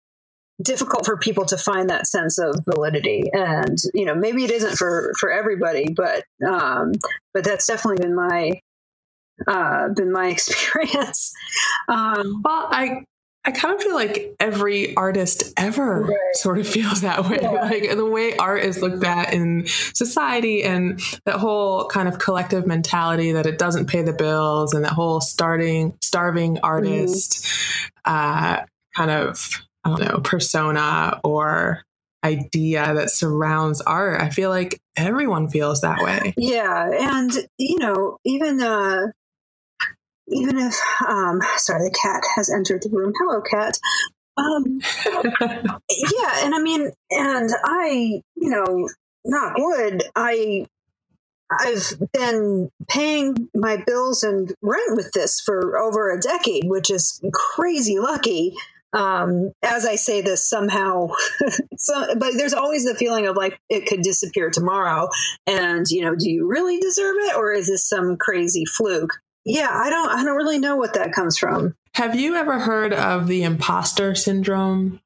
difficult 0.62 1.06
for 1.06 1.18
people 1.18 1.46
to 1.46 1.58
find 1.58 1.90
that 1.90 2.08
sense 2.08 2.38
of 2.38 2.56
validity 2.66 3.30
and 3.34 3.78
you 3.94 4.06
know 4.06 4.16
maybe 4.16 4.44
it 4.44 4.52
isn't 4.52 4.78
for 4.78 5.12
for 5.20 5.32
everybody 5.32 5.94
but 5.94 6.24
um 6.48 6.94
but 7.34 7.44
that's 7.44 7.68
definitely 7.68 8.02
been 8.02 8.16
my 8.16 8.60
uh 9.48 9.90
been 9.90 10.12
my 10.12 10.28
experience 10.30 11.34
um 11.90 12.42
well 12.44 12.68
i 12.72 13.04
I 13.48 13.52
kind 13.52 13.76
of 13.76 13.82
feel 13.82 13.94
like 13.94 14.36
every 14.40 14.96
artist 14.96 15.54
ever 15.56 16.02
right. 16.02 16.18
sort 16.34 16.58
of 16.58 16.68
feels 16.76 17.02
that 17.02 17.30
way. 17.30 17.38
Yeah. 17.42 17.52
Like 17.52 17.96
the 17.96 18.06
way 18.06 18.36
art 18.38 18.64
is 18.64 18.82
looked 18.82 19.04
at 19.04 19.34
in 19.34 19.68
society 19.68 20.64
and 20.64 21.00
that 21.26 21.36
whole 21.36 21.86
kind 21.88 22.08
of 22.08 22.18
collective 22.18 22.66
mentality 22.66 23.34
that 23.34 23.46
it 23.46 23.60
doesn't 23.60 23.86
pay 23.86 24.02
the 24.02 24.14
bills 24.14 24.74
and 24.74 24.84
that 24.84 24.94
whole 24.94 25.22
starting 25.22 25.96
starving 26.02 26.58
artist 26.64 27.46
mm. 27.46 27.90
uh, 28.06 28.66
kind 28.96 29.12
of 29.12 29.65
I 29.86 29.90
don't 29.90 30.02
know, 30.02 30.20
persona 30.24 31.20
or 31.24 31.84
idea 32.24 32.94
that 32.96 33.12
surrounds 33.12 33.82
art. 33.82 34.20
I 34.20 34.30
feel 34.30 34.50
like 34.50 34.80
everyone 34.98 35.48
feels 35.48 35.82
that 35.82 36.02
way. 36.02 36.34
Yeah. 36.38 36.90
And, 36.92 37.32
you 37.60 37.78
know, 37.78 38.18
even, 38.26 38.62
uh, 38.62 39.08
even 40.28 40.58
if, 40.58 40.76
um, 41.08 41.40
sorry, 41.58 41.88
the 41.88 41.96
cat 42.02 42.24
has 42.36 42.52
entered 42.52 42.82
the 42.82 42.90
room. 42.90 43.14
Hello, 43.20 43.42
cat. 43.42 43.78
Um, 44.38 44.80
yeah. 45.92 46.46
And 46.46 46.56
I 46.56 46.60
mean, 46.60 46.92
and 47.12 47.50
I, 47.64 48.22
you 48.36 48.50
know, 48.50 48.90
not 49.24 49.54
wood, 49.58 50.04
I, 50.16 50.66
I've 51.52 51.94
been 52.12 52.72
paying 52.90 53.50
my 53.54 53.84
bills 53.86 54.24
and 54.24 54.52
rent 54.64 54.96
with 54.96 55.12
this 55.12 55.40
for 55.40 55.78
over 55.78 56.12
a 56.12 56.20
decade, 56.20 56.64
which 56.66 56.90
is 56.90 57.22
crazy 57.32 58.00
lucky 58.00 58.56
um, 58.96 59.52
as 59.62 59.86
I 59.86 59.96
say 59.96 60.22
this 60.22 60.48
somehow, 60.50 61.10
so, 61.78 62.16
but 62.16 62.34
there's 62.38 62.54
always 62.54 62.86
the 62.86 62.96
feeling 62.96 63.28
of 63.28 63.36
like 63.36 63.60
it 63.70 63.86
could 63.88 64.02
disappear 64.02 64.50
tomorrow. 64.50 65.10
And, 65.46 65.86
you 65.90 66.02
know, 66.02 66.16
do 66.16 66.30
you 66.30 66.48
really 66.48 66.80
deserve 66.80 67.16
it 67.20 67.36
or 67.36 67.52
is 67.52 67.68
this 67.68 67.88
some 67.88 68.18
crazy 68.18 68.66
fluke? 68.66 69.12
Yeah, 69.44 69.70
I 69.72 69.90
don't, 69.90 70.10
I 70.10 70.24
don't 70.24 70.38
really 70.38 70.60
know 70.60 70.78
what 70.78 70.94
that 70.96 71.12
comes 71.12 71.38
from. 71.38 71.76
Have 71.96 72.16
you 72.16 72.36
ever 72.36 72.60
heard 72.60 72.94
of 72.94 73.28
the 73.28 73.44
imposter 73.44 74.16
syndrome? 74.16 75.02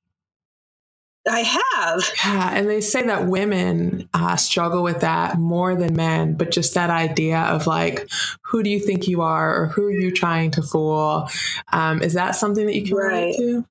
I 1.29 1.41
have. 1.41 2.11
Yeah, 2.25 2.51
and 2.53 2.69
they 2.69 2.81
say 2.81 3.03
that 3.03 3.27
women 3.27 4.09
uh, 4.13 4.35
struggle 4.37 4.81
with 4.83 5.01
that 5.01 5.37
more 5.37 5.75
than 5.75 5.95
men, 5.95 6.35
but 6.35 6.51
just 6.51 6.73
that 6.75 6.89
idea 6.89 7.39
of 7.41 7.67
like, 7.67 8.09
who 8.43 8.63
do 8.63 8.69
you 8.69 8.79
think 8.79 9.07
you 9.07 9.21
are, 9.21 9.63
or 9.63 9.67
who 9.67 9.85
are 9.85 9.91
you 9.91 10.11
trying 10.11 10.51
to 10.51 10.61
fool? 10.61 11.29
Um, 11.71 12.01
is 12.01 12.13
that 12.13 12.35
something 12.35 12.65
that 12.65 12.75
you 12.75 12.85
can 12.85 12.95
right. 12.95 13.13
relate 13.13 13.37
to? 13.37 13.65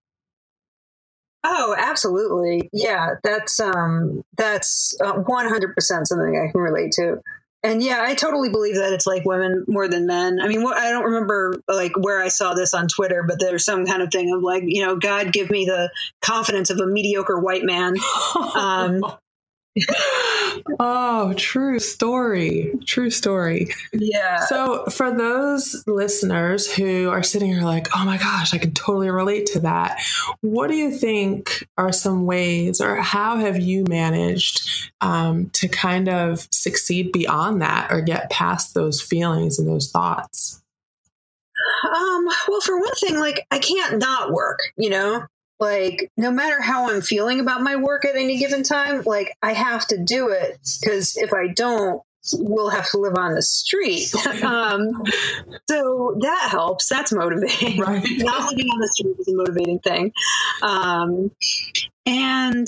Oh, 1.44 1.74
absolutely. 1.78 2.68
Yeah, 2.72 3.14
that's 3.22 3.60
um 3.60 4.22
that's 4.36 4.96
uh, 5.00 5.14
100% 5.14 5.74
something 5.78 6.36
I 6.36 6.50
can 6.50 6.60
relate 6.60 6.92
to. 6.92 7.20
And 7.62 7.82
yeah, 7.82 8.02
I 8.02 8.14
totally 8.14 8.50
believe 8.50 8.76
that 8.76 8.92
it's 8.92 9.06
like 9.06 9.24
women 9.24 9.64
more 9.66 9.88
than 9.88 10.06
men. 10.06 10.38
I 10.40 10.46
mean, 10.46 10.64
I 10.64 10.90
don't 10.90 11.04
remember 11.04 11.54
like 11.66 11.92
where 11.96 12.22
I 12.22 12.28
saw 12.28 12.54
this 12.54 12.72
on 12.72 12.86
Twitter, 12.86 13.24
but 13.26 13.40
there's 13.40 13.64
some 13.64 13.84
kind 13.84 14.00
of 14.00 14.12
thing 14.12 14.32
of 14.32 14.42
like, 14.42 14.62
you 14.64 14.84
know, 14.84 14.96
God 14.96 15.32
give 15.32 15.50
me 15.50 15.64
the 15.64 15.90
confidence 16.22 16.70
of 16.70 16.78
a 16.78 16.86
mediocre 16.86 17.38
white 17.38 17.64
man. 17.64 17.94
Um, 18.54 19.04
oh, 20.80 21.32
true 21.36 21.78
story. 21.78 22.72
True 22.84 23.10
story. 23.10 23.68
Yeah. 23.92 24.44
So, 24.46 24.84
for 24.86 25.10
those 25.10 25.84
listeners 25.86 26.72
who 26.72 27.08
are 27.10 27.22
sitting 27.22 27.52
here 27.52 27.62
like, 27.62 27.88
oh 27.96 28.04
my 28.04 28.18
gosh, 28.18 28.54
I 28.54 28.58
can 28.58 28.72
totally 28.72 29.10
relate 29.10 29.46
to 29.46 29.60
that, 29.60 30.00
what 30.40 30.68
do 30.68 30.76
you 30.76 30.90
think 30.90 31.68
are 31.76 31.92
some 31.92 32.26
ways, 32.26 32.80
or 32.80 32.96
how 32.96 33.36
have 33.36 33.58
you 33.58 33.84
managed 33.88 34.90
um, 35.00 35.50
to 35.50 35.68
kind 35.68 36.08
of 36.08 36.46
succeed 36.50 37.12
beyond 37.12 37.62
that 37.62 37.90
or 37.90 38.00
get 38.00 38.30
past 38.30 38.74
those 38.74 39.00
feelings 39.00 39.58
and 39.58 39.68
those 39.68 39.90
thoughts? 39.90 40.62
Um, 41.84 42.26
well, 42.48 42.60
for 42.60 42.78
one 42.78 42.94
thing, 42.94 43.18
like 43.18 43.46
I 43.50 43.58
can't 43.58 43.98
not 43.98 44.32
work, 44.32 44.58
you 44.76 44.90
know? 44.90 45.26
Like 45.60 46.10
no 46.16 46.30
matter 46.30 46.60
how 46.60 46.88
i'm 46.90 47.00
feeling 47.00 47.40
about 47.40 47.62
my 47.62 47.76
work 47.76 48.04
at 48.04 48.16
any 48.16 48.38
given 48.38 48.62
time 48.62 49.02
like 49.04 49.36
i 49.42 49.52
have 49.52 49.86
to 49.86 50.02
do 50.02 50.28
it 50.28 50.58
because 50.80 51.16
if 51.16 51.32
i 51.32 51.48
don't 51.48 52.02
we'll 52.34 52.68
have 52.68 52.90
to 52.90 52.98
live 52.98 53.16
on 53.16 53.34
the 53.34 53.42
street. 53.42 54.12
Um, 54.42 55.02
so 55.68 56.16
that 56.20 56.48
helps. 56.50 56.88
That's 56.88 57.12
motivating. 57.12 57.80
Right. 57.80 58.04
not 58.18 58.50
living 58.50 58.66
on 58.66 58.80
the 58.80 58.88
street 58.92 59.16
is 59.18 59.28
a 59.28 59.34
motivating 59.34 59.78
thing. 59.80 60.12
Um, 60.62 61.30
and 62.06 62.66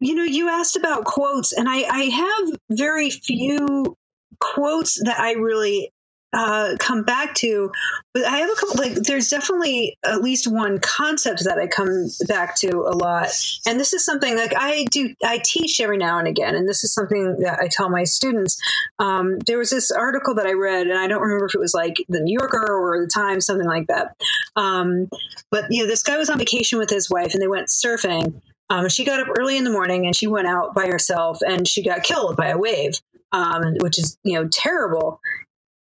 you 0.00 0.14
know 0.14 0.24
you 0.24 0.48
asked 0.48 0.76
about 0.76 1.04
quotes 1.04 1.52
and 1.52 1.68
i 1.68 1.82
i 1.82 2.02
have 2.04 2.58
very 2.70 3.10
few 3.10 3.96
quotes 4.40 5.02
that 5.04 5.18
i 5.18 5.32
really 5.32 5.92
uh, 6.34 6.76
come 6.78 7.04
back 7.04 7.34
to, 7.36 7.70
but 8.12 8.24
I 8.24 8.38
have 8.38 8.50
a 8.50 8.54
couple. 8.54 8.76
Like, 8.76 8.94
there's 8.94 9.28
definitely 9.28 9.96
at 10.04 10.20
least 10.20 10.50
one 10.50 10.78
concept 10.80 11.44
that 11.44 11.58
I 11.58 11.66
come 11.68 12.08
back 12.26 12.56
to 12.56 12.80
a 12.80 12.94
lot, 12.94 13.28
and 13.66 13.78
this 13.78 13.92
is 13.92 14.04
something 14.04 14.36
like 14.36 14.52
I 14.56 14.84
do. 14.90 15.14
I 15.24 15.40
teach 15.44 15.80
every 15.80 15.96
now 15.96 16.18
and 16.18 16.26
again, 16.26 16.54
and 16.54 16.68
this 16.68 16.82
is 16.82 16.92
something 16.92 17.36
that 17.40 17.60
I 17.60 17.68
tell 17.68 17.88
my 17.88 18.04
students. 18.04 18.60
Um, 18.98 19.38
there 19.46 19.58
was 19.58 19.70
this 19.70 19.90
article 19.90 20.34
that 20.34 20.46
I 20.46 20.52
read, 20.52 20.88
and 20.88 20.98
I 20.98 21.06
don't 21.06 21.22
remember 21.22 21.46
if 21.46 21.54
it 21.54 21.60
was 21.60 21.74
like 21.74 21.96
the 22.08 22.20
New 22.20 22.36
Yorker 22.38 22.66
or 22.68 23.00
the 23.00 23.10
Times, 23.10 23.46
something 23.46 23.68
like 23.68 23.86
that. 23.86 24.16
Um, 24.56 25.08
but 25.50 25.66
you 25.70 25.82
know, 25.82 25.88
this 25.88 26.02
guy 26.02 26.16
was 26.16 26.28
on 26.28 26.38
vacation 26.38 26.78
with 26.78 26.90
his 26.90 27.08
wife, 27.08 27.32
and 27.32 27.40
they 27.40 27.48
went 27.48 27.68
surfing. 27.68 28.40
Um, 28.70 28.88
she 28.88 29.04
got 29.04 29.20
up 29.20 29.28
early 29.38 29.56
in 29.56 29.64
the 29.64 29.70
morning 29.70 30.06
and 30.06 30.16
she 30.16 30.26
went 30.26 30.48
out 30.48 30.74
by 30.74 30.86
herself, 30.86 31.38
and 31.46 31.68
she 31.68 31.82
got 31.82 32.02
killed 32.02 32.36
by 32.36 32.48
a 32.48 32.58
wave. 32.58 32.94
Um, 33.32 33.74
which 33.80 33.98
is 33.98 34.16
you 34.22 34.34
know 34.34 34.48
terrible 34.52 35.20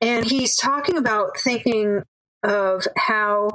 and 0.00 0.24
he's 0.24 0.56
talking 0.56 0.96
about 0.96 1.38
thinking 1.38 2.02
of 2.42 2.87
how 2.96 3.50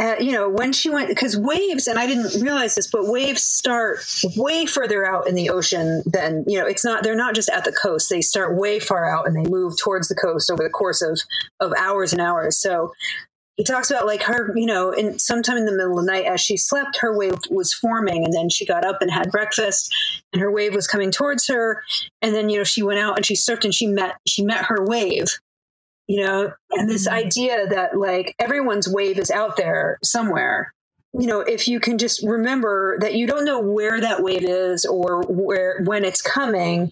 uh, 0.00 0.16
you 0.18 0.32
know 0.32 0.48
when 0.48 0.72
she 0.72 0.88
went 0.88 1.08
because 1.08 1.36
waves 1.36 1.86
and 1.86 1.98
i 1.98 2.06
didn't 2.06 2.40
realize 2.40 2.74
this 2.74 2.90
but 2.90 3.06
waves 3.06 3.42
start 3.42 3.98
way 4.36 4.64
further 4.64 5.04
out 5.04 5.28
in 5.28 5.34
the 5.34 5.50
ocean 5.50 6.02
than 6.06 6.42
you 6.46 6.58
know 6.58 6.66
it's 6.66 6.84
not 6.84 7.02
they're 7.02 7.14
not 7.14 7.34
just 7.34 7.50
at 7.50 7.64
the 7.64 7.72
coast. 7.72 8.08
They 8.08 8.22
start 8.22 8.56
way 8.56 8.80
far 8.80 9.08
out 9.08 9.26
and 9.26 9.36
they 9.36 9.48
move 9.48 9.74
towards 9.78 10.08
the 10.08 10.14
coast 10.14 10.50
over 10.50 10.62
the 10.62 10.70
course 10.70 11.02
of 11.02 11.20
of 11.60 11.72
hours 11.78 12.12
and 12.12 12.20
hours. 12.20 12.58
So 12.58 12.92
he 13.56 13.64
talks 13.64 13.90
about 13.90 14.06
like 14.06 14.22
her 14.22 14.56
you 14.56 14.64
know 14.64 14.90
in 14.90 15.18
sometime 15.18 15.58
in 15.58 15.66
the 15.66 15.72
middle 15.72 15.98
of 15.98 16.06
the 16.06 16.10
night 16.10 16.24
as 16.24 16.40
she 16.40 16.56
slept 16.56 16.96
her 16.98 17.14
wave 17.14 17.36
was 17.50 17.74
forming 17.74 18.24
and 18.24 18.32
then 18.32 18.48
she 18.48 18.64
got 18.64 18.86
up 18.86 19.02
and 19.02 19.10
had 19.10 19.30
breakfast 19.30 19.94
and 20.32 20.40
her 20.40 20.50
wave 20.50 20.74
was 20.74 20.86
coming 20.86 21.10
towards 21.10 21.46
her. 21.48 21.82
And 22.22 22.34
then 22.34 22.48
you 22.48 22.56
know 22.56 22.64
she 22.64 22.82
went 22.82 23.00
out 23.00 23.16
and 23.16 23.26
she 23.26 23.34
surfed 23.34 23.64
and 23.64 23.74
she 23.74 23.86
met 23.86 24.16
she 24.26 24.42
met 24.42 24.64
her 24.64 24.82
wave 24.82 25.38
you 26.10 26.26
know, 26.26 26.52
and 26.72 26.90
this 26.90 27.06
mm-hmm. 27.06 27.24
idea 27.24 27.68
that 27.68 27.96
like 27.96 28.34
everyone's 28.40 28.88
wave 28.88 29.16
is 29.16 29.30
out 29.30 29.56
there 29.56 29.96
somewhere. 30.02 30.74
You 31.12 31.28
know, 31.28 31.38
if 31.38 31.68
you 31.68 31.78
can 31.78 31.98
just 31.98 32.20
remember 32.24 32.98
that 33.00 33.14
you 33.14 33.28
don't 33.28 33.44
know 33.44 33.60
where 33.60 34.00
that 34.00 34.20
wave 34.20 34.42
is 34.42 34.84
or 34.84 35.22
where 35.28 35.82
when 35.84 36.04
it's 36.04 36.20
coming, 36.20 36.90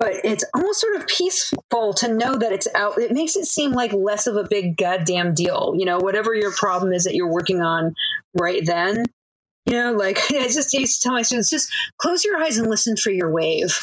but 0.00 0.14
it's 0.24 0.44
almost 0.52 0.80
sort 0.80 0.96
of 0.96 1.06
peaceful 1.06 1.94
to 1.94 2.12
know 2.12 2.36
that 2.38 2.50
it's 2.50 2.66
out. 2.74 2.98
It 2.98 3.12
makes 3.12 3.36
it 3.36 3.44
seem 3.44 3.70
like 3.70 3.92
less 3.92 4.26
of 4.26 4.34
a 4.34 4.48
big 4.50 4.76
goddamn 4.76 5.32
deal. 5.32 5.74
You 5.76 5.84
know, 5.84 5.98
whatever 5.98 6.34
your 6.34 6.50
problem 6.50 6.92
is 6.92 7.04
that 7.04 7.14
you're 7.14 7.32
working 7.32 7.60
on 7.60 7.94
right 8.34 8.66
then. 8.66 9.04
You 9.66 9.74
know, 9.74 9.92
like 9.92 10.18
I 10.32 10.48
just 10.48 10.72
used 10.72 11.02
to 11.02 11.08
tell 11.08 11.14
my 11.14 11.22
students, 11.22 11.50
just 11.50 11.72
close 11.98 12.24
your 12.24 12.42
eyes 12.42 12.58
and 12.58 12.68
listen 12.68 12.96
for 12.96 13.12
your 13.12 13.30
wave 13.30 13.78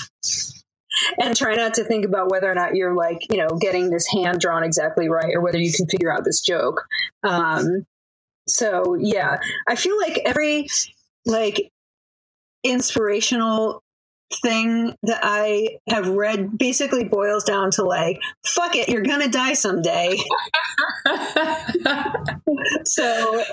and 1.21 1.35
try 1.35 1.55
not 1.55 1.73
to 1.73 1.83
think 1.83 2.05
about 2.05 2.29
whether 2.29 2.49
or 2.49 2.55
not 2.55 2.75
you're 2.75 2.95
like 2.95 3.19
you 3.31 3.37
know 3.37 3.49
getting 3.59 3.89
this 3.89 4.07
hand 4.07 4.39
drawn 4.39 4.63
exactly 4.63 5.09
right 5.09 5.33
or 5.33 5.41
whether 5.41 5.59
you 5.59 5.71
can 5.71 5.87
figure 5.87 6.11
out 6.11 6.23
this 6.23 6.41
joke 6.41 6.85
um 7.23 7.85
so 8.47 8.95
yeah 8.99 9.39
i 9.67 9.75
feel 9.75 9.97
like 9.97 10.19
every 10.25 10.67
like 11.25 11.71
inspirational 12.63 13.83
thing 14.41 14.93
that 15.03 15.21
I 15.23 15.77
have 15.89 16.09
read 16.09 16.57
basically 16.57 17.05
boils 17.05 17.43
down 17.43 17.71
to 17.71 17.83
like, 17.83 18.19
fuck 18.45 18.75
it, 18.75 18.89
you're 18.89 19.03
gonna 19.03 19.29
die 19.29 19.53
someday. 19.53 20.17
so 22.85 23.43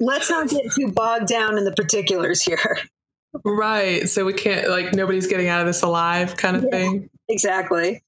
let's 0.00 0.30
not 0.30 0.48
get 0.48 0.72
too 0.72 0.92
bogged 0.92 1.26
down 1.26 1.58
in 1.58 1.64
the 1.64 1.72
particulars 1.72 2.42
here. 2.42 2.78
Right. 3.44 4.08
So 4.08 4.24
we 4.24 4.32
can't, 4.32 4.68
like, 4.68 4.92
nobody's 4.92 5.26
getting 5.26 5.48
out 5.48 5.60
of 5.60 5.66
this 5.66 5.82
alive 5.82 6.36
kind 6.36 6.56
of 6.56 6.64
yeah, 6.64 6.70
thing. 6.70 7.10
Exactly. 7.28 8.02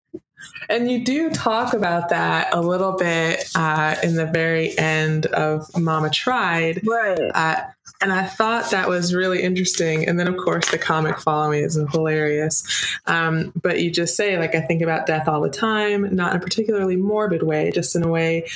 And 0.68 0.90
you 0.90 1.04
do 1.04 1.30
talk 1.30 1.74
about 1.74 2.10
that 2.10 2.54
a 2.54 2.60
little 2.60 2.92
bit 2.92 3.50
uh, 3.56 3.96
in 4.02 4.14
the 4.14 4.26
very 4.26 4.78
end 4.78 5.26
of 5.26 5.66
Mama 5.76 6.10
Tried. 6.10 6.86
Right. 6.86 7.18
Uh, 7.34 7.62
and 8.00 8.12
I 8.12 8.24
thought 8.24 8.70
that 8.70 8.88
was 8.88 9.12
really 9.12 9.42
interesting. 9.42 10.06
And 10.06 10.20
then, 10.20 10.28
of 10.28 10.36
course, 10.36 10.70
the 10.70 10.78
comic 10.78 11.18
following 11.18 11.64
is 11.64 11.74
hilarious. 11.90 12.62
Um, 13.06 13.52
but 13.60 13.80
you 13.80 13.90
just 13.90 14.14
say, 14.14 14.38
like, 14.38 14.54
I 14.54 14.60
think 14.60 14.80
about 14.80 15.06
death 15.06 15.26
all 15.26 15.40
the 15.40 15.50
time, 15.50 16.14
not 16.14 16.32
in 16.32 16.40
a 16.40 16.44
particularly 16.44 16.94
morbid 16.94 17.42
way, 17.42 17.72
just 17.72 17.96
in 17.96 18.04
a 18.04 18.08
way 18.08 18.46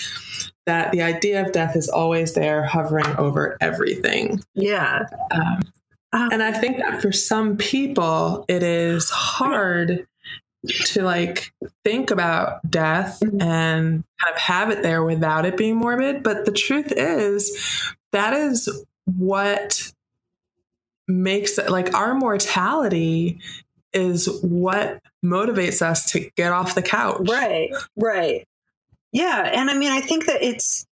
that 0.67 0.93
the 0.93 1.03
idea 1.03 1.45
of 1.45 1.51
death 1.51 1.75
is 1.75 1.89
always 1.89 2.35
there, 2.35 2.63
hovering 2.65 3.17
over 3.17 3.57
everything. 3.61 4.41
Yeah. 4.55 5.07
Um, 5.33 5.63
um, 6.12 6.29
and 6.33 6.42
I 6.42 6.53
think 6.53 6.79
that 6.79 7.01
for 7.01 7.12
some 7.12 7.57
people, 7.57 8.44
it 8.48 8.62
is 8.62 9.09
hard 9.11 10.07
to 10.68 11.03
like 11.03 11.53
think 11.85 12.11
about 12.11 12.68
death 12.70 13.20
mm-hmm. 13.20 13.40
and 13.40 14.05
kind 14.20 14.35
of 14.35 14.38
have 14.38 14.70
it 14.70 14.83
there 14.83 15.03
without 15.03 15.46
it 15.46 15.57
being 15.57 15.77
morbid. 15.77 16.22
But 16.22 16.44
the 16.44 16.53
truth 16.53 16.92
is, 16.94 17.94
that 18.12 18.35
is 18.35 18.68
what 19.05 19.92
makes 21.09 21.59
it 21.59 21.70
like 21.70 21.94
our 21.94 22.14
mortality 22.14 23.40
is 23.92 24.29
what 24.42 25.01
motivates 25.25 25.83
us 25.83 26.11
to 26.12 26.31
get 26.37 26.53
off 26.53 26.75
the 26.75 26.83
couch. 26.83 27.29
Right, 27.29 27.70
right. 27.96 28.46
Yeah. 29.12 29.51
And 29.53 29.70
I 29.70 29.75
mean, 29.75 29.92
I 29.92 30.01
think 30.01 30.27
that 30.27 30.42
it's, 30.42 30.87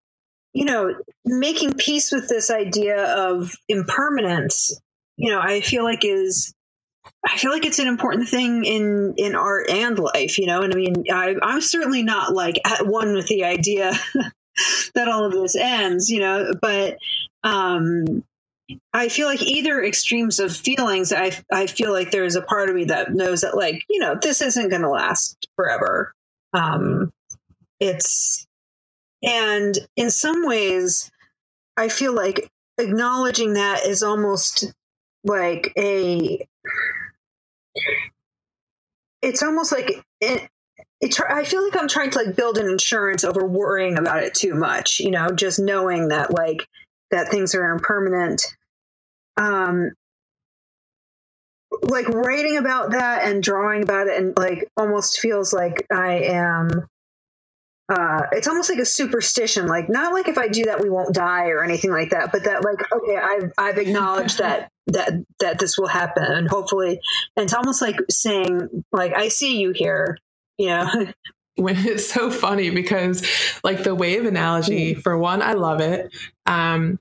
you 0.52 0.64
know, 0.64 0.94
making 1.24 1.74
peace 1.74 2.12
with 2.12 2.28
this 2.28 2.50
idea 2.50 3.04
of 3.14 3.56
impermanence 3.68 4.80
you 5.16 5.30
know, 5.30 5.40
I 5.40 5.60
feel 5.60 5.84
like 5.84 6.04
is 6.04 6.54
I 7.24 7.36
feel 7.38 7.50
like 7.50 7.64
it's 7.64 7.78
an 7.78 7.88
important 7.88 8.28
thing 8.28 8.64
in 8.64 9.14
in 9.16 9.34
art 9.34 9.70
and 9.70 9.98
life, 9.98 10.38
you 10.38 10.46
know. 10.46 10.62
And 10.62 10.72
I 10.72 10.76
mean, 10.76 11.04
I, 11.10 11.34
I'm 11.42 11.60
certainly 11.60 12.02
not 12.02 12.34
like 12.34 12.60
at 12.64 12.86
one 12.86 13.14
with 13.14 13.26
the 13.26 13.44
idea 13.44 13.92
that 14.94 15.08
all 15.08 15.24
of 15.24 15.32
this 15.32 15.56
ends, 15.56 16.08
you 16.10 16.20
know. 16.20 16.52
But 16.60 16.98
um, 17.42 18.24
I 18.92 19.08
feel 19.08 19.26
like 19.26 19.42
either 19.42 19.82
extremes 19.82 20.38
of 20.38 20.54
feelings. 20.54 21.12
I 21.12 21.32
I 21.52 21.66
feel 21.66 21.92
like 21.92 22.10
there's 22.10 22.36
a 22.36 22.42
part 22.42 22.68
of 22.68 22.76
me 22.76 22.84
that 22.86 23.14
knows 23.14 23.40
that, 23.40 23.56
like, 23.56 23.84
you 23.88 24.00
know, 24.00 24.16
this 24.20 24.40
isn't 24.40 24.70
going 24.70 24.82
to 24.82 24.90
last 24.90 25.48
forever. 25.56 26.14
Um, 26.52 27.12
it's 27.80 28.46
and 29.22 29.76
in 29.96 30.10
some 30.10 30.46
ways, 30.46 31.10
I 31.76 31.88
feel 31.88 32.14
like 32.14 32.48
acknowledging 32.78 33.54
that 33.54 33.84
is 33.84 34.02
almost 34.02 34.72
like 35.26 35.72
a 35.76 36.46
it's 39.22 39.42
almost 39.42 39.72
like 39.72 40.02
it, 40.20 40.48
it, 41.00 41.20
I 41.28 41.44
feel 41.44 41.64
like 41.64 41.76
I'm 41.76 41.88
trying 41.88 42.10
to 42.10 42.18
like 42.18 42.36
build 42.36 42.58
an 42.58 42.68
insurance 42.68 43.24
over 43.24 43.44
worrying 43.44 43.98
about 43.98 44.22
it 44.22 44.34
too 44.34 44.54
much, 44.54 45.00
you 45.00 45.10
know, 45.10 45.30
just 45.30 45.58
knowing 45.58 46.08
that 46.08 46.32
like 46.32 46.66
that 47.10 47.28
things 47.28 47.54
are 47.54 47.70
impermanent. 47.72 48.42
Um, 49.36 49.90
like 51.82 52.08
writing 52.08 52.56
about 52.56 52.92
that 52.92 53.28
and 53.28 53.42
drawing 53.42 53.82
about 53.82 54.06
it 54.06 54.18
and 54.18 54.36
like 54.38 54.70
almost 54.76 55.20
feels 55.20 55.52
like 55.52 55.86
I 55.92 56.20
am 56.20 56.88
uh, 57.88 58.22
it's 58.32 58.48
almost 58.48 58.68
like 58.68 58.78
a 58.78 58.84
superstition 58.84 59.66
like 59.66 59.88
not 59.88 60.12
like 60.12 60.28
if 60.28 60.38
i 60.38 60.48
do 60.48 60.64
that 60.64 60.82
we 60.82 60.90
won't 60.90 61.14
die 61.14 61.48
or 61.48 61.62
anything 61.62 61.90
like 61.90 62.10
that 62.10 62.32
but 62.32 62.44
that 62.44 62.64
like 62.64 62.80
okay 62.92 63.16
i've 63.16 63.52
i've 63.58 63.78
acknowledged 63.78 64.38
that 64.38 64.70
that 64.86 65.12
that 65.40 65.58
this 65.58 65.78
will 65.78 65.86
happen 65.86 66.24
and 66.24 66.48
hopefully 66.48 67.00
and 67.36 67.44
it's 67.44 67.54
almost 67.54 67.80
like 67.80 67.96
saying 68.10 68.84
like 68.92 69.12
i 69.14 69.28
see 69.28 69.60
you 69.60 69.70
here 69.70 70.18
you 70.58 70.66
know 70.66 70.88
when 71.56 71.76
it's 71.76 72.10
so 72.10 72.30
funny 72.30 72.70
because 72.70 73.24
like 73.62 73.82
the 73.82 73.94
wave 73.94 74.26
analogy 74.26 74.94
mm. 74.94 75.02
for 75.02 75.16
one 75.16 75.40
i 75.40 75.52
love 75.52 75.80
it 75.80 76.12
um 76.46 76.98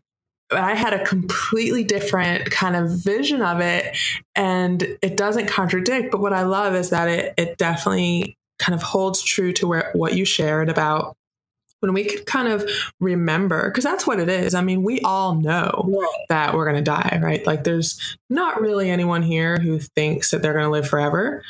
but 0.50 0.60
I 0.60 0.76
had 0.76 0.93
a 0.93 1.04
completely 1.04 1.84
different 1.84 2.52
kind 2.52 2.76
of 2.76 2.91
vision 2.91 3.41
of 3.41 3.62
it, 3.62 3.98
and 4.36 4.82
it 5.02 5.17
doesn't 5.17 5.48
contradict. 5.48 6.12
But 6.12 6.21
what 6.21 6.34
I 6.34 6.43
love 6.43 6.76
is 6.76 6.91
that 6.91 7.10
it 7.10 7.34
it 7.36 7.58
definitely 7.58 8.38
kind 8.60 8.76
of 8.76 8.82
holds 8.84 9.22
true 9.22 9.54
to 9.54 9.68
where 9.68 9.91
what 9.94 10.15
you 10.15 10.26
shared 10.26 10.70
about 10.70 11.15
when 11.86 11.94
we 11.94 12.04
can 12.04 12.24
kind 12.26 12.48
of 12.48 12.68
remember, 13.00 13.70
because 13.70 13.84
that's 13.84 14.08
what 14.08 14.20
it 14.20 14.30
is. 14.30 14.56
I 14.56 14.62
mean, 14.62 14.82
we 14.82 15.02
all 15.02 15.36
know 15.36 16.04
that 16.30 16.54
we're 16.54 16.65
going 16.65 16.78
to 16.78 16.82
die, 16.82 17.20
right? 17.22 17.46
Like, 17.46 17.63
there's 17.63 18.18
not 18.30 18.60
really 18.60 18.89
anyone 18.89 19.22
here 19.22 19.58
who 19.58 19.80
thinks 19.80 20.32
that 20.32 20.41
they're 20.41 20.54
going 20.54 20.65
to 20.65 20.72
live 20.72 20.88
forever. 20.88 21.44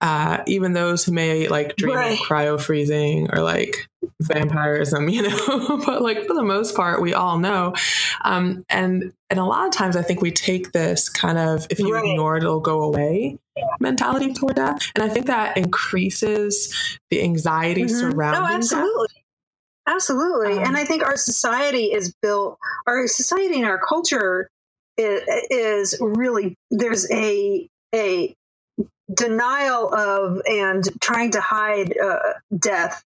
Uh, 0.00 0.42
even 0.46 0.72
those 0.72 1.04
who 1.04 1.12
may 1.12 1.48
like 1.48 1.76
dream 1.76 1.96
right. 1.96 2.12
of 2.12 2.26
cryo 2.26 2.60
freezing 2.60 3.28
or 3.32 3.42
like 3.42 3.88
vampirism, 4.22 5.08
you 5.10 5.22
know, 5.22 5.82
but 5.84 6.02
like 6.02 6.26
for 6.26 6.34
the 6.34 6.42
most 6.42 6.74
part, 6.74 7.02
we 7.02 7.12
all 7.12 7.38
know. 7.38 7.74
Um, 8.22 8.64
and 8.70 9.12
and 9.28 9.38
a 9.38 9.44
lot 9.44 9.66
of 9.66 9.72
times, 9.72 9.96
I 9.96 10.02
think 10.02 10.22
we 10.22 10.30
take 10.30 10.72
this 10.72 11.08
kind 11.08 11.36
of 11.36 11.66
if 11.68 11.78
you 11.78 11.92
right. 11.92 12.04
ignore 12.04 12.36
it, 12.36 12.42
it'll 12.42 12.60
go 12.60 12.82
away 12.82 13.38
mentality 13.80 14.32
toward 14.32 14.56
death, 14.56 14.90
and 14.94 15.04
I 15.04 15.08
think 15.08 15.26
that 15.26 15.56
increases 15.56 16.98
the 17.10 17.22
anxiety 17.22 17.82
mm-hmm. 17.82 17.94
surrounding. 17.94 18.42
No, 18.42 18.48
absolutely. 18.48 19.08
Death. 19.08 19.24
Absolutely. 19.86 20.52
Um, 20.52 20.64
and 20.64 20.76
I 20.76 20.84
think 20.84 21.02
our 21.02 21.16
society 21.16 21.92
is 21.92 22.14
built, 22.22 22.58
our 22.86 23.06
society 23.06 23.56
and 23.56 23.66
our 23.66 23.78
culture 23.78 24.48
is, 24.96 25.22
is 25.50 25.98
really, 26.00 26.56
there's 26.70 27.10
a, 27.10 27.68
a 27.94 28.34
denial 29.12 29.92
of 29.94 30.40
and 30.46 30.82
trying 31.02 31.32
to 31.32 31.40
hide 31.40 31.94
uh, 31.98 32.18
death 32.58 33.04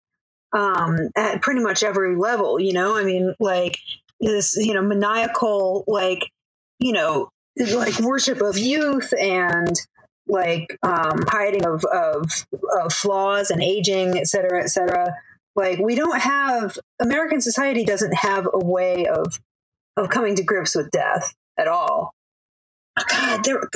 um, 0.52 1.10
at 1.14 1.42
pretty 1.42 1.60
much 1.60 1.84
every 1.84 2.16
level, 2.16 2.58
you 2.58 2.72
know? 2.72 2.96
I 2.96 3.04
mean, 3.04 3.34
like 3.38 3.78
this, 4.20 4.56
you 4.56 4.74
know, 4.74 4.82
maniacal, 4.82 5.84
like, 5.86 6.28
you 6.80 6.92
know, 6.92 7.30
like 7.56 8.00
worship 8.00 8.40
of 8.40 8.58
youth 8.58 9.14
and 9.16 9.76
like 10.26 10.78
um, 10.82 11.24
hiding 11.28 11.64
of, 11.64 11.84
of, 11.84 12.46
of 12.80 12.92
flaws 12.92 13.50
and 13.50 13.62
aging, 13.62 14.18
et 14.18 14.26
cetera, 14.26 14.62
et 14.62 14.68
cetera. 14.68 15.14
Like 15.56 15.78
we 15.78 15.94
don't 15.94 16.20
have 16.20 16.78
American 17.00 17.40
society 17.40 17.84
doesn't 17.84 18.14
have 18.14 18.48
a 18.52 18.64
way 18.64 19.06
of 19.06 19.40
of 19.96 20.08
coming 20.08 20.34
to 20.36 20.42
grips 20.42 20.74
with 20.74 20.90
death 20.90 21.34
at 21.56 21.68
all. 21.68 22.14
God, 23.08 23.44
there, 23.44 23.68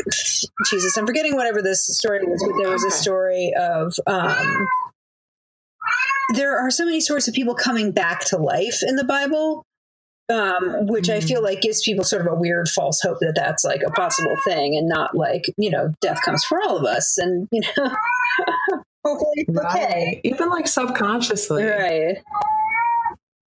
Jesus, 0.69 0.97
I'm 0.97 1.07
forgetting 1.07 1.35
whatever 1.35 1.61
this 1.61 1.87
story 1.87 2.21
was, 2.25 2.45
but 2.45 2.61
there 2.61 2.73
was 2.73 2.85
a 2.85 2.91
story 2.91 3.53
of 3.59 3.95
um, 4.07 4.67
there 6.35 6.59
are 6.59 6.71
so 6.71 6.85
many 6.85 7.01
stories 7.01 7.27
of 7.29 7.35
people 7.35 7.55
coming 7.55 7.93
back 7.93 8.25
to 8.27 8.37
life 8.37 8.81
in 8.87 8.97
the 8.97 9.05
Bible, 9.05 9.65
um, 10.31 10.87
which 10.87 11.09
I 11.09 11.21
feel 11.21 11.41
mm. 11.41 11.45
like 11.45 11.61
gives 11.63 11.83
people 11.83 12.05
sort 12.05 12.27
of 12.27 12.33
a 12.33 12.37
weird 12.37 12.69
false 12.69 13.01
hope 13.01 13.19
that 13.21 13.35
that's 13.35 13.65
like 13.65 13.83
a 13.87 13.91
possible 13.91 14.37
thing 14.45 14.77
and 14.77 14.89
not 14.89 15.17
like, 15.17 15.45
you 15.57 15.71
know, 15.71 15.93
death 16.01 16.21
comes 16.23 16.45
for 16.45 16.61
all 16.63 16.77
of 16.77 16.85
us. 16.85 17.17
And, 17.19 17.49
you 17.51 17.63
know, 17.63 17.91
hopefully 19.05 19.33
it's 19.37 19.59
right. 19.59 19.77
okay. 19.77 20.21
Even 20.25 20.51
like 20.51 20.69
subconsciously. 20.69 21.65
Right. 21.65 22.19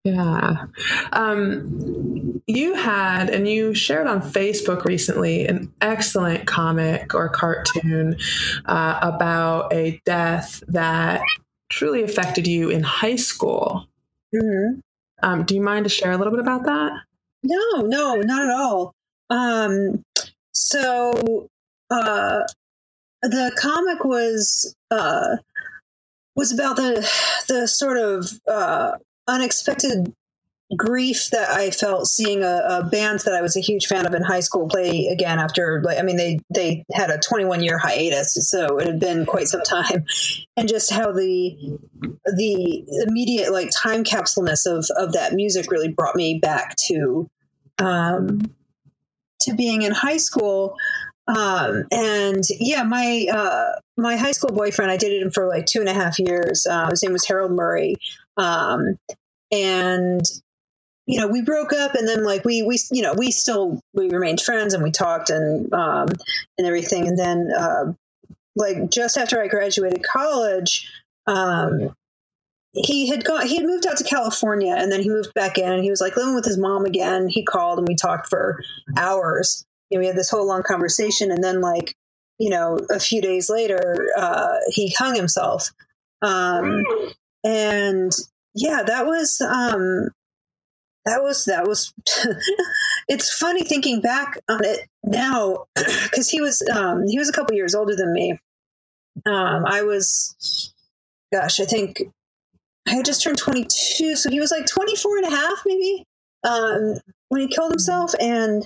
Yeah. 0.04 0.66
Um, 1.14 2.42
you 2.46 2.74
had, 2.74 3.30
and 3.30 3.48
you 3.48 3.74
shared 3.74 4.08
on 4.08 4.22
Facebook 4.22 4.84
recently, 4.84 5.48
an 5.48 5.72
excellent 5.80 6.46
comic 6.46 7.14
or 7.14 7.30
cartoon 7.30 8.18
uh, 8.66 9.00
about 9.02 9.72
a 9.72 10.02
death 10.06 10.62
that 10.68 11.22
truly 11.70 12.04
affected 12.04 12.48
you 12.48 12.70
in 12.70 12.84
high 12.84 13.16
school. 13.16 13.88
Mm-hmm. 14.36 14.80
Um, 15.24 15.44
do 15.44 15.56
you 15.56 15.62
mind 15.62 15.86
to 15.86 15.90
share 15.90 16.12
a 16.12 16.18
little 16.18 16.32
bit 16.32 16.42
about 16.42 16.66
that? 16.66 16.92
No, 17.44 17.82
no, 17.82 18.16
not 18.18 18.44
at 18.44 18.52
all. 18.52 18.94
Um, 19.30 20.04
so 20.52 21.48
uh, 21.90 22.42
the 23.22 23.52
comic 23.58 24.04
was 24.04 24.76
uh, 24.92 25.38
was 26.36 26.52
about 26.52 26.76
the 26.76 27.10
the 27.48 27.68
sort 27.68 27.98
of 27.98 28.30
uh, 28.48 28.98
unexpected 29.28 30.14
grief 30.78 31.30
that 31.32 31.50
I 31.50 31.72
felt 31.72 32.08
seeing 32.08 32.44
a, 32.44 32.62
a, 32.68 32.84
band 32.84 33.22
that 33.22 33.34
I 33.34 33.42
was 33.42 33.58
a 33.58 33.62
huge 33.62 33.88
fan 33.88 34.06
of 34.06 34.14
in 34.14 34.22
high 34.22 34.40
school 34.40 34.68
play 34.68 35.08
again 35.12 35.40
after 35.40 35.82
like 35.84 35.98
I 35.98 36.02
mean 36.02 36.18
they 36.18 36.40
they 36.54 36.86
had 36.94 37.10
a 37.10 37.18
21 37.18 37.64
year 37.64 37.78
hiatus 37.78 38.36
so 38.50 38.78
it 38.78 38.88
had 38.88 39.00
been 39.00 39.26
quite 39.26 39.48
some 39.48 39.64
time. 39.64 40.06
And 40.56 40.70
just 40.70 40.92
how 40.92 41.12
the 41.12 41.80
the 42.26 43.06
immediate 43.08 43.52
like 43.52 43.72
time 43.72 44.04
capsuleness 44.04 44.68
of 44.68 44.86
of 44.96 45.14
that 45.14 45.34
music 45.34 45.72
really 45.72 45.88
brought 45.88 46.16
me 46.16 46.38
back 46.38 46.76
to 46.88 47.28
um 47.80 48.54
to 49.42 49.56
being 49.56 49.82
in 49.82 49.94
high 49.94 50.18
school. 50.18 50.76
Um 51.28 51.86
and 51.92 52.44
yeah 52.60 52.84
my 52.84 53.26
uh 53.34 53.80
my 53.98 54.16
high 54.16 54.32
school 54.32 54.52
boyfriend 54.52 54.92
I 54.92 54.98
dated 54.98 55.24
him 55.24 55.32
for 55.32 55.48
like 55.48 55.66
two 55.66 55.80
and 55.80 55.90
a 55.90 55.94
half 55.94 56.20
years. 56.20 56.68
Uh, 56.70 56.92
his 56.92 57.02
name 57.02 57.14
was 57.14 57.26
Harold 57.26 57.52
Murray. 57.52 57.96
Um 58.38 59.00
and 59.54 60.22
you 61.06 61.20
know, 61.20 61.28
we 61.28 61.42
broke 61.42 61.74
up 61.74 61.96
and 61.96 62.08
then 62.08 62.24
like 62.24 62.46
we, 62.46 62.62
we, 62.62 62.80
you 62.92 63.02
know, 63.02 63.14
we 63.14 63.32
still, 63.32 63.80
we 63.94 64.10
remained 64.10 64.42
friends 64.42 64.74
and 64.74 64.84
we 64.84 64.92
talked 64.92 65.30
and, 65.30 65.72
um, 65.74 66.08
and 66.58 66.66
everything. 66.66 67.08
And 67.08 67.20
then, 67.20 67.50
uh, 67.58 67.94
like 68.56 68.90
just 68.90 69.18
after 69.18 69.42
I 69.42 69.48
graduated 69.48 70.04
college, 70.04 70.90
um, 71.28 71.94
he 72.74 73.10
had 73.10 73.26
gone, 73.26 73.46
he 73.48 73.58
had 73.58 73.66
moved 73.66 73.86
out 73.86 73.98
to 73.98 74.04
California 74.04 74.76
and 74.78 74.92
then 74.92 75.02
he 75.02 75.10
moved 75.10 75.34
back 75.34 75.58
in 75.58 75.72
and 75.72 75.84
he 75.84 75.90
was 75.90 76.02
like 76.02 76.16
living 76.16 76.36
with 76.36 76.46
his 76.46 76.58
mom 76.58 76.86
again. 76.86 77.28
He 77.28 77.44
called 77.44 77.80
and 77.80 77.88
we 77.88 77.96
talked 77.96 78.30
for 78.30 78.64
hours. 78.98 79.66
Know, 79.92 80.00
we 80.00 80.08
had 80.08 80.16
this 80.16 80.30
whole 80.30 80.48
long 80.48 80.64
conversation 80.64 81.32
and 81.32 81.44
then 81.44 81.62
like, 81.62 81.96
you 82.40 82.50
know, 82.50 82.80
a 82.90 83.00
few 83.00 83.22
days 83.22 83.50
later, 83.50 84.08
uh, 84.18 84.58
he 84.70 84.94
hung 84.98 85.16
himself. 85.16 85.70
Um, 86.22 86.84
and 87.44 88.12
yeah, 88.56 88.84
that 88.84 89.06
was, 89.06 89.40
um, 89.42 90.10
that 91.06 91.22
was 91.22 91.46
that 91.46 91.68
was 91.68 91.94
it's 93.08 93.34
funny 93.38 93.64
thinking 93.64 94.02
back 94.02 94.40
on 94.50 94.64
it 94.64 94.88
now 95.04 95.66
because 95.76 96.30
he 96.30 96.42
was 96.42 96.62
um 96.74 97.06
he 97.08 97.18
was 97.18 97.30
a 97.30 97.34
couple 97.34 97.56
years 97.56 97.76
older 97.76 97.96
than 97.96 98.14
me. 98.14 98.40
Um 99.26 99.66
i 99.66 99.82
was 99.84 100.74
gosh 101.32 101.60
i 101.60 101.66
think 101.66 102.02
i 102.88 102.92
had 102.92 103.06
just 103.06 103.22
turned 103.22 103.38
22 103.38 104.16
so 104.16 104.30
he 104.30 104.40
was 104.40 104.52
like 104.52 104.66
24 104.66 105.18
and 105.18 105.28
a 105.28 105.30
half 105.30 105.62
maybe 105.66 106.06
um 106.44 106.96
when 107.34 107.42
he 107.42 107.48
killed 107.48 107.72
himself. 107.72 108.14
And 108.20 108.66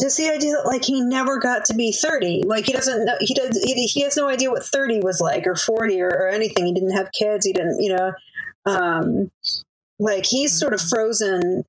just 0.00 0.16
the 0.16 0.30
idea 0.30 0.52
that 0.52 0.66
like 0.66 0.84
he 0.84 1.02
never 1.02 1.38
got 1.38 1.66
to 1.66 1.74
be 1.74 1.92
30 1.92 2.44
like 2.46 2.64
he 2.64 2.72
doesn't 2.72 3.04
know 3.04 3.14
he 3.20 3.34
does 3.34 3.62
he, 3.62 3.86
he 3.86 4.00
has 4.00 4.16
no 4.16 4.26
idea 4.26 4.50
what 4.50 4.64
30 4.64 5.00
was 5.00 5.20
like 5.20 5.46
or 5.46 5.54
40 5.54 6.00
or, 6.00 6.08
or 6.08 6.28
anything. 6.28 6.64
He 6.64 6.72
didn't 6.72 6.96
have 6.96 7.12
kids. 7.12 7.44
He 7.44 7.52
didn't 7.52 7.80
you 7.80 7.94
know 7.94 8.12
um 8.64 9.30
like 10.02 10.26
he's 10.26 10.58
sort 10.58 10.74
of 10.74 10.80
mm-hmm. 10.80 10.88
frozen 10.88 11.64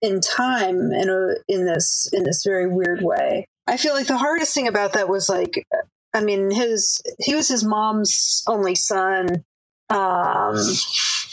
in 0.00 0.20
time 0.20 0.92
in 0.92 1.08
a, 1.08 1.34
in 1.48 1.66
this 1.66 2.08
in 2.12 2.24
this 2.24 2.42
very 2.44 2.68
weird 2.68 3.02
way. 3.02 3.46
I 3.66 3.76
feel 3.76 3.94
like 3.94 4.06
the 4.06 4.18
hardest 4.18 4.54
thing 4.54 4.68
about 4.68 4.94
that 4.94 5.08
was 5.08 5.28
like 5.28 5.66
I 6.14 6.22
mean 6.22 6.50
his 6.50 7.02
he 7.20 7.34
was 7.34 7.48
his 7.48 7.64
mom's 7.64 8.42
only 8.48 8.74
son 8.74 9.44
um 9.90 10.56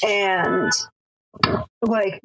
and 0.04 0.72
like 1.82 2.22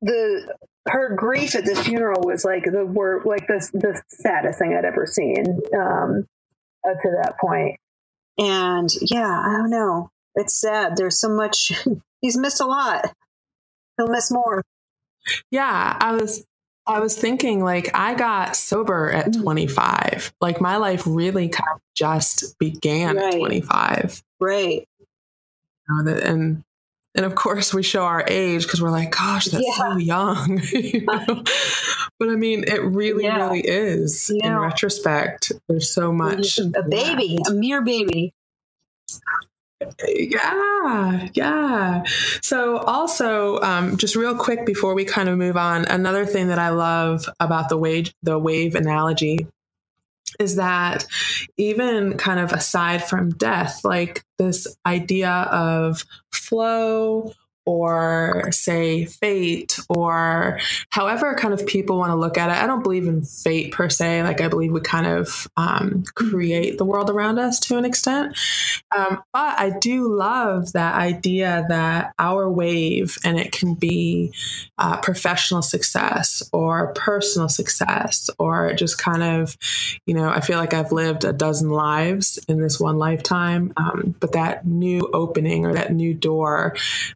the 0.00 0.54
her 0.88 1.14
grief 1.14 1.54
at 1.54 1.64
the 1.64 1.76
funeral 1.76 2.22
was 2.22 2.44
like 2.44 2.64
the 2.64 2.86
word 2.86 3.24
like 3.24 3.46
the 3.46 3.68
the 3.74 4.00
saddest 4.08 4.58
thing 4.58 4.74
I'd 4.76 4.84
ever 4.84 5.06
seen 5.06 5.44
um 5.76 6.26
up 6.88 6.96
to 7.02 7.10
that 7.22 7.34
point. 7.40 7.78
And 8.38 8.88
yeah, 9.02 9.42
I 9.44 9.56
don't 9.56 9.70
know. 9.70 10.10
It's 10.36 10.60
sad. 10.60 10.96
There's 10.96 11.20
so 11.20 11.28
much 11.28 11.72
he's 12.20 12.36
missed 12.36 12.60
a 12.60 12.66
lot. 12.66 13.12
He'll 13.96 14.08
miss 14.08 14.30
more. 14.30 14.62
Yeah, 15.50 15.96
I 16.00 16.14
was 16.14 16.44
I 16.86 17.00
was 17.00 17.16
thinking 17.16 17.62
like 17.62 17.90
I 17.94 18.14
got 18.14 18.56
sober 18.56 19.10
at 19.10 19.26
mm. 19.26 19.42
25. 19.42 20.32
Like 20.40 20.60
my 20.60 20.76
life 20.76 21.02
really 21.06 21.48
kind 21.48 21.68
of 21.74 21.80
just 21.94 22.58
began 22.58 23.16
right. 23.16 23.34
at 23.34 23.38
25. 23.38 24.22
Right. 24.40 24.88
And 25.88 26.64
and 27.14 27.26
of 27.26 27.34
course 27.34 27.74
we 27.74 27.82
show 27.82 28.04
our 28.04 28.24
age 28.28 28.62
because 28.62 28.80
we're 28.80 28.90
like, 28.90 29.10
gosh, 29.10 29.46
that's 29.46 29.64
yeah. 29.66 29.92
so 29.92 29.96
young. 29.96 30.62
you 30.72 31.04
know? 31.04 31.42
But 32.18 32.30
I 32.30 32.36
mean, 32.36 32.64
it 32.64 32.82
really, 32.82 33.24
yeah. 33.24 33.36
really 33.36 33.60
is. 33.60 34.30
Yeah. 34.32 34.48
In 34.48 34.58
retrospect, 34.58 35.52
there's 35.68 35.92
so 35.92 36.12
much. 36.12 36.58
A 36.58 36.82
baby, 36.88 37.38
left. 37.38 37.50
a 37.50 37.54
mere 37.54 37.82
baby. 37.82 38.32
Yeah, 40.06 41.28
yeah. 41.34 42.02
So, 42.42 42.78
also, 42.78 43.60
um, 43.60 43.96
just 43.96 44.16
real 44.16 44.34
quick 44.36 44.66
before 44.66 44.94
we 44.94 45.04
kind 45.04 45.28
of 45.28 45.38
move 45.38 45.56
on, 45.56 45.84
another 45.84 46.26
thing 46.26 46.48
that 46.48 46.58
I 46.58 46.70
love 46.70 47.28
about 47.38 47.68
the 47.68 47.76
wave 47.76 48.12
the 48.22 48.38
wave 48.38 48.74
analogy 48.74 49.46
is 50.38 50.56
that 50.56 51.06
even 51.56 52.16
kind 52.16 52.40
of 52.40 52.52
aside 52.52 53.04
from 53.04 53.30
death, 53.30 53.84
like 53.84 54.24
this 54.38 54.66
idea 54.86 55.30
of 55.30 56.04
flow 56.30 57.32
or 57.68 58.50
say 58.50 59.04
fate 59.04 59.78
or 59.90 60.58
however 60.88 61.34
kind 61.34 61.52
of 61.52 61.66
people 61.66 61.98
want 61.98 62.10
to 62.10 62.16
look 62.16 62.38
at 62.38 62.48
it. 62.48 62.56
I 62.56 62.66
don't 62.66 62.82
believe 62.82 63.06
in 63.06 63.20
fate 63.20 63.72
per 63.72 63.90
se. 63.90 64.22
Like 64.22 64.40
I 64.40 64.48
believe 64.48 64.72
we 64.72 64.80
kind 64.80 65.06
of 65.06 65.46
um, 65.58 66.02
create 66.14 66.78
the 66.78 66.86
world 66.86 67.10
around 67.10 67.38
us 67.38 67.60
to 67.60 67.76
an 67.76 67.84
extent. 67.84 68.38
Um, 68.96 69.22
but 69.34 69.60
I 69.60 69.70
do 69.78 70.08
love 70.08 70.72
that 70.72 70.94
idea 70.94 71.66
that 71.68 72.14
our 72.18 72.50
wave, 72.50 73.18
and 73.22 73.38
it 73.38 73.52
can 73.52 73.74
be 73.74 74.32
uh, 74.78 74.96
professional 75.02 75.60
success 75.60 76.42
or 76.54 76.94
personal 76.94 77.50
success 77.50 78.30
or 78.38 78.72
just 78.72 78.96
kind 78.96 79.22
of, 79.22 79.58
you 80.06 80.14
know, 80.14 80.30
I 80.30 80.40
feel 80.40 80.56
like 80.56 80.72
I've 80.72 80.92
lived 80.92 81.24
a 81.24 81.34
dozen 81.34 81.68
lives 81.68 82.38
in 82.48 82.62
this 82.62 82.80
one 82.80 82.96
lifetime. 82.96 83.74
Um, 83.76 84.14
but 84.20 84.32
that 84.32 84.66
new 84.66 85.10
opening 85.12 85.66
or 85.66 85.74
that 85.74 85.92
new 85.92 86.14
door, 86.14 86.74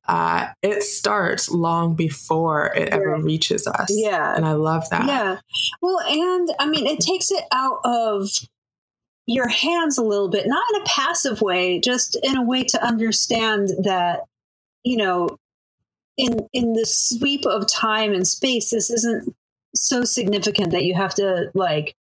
uh, 0.09 0.42
it 0.63 0.83
starts 0.83 1.51
long 1.51 1.95
before 1.95 2.73
it 2.75 2.89
ever 2.89 3.17
reaches 3.21 3.67
us. 3.67 3.89
Yeah. 3.91 4.35
And 4.35 4.45
I 4.45 4.53
love 4.53 4.89
that. 4.91 5.07
Yeah. 5.07 5.39
Well, 5.81 6.01
and 6.01 6.49
I 6.59 6.67
mean, 6.69 6.87
it 6.87 7.01
takes 7.01 7.31
it 7.31 7.45
out 7.53 7.81
of 7.85 8.29
your 9.27 9.49
hands 9.49 9.99
a 9.99 10.05
little 10.05 10.29
bit, 10.29 10.47
not 10.47 10.65
in 10.75 10.83
a 10.83 10.85
passive 10.85 11.41
way, 11.41 11.81
just 11.81 12.19
in 12.23 12.37
a 12.37 12.43
way 12.43 12.65
to 12.65 12.85
understand 12.85 13.69
that, 13.85 14.21
you 14.85 14.97
know, 14.97 15.39
in 16.17 16.47
in 16.53 16.73
the 16.73 16.87
sweep 16.87 17.47
of 17.47 17.67
time 17.69 18.13
and 18.13 18.27
space, 18.27 18.71
this 18.71 18.91
isn't 18.91 19.35
so 19.75 20.05
significant 20.05 20.73
that 20.73 20.85
you 20.85 20.95
have 20.95 21.15
to 21.15 21.51
like, 21.55 21.95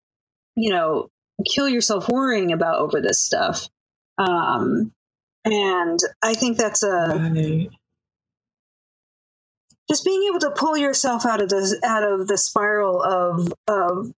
you 0.55 0.69
know, 0.69 1.09
kill 1.49 1.69
yourself 1.69 2.09
worrying 2.09 2.51
about 2.51 2.79
over 2.79 2.99
this 3.01 3.23
stuff. 3.23 3.69
Um, 4.17 4.91
and 5.45 5.99
I 6.21 6.33
think 6.33 6.57
that's 6.57 6.83
a 6.83 7.17
Right. 7.17 7.69
Just 9.91 10.05
being 10.05 10.23
able 10.29 10.39
to 10.39 10.49
pull 10.51 10.77
yourself 10.77 11.25
out 11.25 11.41
of 11.41 11.49
the 11.49 11.77
out 11.83 12.01
of 12.01 12.25
the 12.25 12.37
spiral 12.37 13.03
of 13.03 13.53
of 13.67 14.13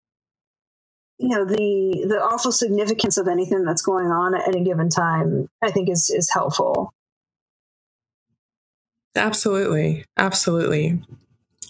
you 1.17 1.30
know 1.30 1.45
the 1.45 2.05
the 2.09 2.22
awful 2.22 2.51
significance 2.51 3.17
of 3.17 3.30
anything 3.30 3.63
that's 3.63 3.82
going 3.82 4.07
on 4.07 4.36
at 4.36 4.45
any 4.49 4.65
given 4.65 4.89
time. 4.89 5.47
I 5.63 5.72
think 5.72 5.89
is 5.89 6.09
is 6.09 6.30
helpful. 6.30 6.93
Absolutely. 9.15 10.03
Absolutely. 10.17 11.01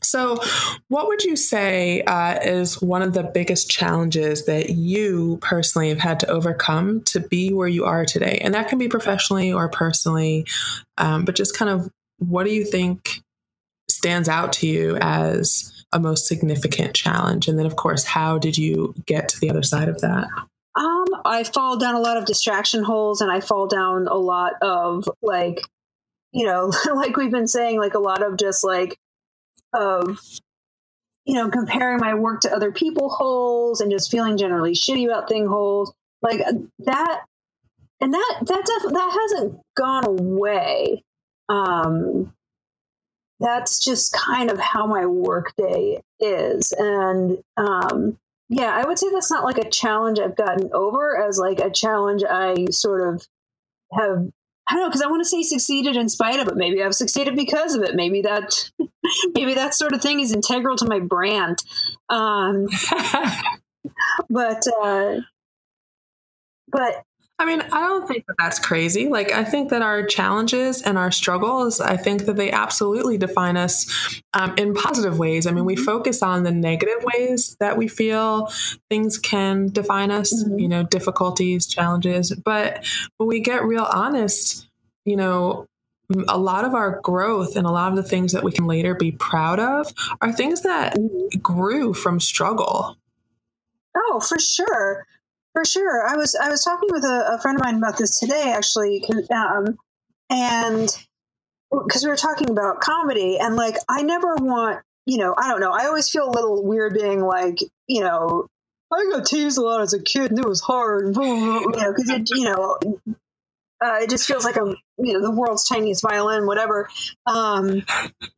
So, 0.02 0.39
what 0.88 1.08
would 1.08 1.24
you 1.24 1.36
say 1.36 2.02
uh, 2.02 2.39
is 2.41 2.82
one 2.82 3.04
of 3.04 3.14
the 3.14 3.22
biggest 3.24 3.70
challenges 3.70 4.47
that 4.47 4.72
you 4.72 5.38
personally 5.43 5.89
have 5.89 5.99
had 5.99 6.20
to 6.22 6.28
overcome 6.28 7.02
to 7.04 7.20
be 7.20 7.54
where 7.54 7.68
you 7.68 7.86
are 7.86 8.04
today? 8.04 8.39
And 8.41 8.56
that 8.56 8.68
can 8.68 8.80
be 8.80 8.88
professionally 8.88 9.54
or 9.54 9.70
personally, 9.70 10.47
um, 10.97 11.24
but 11.24 11.36
just 11.36 11.56
kind 11.56 11.70
of 11.70 11.91
what 12.18 12.45
do 12.45 12.52
you 12.52 12.66
think 12.66 13.22
stands 14.02 14.28
out 14.28 14.52
to 14.52 14.66
you 14.66 14.97
as 14.99 15.72
a 15.93 15.99
most 15.99 16.26
significant 16.26 16.95
challenge? 16.95 17.47
And 17.47 17.60
then, 17.60 17.68
of 17.68 17.76
course, 17.76 18.04
how 18.04 18.39
did 18.39 18.58
you 18.58 18.95
get 19.06 19.30
to 19.30 19.39
the 19.39 19.52
other 19.52 19.62
side 19.62 19.89
of 19.89 20.02
that? 20.02 20.28
Um, 20.76 21.06
I 21.24 21.43
fall 21.43 21.78
down 21.78 21.93
a 21.93 21.99
lot 21.99 22.18
of 22.18 22.26
distraction 22.26 22.84
holes, 22.84 23.22
and 23.22 23.32
I 23.32 23.41
fall 23.41 23.68
down 23.68 24.08
a 24.08 24.16
lot 24.16 24.54
of 24.64 25.08
like, 25.22 25.60
you 26.32 26.47
know, 26.47 26.72
like 26.95 27.16
we've 27.16 27.30
been 27.30 27.47
saying, 27.47 27.78
like 27.78 27.93
a 27.93 27.99
lot 27.99 28.24
of 28.24 28.38
just 28.38 28.64
like 28.64 28.97
of 29.72 30.20
you 31.26 31.36
know 31.36 31.49
comparing 31.49 31.99
my 31.99 32.16
work 32.16 32.41
to 32.41 32.54
other 32.54 32.72
people 32.72 33.10
holes 33.10 33.80
and 33.80 33.91
just 33.91 34.10
feeling 34.10 34.36
generally 34.36 34.74
shitty 34.74 35.06
about 35.06 35.30
thing 35.30 35.47
holes 35.47 35.93
like 36.22 36.41
uh, 36.41 36.52
that 36.80 37.22
and 38.02 38.14
that 38.14 38.38
that 38.41 38.66
def- 38.66 38.91
that 38.91 39.18
hasn't 39.22 39.60
gone 39.78 40.06
away 40.06 41.04
um 41.47 42.34
that's 43.42 43.84
just 43.84 44.14
kind 44.14 44.50
of 44.50 44.60
how 44.60 44.86
my 44.86 45.06
work 45.06 45.54
day 45.58 46.02
is 46.20 46.72
and 46.78 47.39
um 47.58 48.18
yeah 48.50 48.72
i 48.76 48.86
would 48.86 49.00
say 49.00 49.08
that's 49.12 49.32
not 49.32 49.44
like 49.44 49.58
a 49.58 49.70
challenge 49.70 50.20
i've 50.20 50.36
gotten 50.38 50.70
over 50.74 51.22
as 51.22 51.38
like 51.38 51.60
a 51.60 51.70
challenge 51.70 52.24
i 52.24 52.66
sort 52.70 53.02
of 53.02 53.28
have 53.92 54.32
I 54.70 54.76
don't 54.76 54.84
know 54.84 54.89
because 54.89 55.02
I 55.02 55.08
want 55.08 55.22
to 55.22 55.28
say 55.28 55.42
succeeded 55.42 55.98
in 55.98 56.08
spite 56.08 56.39
of 56.39 56.48
it. 56.48 56.56
Maybe 56.56 56.82
I've 56.82 56.96
succeeded 56.96 57.36
because 57.36 57.76
of 57.76 57.84
it. 57.84 57.94
Maybe 57.94 58.22
that, 58.22 58.72
maybe 59.34 59.54
that 59.56 59.74
sort 59.74 59.92
of 59.92 60.02
thing 60.02 60.22
is 60.22 60.32
integral 60.32 60.78
to 60.78 60.86
my 60.88 61.00
brand. 61.00 61.62
Um, 62.08 62.68
but, 64.30 64.66
uh, 64.82 65.18
but 66.72 67.04
I 67.42 67.46
mean, 67.46 67.62
I 67.62 67.80
don't 67.80 68.08
think 68.08 68.28
that 68.28 68.36
that's 68.38 68.60
crazy. 68.60 69.08
Like, 69.08 69.32
I 69.32 69.44
think 69.44 69.72
that 69.72 69.82
our 69.82 70.06
challenges 70.06 70.84
and 70.84 70.96
our 70.96 71.12
struggles, 71.12 71.82
I 71.82 71.98
think 71.98 72.26
that 72.26 72.36
they 72.36 72.52
absolutely 72.52 73.18
define 73.18 73.58
us 73.58 74.22
um, 74.36 74.54
in 74.60 74.76
positive 74.76 75.18
ways. 75.18 75.48
I 75.48 75.52
mean, 75.52 75.66
we 75.66 75.76
focus 75.76 76.22
on 76.22 76.44
the 76.44 76.52
negative 76.52 77.04
ways 77.16 77.58
that 77.60 77.78
we 77.78 77.88
feel 77.88 78.52
things 78.92 79.18
can 79.18 79.70
define 79.70 80.12
us, 80.12 80.32
Mhm. 80.44 80.62
you 80.62 80.68
know, 80.68 80.84
difficulties, 80.84 81.66
challenges. 81.66 82.32
But 82.32 82.86
when 83.18 83.28
we 83.28 83.39
get 83.39 83.64
real 83.66 83.88
honest, 83.92 84.70
you 85.04 85.16
know, 85.16 85.66
a 86.28 86.38
lot 86.38 86.64
of 86.64 86.76
our 86.76 87.00
growth 87.02 87.56
and 87.56 87.66
a 87.66 87.72
lot 87.72 87.89
of 87.89 87.96
the 87.96 88.04
things 88.08 88.34
that 88.34 88.44
we 88.44 88.52
can 88.52 88.68
later 88.68 88.94
be 88.94 89.14
proud 89.14 89.60
of 89.60 89.92
are 90.22 90.32
things 90.32 90.62
that 90.62 90.96
grew 91.42 91.96
from 91.96 92.20
struggle. 92.20 92.98
Oh, 93.98 94.20
for 94.20 94.38
sure, 94.38 95.08
for 95.54 95.66
sure. 95.66 96.08
I 96.08 96.16
was 96.16 96.36
I 96.36 96.49
was 96.49 96.64
talking 96.64 96.89
with 96.91 97.04
a, 97.04 97.34
a 97.36 97.41
friend 97.41 97.58
of 97.58 97.64
mine 97.64 97.78
about 97.78 97.97
this 97.97 98.20
today, 98.20 98.54
actually, 98.56 99.04
um, 99.34 99.78
and 100.30 100.89
because 101.72 102.04
we 102.04 102.10
were 102.10 102.18
talking 102.18 102.49
about 102.49 102.82
comedy, 102.82 103.38
and 103.39 103.56
like 103.56 103.76
I 103.89 104.04
never 104.04 104.36
want, 104.36 104.82
you 105.06 105.18
know, 105.18 105.36
I 105.38 105.47
don't 105.47 105.62
know. 105.62 105.72
I 105.72 105.86
always 105.86 106.10
feel 106.10 106.30
a 106.30 106.32
little 106.32 106.64
weird 106.64 106.93
being 106.93 107.22
like, 107.22 107.60
you 107.88 108.02
know, 108.02 108.47
I 108.91 109.10
got 109.12 109.26
teased 109.26 109.58
a 109.58 109.62
lot 109.62 109.82
as 109.82 109.93
a 109.93 110.02
kid, 110.02 110.32
and 110.32 110.39
it 110.39 110.47
was 110.47 110.62
hard, 110.62 111.16
you 111.22 111.72
know, 111.72 111.93
because 111.95 112.10
it, 112.10 112.30
you 112.32 112.45
know. 112.45 112.78
Uh, 113.84 113.97
it 114.02 114.12
just 114.12 114.28
feels 114.28 114.45
like 114.45 114.58
a 114.58 114.76
you 114.99 115.14
know 115.14 115.22
the 115.24 115.32
world's 115.32 115.68
tiniest 115.68 116.04
violin, 116.04 116.45
whatever. 116.45 116.88
Um, 117.26 117.82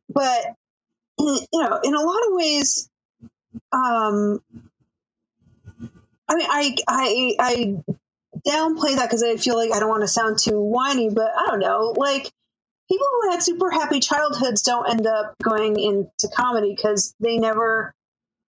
but 0.08 0.46
you 1.18 1.46
know, 1.52 1.80
in 1.84 1.94
a 1.94 2.00
lot 2.00 2.20
of 2.28 2.32
ways, 2.32 2.88
um, 3.70 4.40
I 6.28 6.34
mean, 6.34 6.46
I 6.48 6.76
I 6.88 7.34
I 7.38 7.76
downplay 8.46 8.96
that 8.96 9.08
because 9.08 9.22
I 9.22 9.36
feel 9.36 9.56
like 9.56 9.72
I 9.72 9.80
don't 9.80 9.88
want 9.88 10.02
to 10.02 10.08
sound 10.08 10.38
too 10.38 10.60
whiny, 10.60 11.10
but 11.10 11.30
I 11.36 11.46
don't 11.46 11.60
know. 11.60 11.94
Like 11.96 12.30
people 12.90 13.06
who 13.10 13.30
had 13.30 13.42
super 13.42 13.70
happy 13.70 14.00
childhoods 14.00 14.62
don't 14.62 14.88
end 14.88 15.06
up 15.06 15.34
going 15.42 15.78
into 15.78 16.28
comedy 16.34 16.74
because 16.74 17.14
they 17.20 17.38
never 17.38 17.94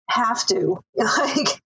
have 0.10 0.46
to. 0.48 0.80
Like 0.98 1.62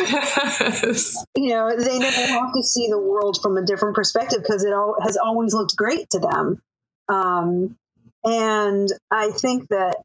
yes. 0.00 1.24
you 1.36 1.50
know, 1.50 1.76
they 1.76 1.98
never 1.98 2.26
have 2.26 2.54
to 2.54 2.62
see 2.62 2.88
the 2.88 2.98
world 2.98 3.38
from 3.42 3.58
a 3.58 3.62
different 3.62 3.94
perspective 3.94 4.42
because 4.42 4.64
it 4.64 4.72
all 4.72 4.96
has 5.02 5.18
always 5.18 5.52
looked 5.52 5.76
great 5.76 6.08
to 6.10 6.18
them. 6.18 6.62
Um, 7.08 7.76
and 8.24 8.88
I 9.10 9.30
think 9.30 9.68
that 9.68 9.98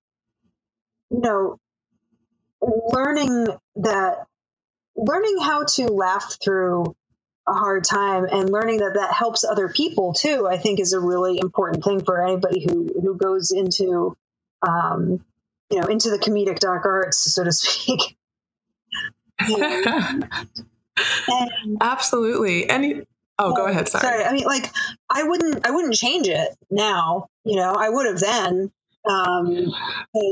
you 1.11 1.19
know, 1.19 1.57
learning 2.61 3.47
that 3.77 4.27
learning 4.95 5.37
how 5.41 5.63
to 5.63 5.85
laugh 5.87 6.37
through 6.43 6.95
a 7.47 7.53
hard 7.53 7.83
time 7.83 8.25
and 8.31 8.49
learning 8.51 8.77
that 8.77 8.93
that 8.95 9.13
helps 9.13 9.43
other 9.43 9.67
people 9.67 10.13
too 10.13 10.47
i 10.47 10.57
think 10.57 10.79
is 10.79 10.93
a 10.93 10.99
really 10.99 11.39
important 11.39 11.83
thing 11.83 12.03
for 12.03 12.23
anybody 12.25 12.63
who 12.63 12.87
who 13.01 13.17
goes 13.17 13.49
into 13.51 14.15
um 14.67 15.23
you 15.71 15.79
know 15.79 15.87
into 15.87 16.09
the 16.11 16.19
comedic 16.19 16.59
dark 16.59 16.85
arts 16.85 17.17
so 17.33 17.43
to 17.43 17.51
speak 17.51 18.15
and, 19.39 20.27
Absolutely. 21.81 22.69
Any 22.69 23.01
Oh, 23.39 23.53
go 23.55 23.65
ahead. 23.65 23.87
Sorry. 23.89 24.23
i 24.23 24.31
mean 24.31 24.45
like 24.45 24.71
i 25.09 25.23
wouldn't 25.23 25.65
i 25.65 25.71
wouldn't 25.71 25.95
change 25.95 26.27
it 26.27 26.49
now 26.69 27.27
you 27.43 27.55
know 27.55 27.73
i 27.73 27.89
would 27.89 28.05
have 28.05 28.19
then 28.19 28.71
um 29.09 29.73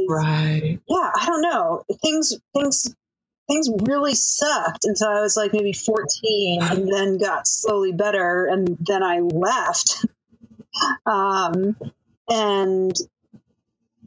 Right. 0.08 0.80
yeah 0.88 1.12
i 1.20 1.26
don't 1.26 1.42
know 1.42 1.84
things 2.04 2.38
things 2.54 2.96
things 3.50 3.70
really 3.82 4.16
sucked 4.16 4.86
until 4.86 5.08
i 5.08 5.22
was 5.22 5.36
like 5.36 5.54
maybe 5.54 5.74
14 5.74 6.62
and 6.62 6.88
then 6.92 7.18
got 7.18 7.48
slowly 7.48 7.92
better 7.92 8.46
and 8.46 8.78
then 8.80 9.04
i 9.04 9.20
left 9.20 10.06
um 11.06 11.76
and 12.30 12.96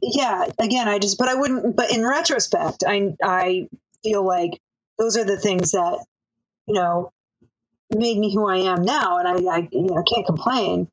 yeah 0.01 0.47
again 0.59 0.87
i 0.87 0.97
just 0.97 1.17
but 1.17 1.29
i 1.29 1.35
wouldn't 1.35 1.75
but 1.75 1.91
in 1.91 2.05
retrospect 2.05 2.83
i 2.87 3.13
i 3.23 3.67
feel 4.01 4.25
like 4.25 4.59
those 4.97 5.17
are 5.17 5.25
the 5.25 5.37
things 5.37 5.71
that 5.71 6.03
you 6.67 6.73
know 6.73 7.11
made 7.93 8.17
me 8.17 8.33
who 8.33 8.47
i 8.47 8.57
am 8.57 8.83
now 8.83 9.17
and 9.17 9.27
i 9.27 9.55
i 9.57 9.67
you 9.71 9.83
know, 9.83 10.03
can't 10.03 10.25
complain 10.25 10.87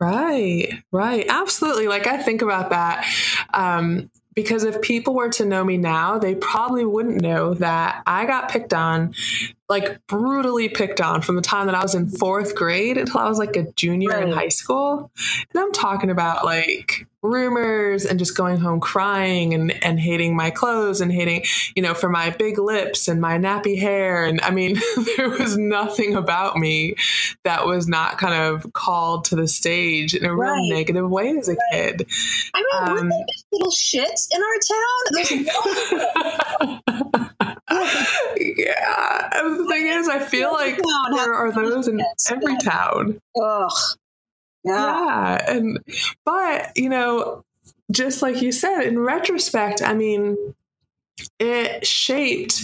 Right. 0.00 0.82
Right. 0.92 1.24
Absolutely. 1.28 1.88
Like 1.88 2.06
I 2.06 2.18
think 2.18 2.42
about 2.42 2.70
that. 2.70 3.06
Um, 3.54 4.10
because 4.34 4.64
if 4.64 4.80
people 4.82 5.14
were 5.14 5.30
to 5.30 5.44
know 5.44 5.64
me 5.64 5.76
now, 5.76 6.18
they 6.18 6.34
probably 6.34 6.84
wouldn't 6.84 7.20
know 7.20 7.54
that 7.54 8.02
I 8.06 8.26
got 8.26 8.50
picked 8.50 8.74
on 8.74 9.14
like 9.68 10.06
brutally 10.06 10.68
picked 10.68 11.00
on 11.00 11.22
from 11.22 11.36
the 11.36 11.42
time 11.42 11.66
that 11.66 11.74
I 11.74 11.82
was 11.82 11.94
in 11.94 12.08
fourth 12.08 12.54
grade 12.54 12.98
until 12.98 13.20
I 13.20 13.28
was 13.28 13.38
like 13.38 13.56
a 13.56 13.70
junior 13.72 14.10
right. 14.10 14.28
in 14.28 14.32
high 14.32 14.48
school. 14.48 15.10
And 15.52 15.62
I'm 15.62 15.72
talking 15.72 16.10
about 16.10 16.44
like 16.44 17.06
rumors 17.22 18.04
and 18.04 18.18
just 18.18 18.36
going 18.36 18.58
home 18.58 18.78
crying 18.80 19.54
and, 19.54 19.72
and 19.82 19.98
hating 19.98 20.36
my 20.36 20.50
clothes 20.50 21.00
and 21.00 21.10
hating, 21.10 21.42
you 21.74 21.82
know, 21.82 21.94
for 21.94 22.10
my 22.10 22.28
big 22.30 22.58
lips 22.58 23.08
and 23.08 23.20
my 23.20 23.38
nappy 23.38 23.78
hair. 23.78 24.24
And 24.24 24.40
I 24.42 24.50
mean, 24.50 24.78
there 25.16 25.30
was 25.30 25.56
nothing 25.56 26.14
about 26.14 26.58
me 26.58 26.96
that 27.44 27.66
was 27.66 27.88
not 27.88 28.18
kind 28.18 28.34
of 28.34 28.70
called 28.74 29.24
to 29.26 29.36
the 29.36 29.48
stage 29.48 30.14
in 30.14 30.26
a 30.26 30.34
right. 30.34 30.52
real 30.52 30.68
negative 30.68 31.08
way 31.08 31.30
as 31.30 31.48
a 31.48 31.52
right. 31.52 31.58
kid. 31.72 32.06
I 32.52 32.60
mean, 32.60 32.98
um, 32.98 33.12
little 33.50 33.72
shits 33.72 34.28
in 34.30 34.42
our 34.42 34.58
town? 36.68 36.80
yeah. 38.36 39.28
And 39.32 39.58
the 39.58 39.66
thing 39.68 39.86
is, 39.86 40.08
I 40.08 40.18
feel 40.20 40.52
like 40.52 40.80
there 41.14 41.34
are 41.34 41.52
those 41.52 41.88
in 41.88 42.00
every 42.30 42.56
town. 42.58 43.20
Ugh. 43.40 43.72
Yeah. 44.64 44.74
yeah. 44.74 45.50
And, 45.50 45.78
but, 46.24 46.72
you 46.76 46.88
know, 46.88 47.44
just 47.90 48.22
like 48.22 48.40
you 48.42 48.52
said, 48.52 48.82
in 48.82 48.98
retrospect, 48.98 49.82
I 49.82 49.94
mean, 49.94 50.54
it 51.38 51.86
shaped 51.86 52.62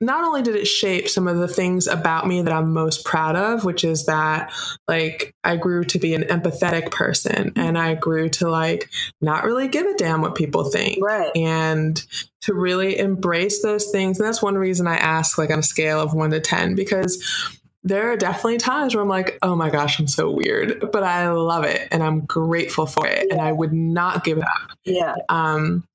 not 0.00 0.24
only 0.24 0.42
did 0.42 0.56
it 0.56 0.66
shape 0.66 1.08
some 1.08 1.26
of 1.26 1.38
the 1.38 1.48
things 1.48 1.86
about 1.86 2.26
me 2.26 2.42
that 2.42 2.52
I'm 2.52 2.72
most 2.72 3.04
proud 3.04 3.34
of, 3.34 3.64
which 3.64 3.82
is 3.82 4.06
that 4.06 4.52
like 4.86 5.34
I 5.42 5.56
grew 5.56 5.84
to 5.84 5.98
be 5.98 6.14
an 6.14 6.24
empathetic 6.24 6.90
person 6.90 7.52
and 7.56 7.78
I 7.78 7.94
grew 7.94 8.28
to 8.30 8.50
like 8.50 8.90
not 9.22 9.44
really 9.44 9.68
give 9.68 9.86
a 9.86 9.94
damn 9.94 10.20
what 10.20 10.34
people 10.34 10.64
think. 10.70 10.98
Right. 11.02 11.34
And 11.34 12.02
to 12.42 12.54
really 12.54 12.98
embrace 12.98 13.62
those 13.62 13.90
things. 13.90 14.20
And 14.20 14.28
that's 14.28 14.42
one 14.42 14.56
reason 14.56 14.86
I 14.86 14.96
ask 14.96 15.38
like 15.38 15.50
on 15.50 15.60
a 15.60 15.62
scale 15.62 16.00
of 16.00 16.12
one 16.12 16.30
to 16.30 16.40
10, 16.40 16.74
because 16.74 17.22
there 17.82 18.10
are 18.10 18.16
definitely 18.16 18.58
times 18.58 18.94
where 18.94 19.02
I'm 19.02 19.08
like, 19.08 19.38
oh 19.42 19.56
my 19.56 19.70
gosh, 19.70 19.98
I'm 19.98 20.08
so 20.08 20.30
weird, 20.30 20.90
but 20.92 21.04
I 21.04 21.30
love 21.30 21.64
it 21.64 21.88
and 21.90 22.02
I'm 22.02 22.20
grateful 22.20 22.84
for 22.84 23.06
it. 23.06 23.26
Yeah. 23.28 23.34
And 23.34 23.40
I 23.40 23.52
would 23.52 23.72
not 23.72 24.24
give 24.24 24.38
it 24.38 24.44
up. 24.44 24.76
Yeah. 24.84 25.14
Um, 25.28 25.86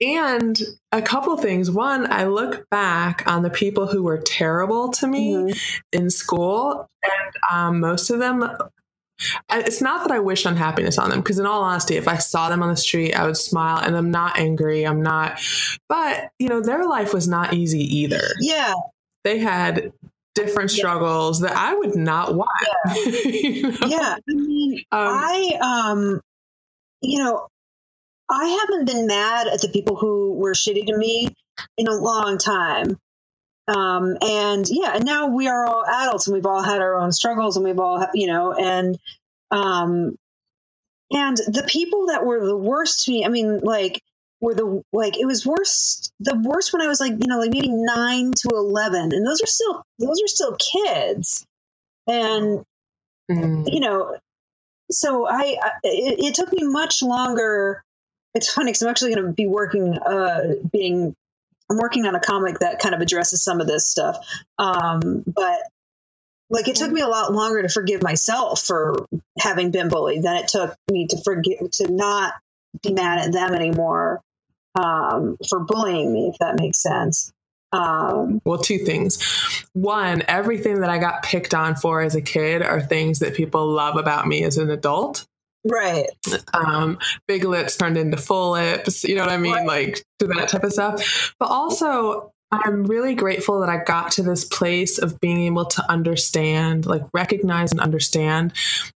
and 0.00 0.60
a 0.92 1.02
couple 1.02 1.36
things. 1.36 1.70
One, 1.70 2.10
I 2.12 2.24
look 2.24 2.68
back 2.70 3.24
on 3.26 3.42
the 3.42 3.50
people 3.50 3.86
who 3.86 4.02
were 4.02 4.18
terrible 4.18 4.90
to 4.92 5.06
me 5.06 5.34
mm-hmm. 5.34 5.58
in 5.92 6.10
school, 6.10 6.88
and 7.02 7.34
um, 7.50 7.80
most 7.80 8.10
of 8.10 8.18
them. 8.18 8.48
It's 9.50 9.82
not 9.82 10.06
that 10.06 10.14
I 10.14 10.20
wish 10.20 10.44
unhappiness 10.44 10.96
on 10.96 11.10
them, 11.10 11.20
because 11.20 11.40
in 11.40 11.46
all 11.46 11.64
honesty, 11.64 11.96
if 11.96 12.06
I 12.06 12.18
saw 12.18 12.48
them 12.48 12.62
on 12.62 12.68
the 12.68 12.76
street, 12.76 13.14
I 13.14 13.26
would 13.26 13.36
smile, 13.36 13.78
and 13.78 13.96
I'm 13.96 14.12
not 14.12 14.38
angry. 14.38 14.86
I'm 14.86 15.02
not, 15.02 15.40
but 15.88 16.30
you 16.38 16.48
know, 16.48 16.60
their 16.60 16.84
life 16.86 17.12
was 17.12 17.26
not 17.26 17.52
easy 17.52 17.82
either. 17.96 18.22
Yeah, 18.40 18.74
they 19.24 19.38
had 19.38 19.92
different 20.36 20.70
struggles 20.70 21.42
yeah. 21.42 21.48
that 21.48 21.56
I 21.56 21.74
would 21.74 21.96
not 21.96 22.36
want. 22.36 22.48
Yeah, 22.86 22.94
you 23.24 23.72
know? 23.72 23.78
yeah. 23.88 24.14
I 24.16 24.34
mean, 24.34 24.78
um, 24.92 25.08
I 25.08 25.58
um, 25.90 26.20
you 27.00 27.18
know, 27.18 27.48
I 28.30 28.46
haven't 28.46 28.86
been 28.86 29.06
mad 29.06 29.46
at 29.46 29.60
the 29.60 29.68
people 29.68 29.96
who 29.96 30.34
were 30.34 30.52
shitty 30.52 30.86
to 30.86 30.96
me 30.96 31.34
in 31.76 31.88
a 31.88 31.94
long 31.94 32.38
time. 32.38 32.98
Um, 33.66 34.16
and 34.22 34.66
yeah, 34.68 34.92
and 34.94 35.04
now 35.04 35.28
we 35.28 35.48
are 35.48 35.66
all 35.66 35.84
adults 35.84 36.26
and 36.26 36.34
we've 36.34 36.46
all 36.46 36.62
had 36.62 36.80
our 36.80 36.96
own 36.96 37.12
struggles 37.12 37.56
and 37.56 37.64
we've 37.64 37.78
all, 37.78 38.06
you 38.14 38.26
know, 38.26 38.52
and, 38.54 38.98
um, 39.50 40.16
and 41.10 41.36
the 41.36 41.66
people 41.66 42.06
that 42.06 42.24
were 42.24 42.44
the 42.46 42.56
worst 42.56 43.04
to 43.04 43.12
me, 43.12 43.24
I 43.24 43.28
mean, 43.28 43.60
like, 43.60 44.02
were 44.40 44.54
the 44.54 44.82
like 44.92 45.18
it 45.18 45.26
was 45.26 45.44
worse 45.44 46.12
the 46.20 46.40
worst 46.44 46.72
when 46.72 46.82
I 46.82 46.86
was 46.86 47.00
like 47.00 47.12
you 47.12 47.26
know 47.26 47.38
like 47.38 47.50
maybe 47.50 47.70
nine 47.70 48.32
to 48.36 48.50
eleven 48.50 49.12
and 49.12 49.26
those 49.26 49.42
are 49.42 49.46
still 49.46 49.82
those 49.98 50.22
are 50.22 50.28
still 50.28 50.56
kids 50.56 51.44
and 52.06 52.64
mm. 53.30 53.64
you 53.66 53.80
know 53.80 54.16
so 54.90 55.28
I, 55.28 55.56
I 55.60 55.70
it, 55.82 56.18
it, 56.20 56.34
took 56.34 56.52
me 56.52 56.62
much 56.62 57.02
longer 57.02 57.82
it's 58.34 58.52
funny 58.52 58.70
because 58.70 58.82
I'm 58.82 58.88
actually 58.88 59.14
going 59.14 59.26
to 59.26 59.32
be 59.32 59.46
working, 59.46 59.98
uh, 59.98 60.54
being, 60.72 61.14
I'm 61.70 61.76
working 61.76 62.06
on 62.06 62.14
a 62.14 62.20
comic 62.20 62.60
that 62.60 62.78
kind 62.78 62.94
of 62.94 63.00
addresses 63.00 63.42
some 63.42 63.60
of 63.60 63.66
this 63.66 63.88
stuff. 63.88 64.18
Um, 64.58 65.24
but 65.26 65.58
like 66.50 66.68
it 66.68 66.76
took 66.76 66.90
me 66.90 67.00
a 67.00 67.08
lot 67.08 67.32
longer 67.32 67.62
to 67.62 67.68
forgive 67.68 68.02
myself 68.02 68.62
for 68.62 69.06
having 69.38 69.70
been 69.70 69.88
bullied 69.88 70.22
than 70.22 70.36
it 70.36 70.48
took 70.48 70.74
me 70.90 71.06
to 71.08 71.20
forgive, 71.22 71.70
to 71.72 71.92
not 71.92 72.34
be 72.82 72.92
mad 72.92 73.18
at 73.18 73.32
them 73.32 73.54
anymore 73.54 74.22
um, 74.74 75.36
for 75.48 75.60
bullying 75.60 76.12
me, 76.12 76.28
if 76.32 76.38
that 76.38 76.58
makes 76.58 76.82
sense. 76.82 77.32
Um, 77.72 78.40
well, 78.44 78.58
two 78.58 78.78
things. 78.78 79.22
One, 79.74 80.22
everything 80.26 80.80
that 80.80 80.90
I 80.90 80.98
got 80.98 81.22
picked 81.22 81.52
on 81.54 81.74
for 81.74 82.00
as 82.00 82.14
a 82.14 82.22
kid 82.22 82.62
are 82.62 82.80
things 82.80 83.18
that 83.18 83.34
people 83.34 83.66
love 83.66 83.96
about 83.96 84.26
me 84.26 84.42
as 84.44 84.56
an 84.56 84.70
adult. 84.70 85.26
Right. 85.64 86.08
Um, 86.54 86.98
big 87.26 87.44
lips 87.44 87.76
turned 87.76 87.96
into 87.96 88.16
full 88.16 88.52
lips, 88.52 89.04
you 89.04 89.14
know 89.14 89.22
what 89.22 89.32
I 89.32 89.38
mean? 89.38 89.54
Right. 89.54 89.66
Like 89.66 90.04
to 90.20 90.26
that 90.28 90.48
type 90.48 90.64
of 90.64 90.72
stuff. 90.72 91.34
But 91.38 91.50
also, 91.50 92.32
I'm 92.50 92.84
really 92.84 93.14
grateful 93.14 93.60
that 93.60 93.68
I 93.68 93.84
got 93.84 94.12
to 94.12 94.22
this 94.22 94.44
place 94.44 94.96
of 94.98 95.20
being 95.20 95.42
able 95.42 95.66
to 95.66 95.90
understand, 95.90 96.86
like 96.86 97.02
recognize 97.12 97.72
and 97.72 97.80
understand 97.80 98.54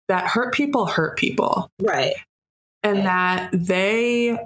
that 0.09 0.27
hurt 0.27 0.55
people 0.55 0.87
hurt 0.87 1.19
people. 1.19 1.69
Right. 1.81 2.15
And 2.83 2.99
right. 2.99 3.05
that 3.05 3.51
they, 3.53 4.39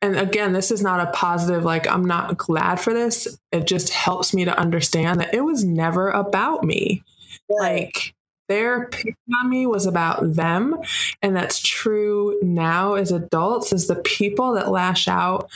and 0.00 0.16
again, 0.16 0.54
this 0.54 0.70
is 0.70 0.80
not 0.80 1.06
a 1.06 1.10
positive, 1.12 1.64
like, 1.64 1.86
I'm 1.86 2.06
not 2.06 2.38
glad 2.38 2.80
for 2.80 2.94
this. 2.94 3.38
It 3.52 3.66
just 3.66 3.90
helps 3.90 4.32
me 4.32 4.46
to 4.46 4.58
understand 4.58 5.20
that 5.20 5.34
it 5.34 5.42
was 5.42 5.62
never 5.62 6.08
about 6.08 6.64
me. 6.64 7.02
Right. 7.50 7.92
Like, 7.94 8.14
their 8.48 8.88
picking 8.88 9.16
on 9.42 9.50
me 9.50 9.66
was 9.66 9.86
about 9.86 10.34
them. 10.34 10.76
And 11.22 11.36
that's 11.36 11.60
true 11.60 12.38
now 12.42 12.94
as 12.94 13.12
adults, 13.12 13.72
as 13.72 13.86
the 13.86 13.96
people 13.96 14.54
that 14.54 14.70
lash 14.70 15.08
out 15.08 15.50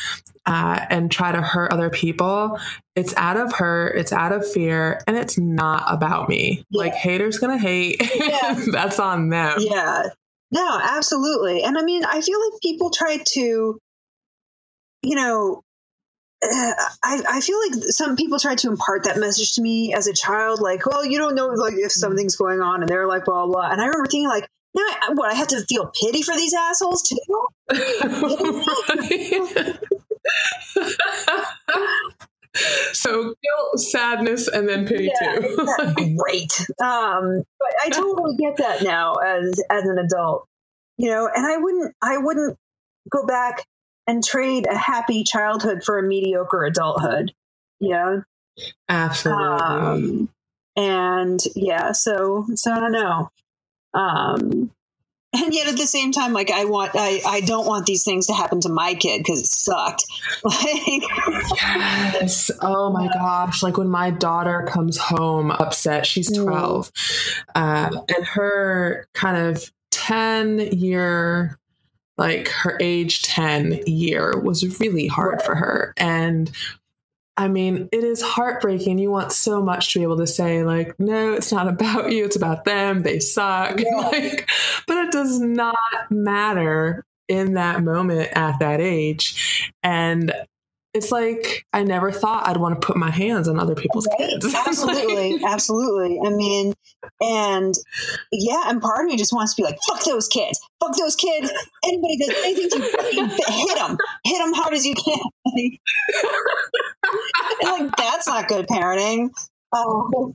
uh, 0.46 0.84
and 0.90 1.10
try 1.10 1.32
to 1.32 1.40
hurt 1.40 1.72
other 1.72 1.90
people. 1.90 2.58
It's 2.96 3.14
out 3.16 3.36
of 3.36 3.52
hurt, 3.52 3.96
it's 3.96 4.12
out 4.12 4.32
of 4.32 4.50
fear, 4.50 5.00
and 5.06 5.16
it's 5.16 5.38
not 5.38 5.84
about 5.86 6.28
me. 6.28 6.64
Yeah. 6.70 6.78
Like 6.78 6.94
haters 6.94 7.38
gonna 7.38 7.58
hate. 7.58 8.02
Yeah. 8.14 8.60
that's 8.72 8.98
on 8.98 9.28
them. 9.28 9.58
Yeah. 9.58 10.04
No, 10.50 10.80
absolutely. 10.82 11.62
And 11.62 11.78
I 11.78 11.82
mean, 11.82 12.04
I 12.04 12.20
feel 12.20 12.40
like 12.40 12.60
people 12.60 12.90
try 12.90 13.18
to, 13.18 13.78
you 15.02 15.14
know, 15.14 15.62
I, 16.42 17.22
I 17.28 17.40
feel 17.40 17.58
like 17.68 17.84
some 17.84 18.16
people 18.16 18.38
tried 18.38 18.58
to 18.58 18.68
impart 18.68 19.04
that 19.04 19.18
message 19.18 19.54
to 19.54 19.62
me 19.62 19.94
as 19.94 20.06
a 20.06 20.14
child, 20.14 20.60
like, 20.60 20.86
well, 20.86 21.04
you 21.04 21.18
don't 21.18 21.34
know 21.34 21.48
like 21.48 21.74
if 21.74 21.92
something's 21.92 22.36
going 22.36 22.60
on, 22.60 22.80
and 22.80 22.88
they're 22.88 23.06
like, 23.06 23.24
blah 23.24 23.46
blah. 23.46 23.70
And 23.70 23.80
I 23.80 23.86
remember 23.86 24.06
thinking, 24.06 24.28
like, 24.28 24.48
now 24.74 24.82
I, 24.82 25.10
what 25.14 25.30
I 25.30 25.34
have 25.34 25.48
to 25.48 25.64
feel 25.66 25.90
pity 26.02 26.22
for 26.22 26.34
these 26.34 26.54
assholes 26.54 27.02
too. 27.02 27.16
so 32.92 33.34
guilt, 33.42 33.80
sadness, 33.80 34.48
and 34.48 34.68
then 34.68 34.86
pity 34.86 35.10
yeah, 35.20 35.40
too. 35.40 36.16
great. 36.16 36.52
Um, 36.82 37.42
but 37.58 37.74
I 37.84 37.90
totally 37.90 38.36
get 38.36 38.56
that 38.58 38.82
now 38.82 39.14
as 39.16 39.60
as 39.70 39.84
an 39.84 39.98
adult, 39.98 40.46
you 40.96 41.10
know. 41.10 41.28
And 41.34 41.46
I 41.46 41.58
wouldn't, 41.58 41.94
I 42.02 42.18
wouldn't 42.18 42.56
go 43.10 43.26
back 43.26 43.66
and 44.10 44.24
trade 44.24 44.66
a 44.66 44.76
happy 44.76 45.22
childhood 45.22 45.84
for 45.84 45.96
a 45.96 46.02
mediocre 46.02 46.64
adulthood. 46.64 47.32
Yeah. 47.78 48.22
Absolutely. 48.88 49.62
Um, 49.62 50.28
and 50.76 51.38
yeah, 51.54 51.92
so 51.92 52.44
so 52.54 52.72
I 52.72 52.80
don't 52.80 52.92
know. 52.92 53.30
Um 53.94 54.72
and 55.32 55.54
yet 55.54 55.68
at 55.68 55.76
the 55.76 55.86
same 55.86 56.10
time 56.10 56.32
like 56.32 56.50
i 56.50 56.64
want 56.64 56.90
i 56.96 57.20
i 57.24 57.40
don't 57.42 57.64
want 57.64 57.86
these 57.86 58.02
things 58.02 58.26
to 58.26 58.32
happen 58.32 58.60
to 58.60 58.68
my 58.68 58.94
kid 58.94 59.18
because 59.18 59.38
it 59.38 59.46
sucked 59.46 60.04
like 60.44 61.02
yes 61.46 62.50
oh 62.62 62.90
my 62.90 63.06
gosh 63.06 63.62
like 63.62 63.76
when 63.76 63.88
my 63.88 64.10
daughter 64.10 64.66
comes 64.68 64.96
home 64.96 65.52
upset 65.52 66.04
she's 66.04 66.36
mm. 66.36 66.42
12 66.42 66.90
mm. 66.92 67.42
uh, 67.54 68.02
and 68.12 68.26
her 68.26 69.06
kind 69.14 69.36
of 69.36 69.70
10 69.92 70.58
year 70.72 71.59
like 72.20 72.48
her 72.48 72.76
age 72.80 73.22
10 73.22 73.80
year 73.86 74.38
was 74.38 74.78
really 74.78 75.06
hard 75.06 75.40
for 75.40 75.54
her. 75.54 75.94
And 75.96 76.50
I 77.38 77.48
mean, 77.48 77.88
it 77.92 78.04
is 78.04 78.20
heartbreaking. 78.20 78.98
You 78.98 79.10
want 79.10 79.32
so 79.32 79.62
much 79.62 79.94
to 79.94 80.00
be 80.00 80.02
able 80.02 80.18
to 80.18 80.26
say, 80.26 80.62
like, 80.62 80.94
no, 81.00 81.32
it's 81.32 81.50
not 81.50 81.66
about 81.66 82.12
you, 82.12 82.26
it's 82.26 82.36
about 82.36 82.66
them. 82.66 83.02
They 83.02 83.20
suck. 83.20 83.80
Yeah. 83.80 83.96
like, 83.96 84.50
but 84.86 84.98
it 84.98 85.12
does 85.12 85.40
not 85.40 85.76
matter 86.10 87.06
in 87.26 87.54
that 87.54 87.82
moment 87.82 88.28
at 88.36 88.58
that 88.58 88.82
age. 88.82 89.72
And 89.82 90.30
it's 90.92 91.12
like 91.12 91.66
I 91.72 91.84
never 91.84 92.10
thought 92.10 92.48
I'd 92.48 92.56
want 92.56 92.80
to 92.80 92.86
put 92.86 92.96
my 92.96 93.10
hands 93.10 93.48
on 93.48 93.58
other 93.58 93.74
people's 93.74 94.08
right. 94.08 94.30
kids. 94.30 94.54
absolutely, 94.66 95.40
absolutely. 95.44 96.20
I 96.24 96.30
mean, 96.30 96.74
and 97.20 97.74
yeah, 98.32 98.64
and 98.66 98.82
part 98.82 99.04
of 99.04 99.06
me 99.06 99.16
just 99.16 99.32
wants 99.32 99.54
to 99.54 99.62
be 99.62 99.66
like, 99.66 99.78
"Fuck 99.88 100.04
those 100.04 100.28
kids! 100.28 100.58
Fuck 100.80 100.96
those 100.96 101.14
kids! 101.16 101.52
Anybody 101.84 102.16
that 102.18 102.34
anything 102.44 102.80
to 102.80 103.52
hit 103.52 103.78
them, 103.78 103.96
hit 104.24 104.38
them 104.38 104.52
hard 104.52 104.74
as 104.74 104.84
you 104.84 104.94
can." 104.94 105.18
like 107.62 107.96
that's 107.96 108.26
not 108.26 108.48
good 108.48 108.66
parenting. 108.66 109.30
Oh, 109.72 110.34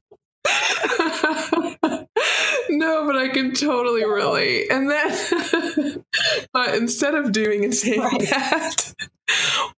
no, 2.70 3.06
but 3.06 3.18
I 3.18 3.30
can 3.34 3.54
totally 3.54 4.06
relate. 4.06 4.72
And 4.72 4.90
then, 4.90 6.04
but 6.54 6.76
instead 6.76 7.16
of 7.16 7.32
doing 7.32 7.64
and 7.64 7.74
saying 7.74 8.02
right. 8.02 8.20
that, 8.30 8.94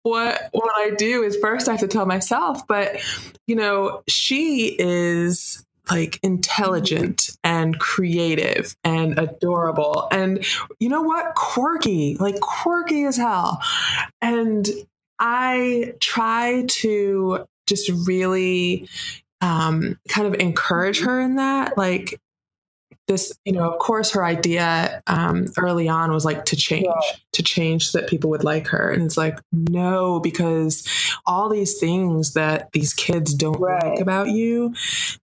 what 0.03 0.49
what 0.53 0.71
I 0.77 0.91
do 0.97 1.23
is 1.23 1.37
first 1.37 1.69
I 1.69 1.73
have 1.73 1.81
to 1.81 1.89
tell 1.89 2.07
myself, 2.07 2.67
but 2.67 3.01
you 3.47 3.57
know, 3.57 4.03
she 4.09 4.77
is 4.79 5.65
like 5.91 6.19
intelligent 6.23 7.31
and 7.45 7.79
creative 7.79 8.77
and 8.83 9.19
adorable 9.19 10.09
and 10.11 10.45
you 10.81 10.89
know 10.89 11.01
what 11.03 11.37
quirky 11.37 12.17
like 12.19 12.41
quirky 12.41 13.05
as 13.05 13.17
hell 13.17 13.63
and 14.21 14.69
i 15.21 15.95
try 16.01 16.65
to 16.67 17.47
just 17.69 17.89
really 18.05 18.89
um, 19.41 19.99
kind 20.09 20.27
of 20.27 20.35
encourage 20.41 21.01
her 21.03 21.21
in 21.21 21.37
that. 21.37 21.77
Like 21.77 22.21
this, 23.07 23.33
you 23.45 23.53
know, 23.53 23.71
of 23.71 23.79
course, 23.79 24.11
her 24.11 24.25
idea 24.25 25.03
um, 25.07 25.47
early 25.57 25.89
on 25.89 26.13
was 26.13 26.25
like 26.25 26.45
to 26.47 26.57
change, 26.57 26.87
yeah. 26.87 27.17
to 27.33 27.43
change 27.43 27.91
so 27.91 28.01
that 28.01 28.09
people 28.09 28.31
would 28.31 28.45
like 28.45 28.67
her. 28.69 28.91
And 28.91 29.03
it's 29.03 29.17
like, 29.17 29.39
no, 29.53 30.19
because 30.21 30.87
all 31.25 31.49
these 31.49 31.79
things 31.79 32.35
that 32.35 32.73
these 32.73 32.93
kids 32.93 33.33
don't 33.35 33.61
right. 33.61 33.91
like 33.93 34.01
about 34.01 34.29
you, 34.31 34.75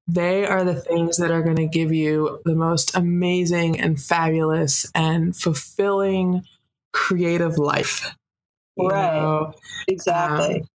they 0.08 0.46
are 0.46 0.64
the 0.64 0.76
things 0.76 1.18
that 1.18 1.32
are 1.32 1.42
going 1.42 1.58
to 1.58 1.68
give 1.68 1.92
you 1.92 2.40
the 2.46 2.56
most 2.56 2.96
amazing 2.96 3.80
and 3.80 4.02
fabulous 4.02 4.90
and 4.96 5.36
fulfilling 5.36 6.44
creative 6.94 7.58
life. 7.58 8.16
Right. 8.78 9.14
Know? 9.14 9.54
Exactly. 9.88 10.62
Um, 10.62 10.68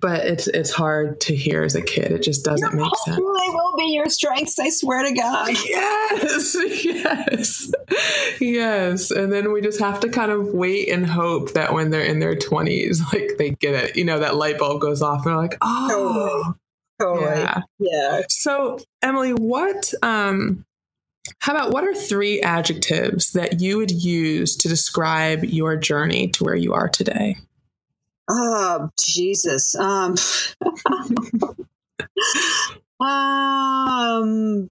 but 0.00 0.26
it's 0.26 0.46
it's 0.48 0.70
hard 0.70 1.20
to 1.22 1.36
hear 1.36 1.62
as 1.62 1.74
a 1.74 1.82
kid. 1.82 2.12
It 2.12 2.22
just 2.22 2.44
doesn't 2.44 2.72
Your 2.72 2.82
make 2.82 2.96
sense. 3.04 3.16
They 3.16 3.22
will 3.22 3.76
be 3.76 3.92
your 3.92 4.08
strengths. 4.08 4.58
I 4.58 4.70
swear 4.70 5.02
to 5.04 5.12
God. 5.12 5.50
Yes, 5.64 6.56
yes, 6.84 7.72
yes. 8.40 9.10
And 9.10 9.32
then 9.32 9.52
we 9.52 9.60
just 9.60 9.80
have 9.80 10.00
to 10.00 10.08
kind 10.08 10.32
of 10.32 10.48
wait 10.48 10.88
and 10.88 11.06
hope 11.06 11.52
that 11.52 11.72
when 11.72 11.90
they're 11.90 12.00
in 12.00 12.20
their 12.20 12.36
twenties, 12.36 13.02
like 13.12 13.36
they 13.38 13.50
get 13.50 13.74
it. 13.74 13.96
You 13.96 14.04
know, 14.04 14.18
that 14.18 14.36
light 14.36 14.58
bulb 14.58 14.80
goes 14.80 15.02
off, 15.02 15.18
and 15.18 15.26
they're 15.26 15.36
like, 15.36 15.58
oh, 15.60 16.54
totally. 16.98 17.20
totally. 17.20 17.40
yeah, 17.40 17.60
yeah. 17.78 18.22
So, 18.28 18.78
Emily, 19.02 19.32
what? 19.32 19.92
um 20.02 20.64
how 21.38 21.54
about 21.54 21.70
what 21.70 21.84
are 21.84 21.94
three 21.94 22.40
adjectives 22.40 23.32
that 23.32 23.60
you 23.60 23.76
would 23.76 23.90
use 23.90 24.56
to 24.56 24.68
describe 24.68 25.44
your 25.44 25.76
journey 25.76 26.28
to 26.28 26.44
where 26.44 26.56
you 26.56 26.72
are 26.74 26.88
today? 26.88 27.36
Oh, 28.32 28.90
Jesus. 28.98 29.74
Um, 29.74 30.14
um, 33.00 34.68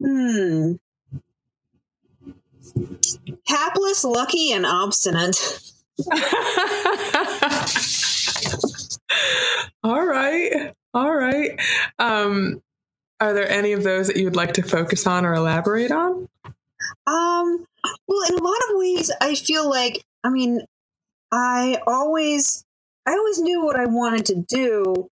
hmm. 0.00 0.72
Hapless, 3.46 4.04
lucky, 4.04 4.52
and 4.52 4.64
obstinate. 4.64 5.60
All 9.82 10.06
right. 10.06 10.72
All 10.94 11.14
right. 11.14 11.60
Um, 11.98 12.62
are 13.20 13.34
there 13.34 13.50
any 13.50 13.72
of 13.72 13.84
those 13.84 14.06
that 14.06 14.16
you 14.16 14.24
would 14.24 14.36
like 14.36 14.54
to 14.54 14.62
focus 14.62 15.06
on 15.06 15.26
or 15.26 15.34
elaborate 15.34 15.90
on? 15.90 16.26
Um, 17.06 17.66
well, 18.08 18.22
in 18.28 18.38
a 18.38 18.42
lot 18.42 18.58
of 18.70 18.76
ways, 18.76 19.10
I 19.20 19.34
feel 19.34 19.68
like, 19.68 20.02
I 20.24 20.30
mean, 20.30 20.62
I 21.32 21.78
always 21.86 22.64
I 23.06 23.12
always 23.12 23.38
knew 23.38 23.64
what 23.64 23.76
I 23.76 23.86
wanted 23.86 24.26
to 24.26 24.44
do, 24.48 25.08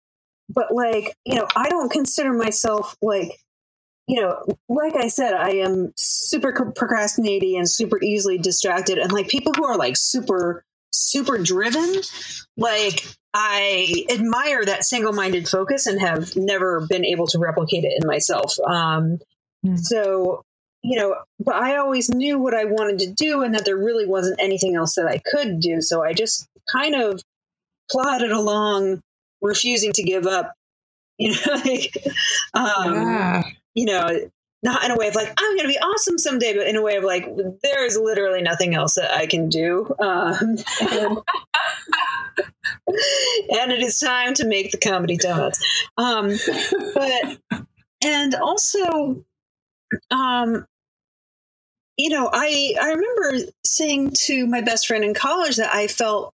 but 0.50 0.74
like, 0.74 1.14
you 1.26 1.36
know, 1.36 1.48
I 1.56 1.70
don't 1.70 1.92
consider 1.92 2.34
myself 2.34 2.96
like 3.02 3.40
you 4.08 4.22
know, 4.22 4.46
like 4.70 4.96
I 4.96 5.10
said, 5.10 5.34
I 5.34 5.56
am 5.56 5.92
super 5.98 6.72
procrastinating 6.72 7.58
and 7.58 7.70
super 7.70 8.02
easily 8.02 8.38
distracted. 8.38 8.98
And 8.98 9.12
like 9.12 9.28
people 9.28 9.54
who 9.54 9.66
are 9.66 9.78
like 9.78 9.98
super, 9.98 10.64
super 10.92 11.38
driven, 11.38 12.02
like 12.56 13.06
I 13.34 14.06
admire 14.10 14.64
that 14.64 14.86
single 14.86 15.12
minded 15.12 15.50
focus 15.50 15.88
and 15.88 16.00
have 16.00 16.38
never 16.38 16.86
been 16.88 17.04
able 17.04 17.28
to 17.28 17.40
replicate 17.40 17.84
it 17.84 18.02
in 18.02 18.08
myself. 18.08 18.56
Um, 18.66 19.20
mm. 19.66 19.78
So 19.78 20.44
you 20.84 20.98
know, 20.98 21.16
but 21.40 21.56
I 21.56 21.78
always 21.78 22.10
knew 22.10 22.40
what 22.40 22.54
I 22.54 22.66
wanted 22.66 23.00
to 23.00 23.12
do 23.12 23.42
and 23.42 23.54
that 23.54 23.66
there 23.66 23.78
really 23.78 24.06
wasn't 24.06 24.40
anything 24.40 24.76
else 24.76 24.96
that 24.96 25.08
I 25.08 25.22
could 25.26 25.60
do. 25.60 25.82
So 25.82 26.04
I 26.04 26.14
just 26.14 26.48
kind 26.72 26.96
of 26.96 27.22
plodded 27.90 28.32
along, 28.32 29.02
refusing 29.42 29.94
to 29.94 30.04
give 30.04 30.26
up. 30.26 30.54
You 31.20 31.32
know, 31.32 31.54
like, 31.66 31.98
um, 32.54 32.94
yeah. 32.94 33.42
you 33.74 33.86
know, 33.86 34.08
not 34.62 34.84
in 34.84 34.92
a 34.92 34.96
way 34.96 35.08
of 35.08 35.16
like 35.16 35.34
I'm 35.36 35.56
going 35.56 35.68
to 35.68 35.74
be 35.74 35.80
awesome 35.80 36.20
someday, 36.20 36.56
but 36.56 36.68
in 36.68 36.76
a 36.76 36.82
way 36.84 36.96
of 36.96 37.04
like 37.04 37.28
there 37.64 37.86
is 37.86 37.98
literally 37.98 38.44
nothing 38.44 38.76
else 38.76 38.94
that 38.96 39.12
I 39.12 39.26
can 39.26 39.50
do, 39.50 39.96
um, 40.00 40.58
and, 40.80 41.18
and, 43.50 43.72
it 43.72 43.82
is 43.82 44.00
time 44.00 44.36
to 44.36 44.46
make 44.46 44.72
the 44.72 44.78
comedy 44.78 45.18
donuts. 45.18 45.60
Um, 45.98 46.34
but 46.94 47.62
and 48.04 48.36
also 48.36 49.26
um, 50.12 50.66
you 51.98 52.10
know, 52.10 52.30
I 52.32 52.76
I 52.80 52.90
remember 52.90 53.52
saying 53.66 54.12
to 54.26 54.46
my 54.46 54.62
best 54.62 54.88
friend 54.88 55.04
in 55.04 55.14
college 55.14 55.58
that 55.58 55.74
I 55.74 55.88
felt 55.88 56.34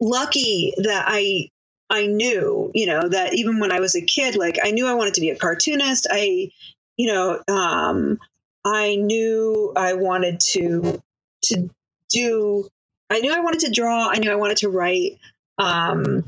lucky 0.00 0.74
that 0.78 1.04
I 1.06 1.48
I 1.90 2.06
knew, 2.06 2.70
you 2.74 2.86
know, 2.86 3.08
that 3.08 3.34
even 3.34 3.58
when 3.58 3.72
I 3.72 3.80
was 3.80 3.94
a 3.96 4.02
kid, 4.02 4.36
like 4.36 4.58
I 4.62 4.70
knew 4.70 4.86
I 4.86 4.94
wanted 4.94 5.14
to 5.14 5.20
be 5.20 5.30
a 5.30 5.36
cartoonist. 5.36 6.06
I, 6.10 6.50
you 6.96 7.12
know, 7.12 7.42
um, 7.48 8.18
I 8.64 8.94
knew 8.94 9.72
I 9.76 9.94
wanted 9.94 10.38
to 10.52 11.02
to 11.44 11.70
do. 12.10 12.68
I 13.10 13.20
knew 13.20 13.34
I 13.34 13.40
wanted 13.40 13.60
to 13.60 13.72
draw. 13.72 14.08
I 14.08 14.18
knew 14.18 14.30
I 14.30 14.36
wanted 14.36 14.58
to 14.58 14.68
write, 14.68 15.18
um, 15.58 16.24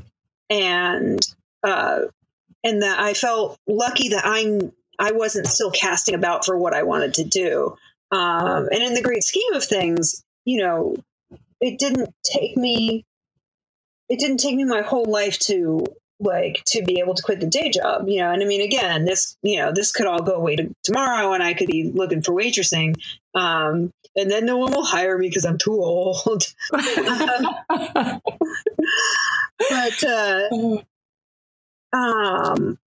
and 0.49 1.25
uh, 1.63 2.01
and 2.63 2.81
that 2.81 2.99
I 2.99 3.13
felt 3.13 3.57
lucky 3.65 4.09
that 4.09 4.23
I 4.25 4.69
I 4.99 5.11
wasn't 5.11 5.47
still 5.47 5.71
casting 5.71 6.15
about 6.15 6.45
for 6.45 6.57
what 6.57 6.73
I 6.73 6.83
wanted 6.83 7.13
to 7.15 7.23
do. 7.23 7.75
Um, 8.11 8.67
and 8.71 8.83
in 8.83 8.93
the 8.93 9.01
great 9.01 9.23
scheme 9.23 9.53
of 9.53 9.63
things, 9.63 10.23
you 10.45 10.61
know, 10.61 10.95
it 11.61 11.79
didn't 11.79 12.13
take 12.23 12.57
me, 12.57 13.05
it 14.09 14.19
didn't 14.19 14.37
take 14.37 14.55
me 14.55 14.65
my 14.65 14.81
whole 14.81 15.05
life 15.05 15.39
to 15.39 15.85
like 16.19 16.63
to 16.65 16.83
be 16.83 16.99
able 16.99 17.15
to 17.15 17.23
quit 17.23 17.39
the 17.39 17.47
day 17.47 17.69
job, 17.69 18.07
you 18.07 18.19
know. 18.19 18.31
And 18.31 18.41
I 18.41 18.45
mean, 18.45 18.61
again, 18.61 19.05
this, 19.05 19.37
you 19.41 19.57
know, 19.57 19.71
this 19.73 19.91
could 19.91 20.05
all 20.05 20.21
go 20.21 20.35
away 20.35 20.55
to 20.57 20.73
tomorrow, 20.83 21.33
and 21.33 21.41
I 21.41 21.53
could 21.53 21.67
be 21.67 21.91
looking 21.93 22.21
for 22.21 22.33
waitressing, 22.33 22.95
um, 23.33 23.91
and 24.15 24.29
then 24.29 24.45
no 24.45 24.57
one 24.57 24.71
will 24.71 24.85
hire 24.85 25.17
me 25.17 25.29
because 25.29 25.45
I'm 25.45 25.57
too 25.57 25.73
old. 25.73 26.43
but 26.71 26.83
uh, 30.03 30.49
um, 31.93 32.77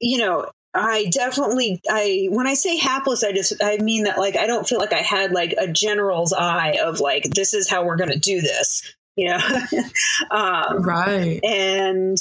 you 0.00 0.18
know, 0.18 0.50
I 0.74 1.06
definitely 1.06 1.80
I 1.88 2.26
when 2.30 2.46
I 2.48 2.54
say 2.54 2.76
hapless 2.76 3.22
I 3.22 3.32
just 3.32 3.54
I 3.62 3.78
mean 3.78 4.04
that 4.04 4.18
like 4.18 4.36
I 4.36 4.46
don't 4.46 4.68
feel 4.68 4.80
like 4.80 4.92
I 4.92 5.02
had 5.02 5.30
like 5.30 5.54
a 5.56 5.68
general's 5.68 6.32
eye 6.32 6.78
of 6.82 6.98
like 7.00 7.22
this 7.34 7.54
is 7.54 7.70
how 7.70 7.84
we're 7.84 7.96
going 7.96 8.10
to 8.10 8.18
do 8.18 8.40
this 8.40 8.82
you 9.16 9.28
know? 9.28 9.38
Um, 10.32 10.82
right. 10.82 11.38
and 11.44 12.18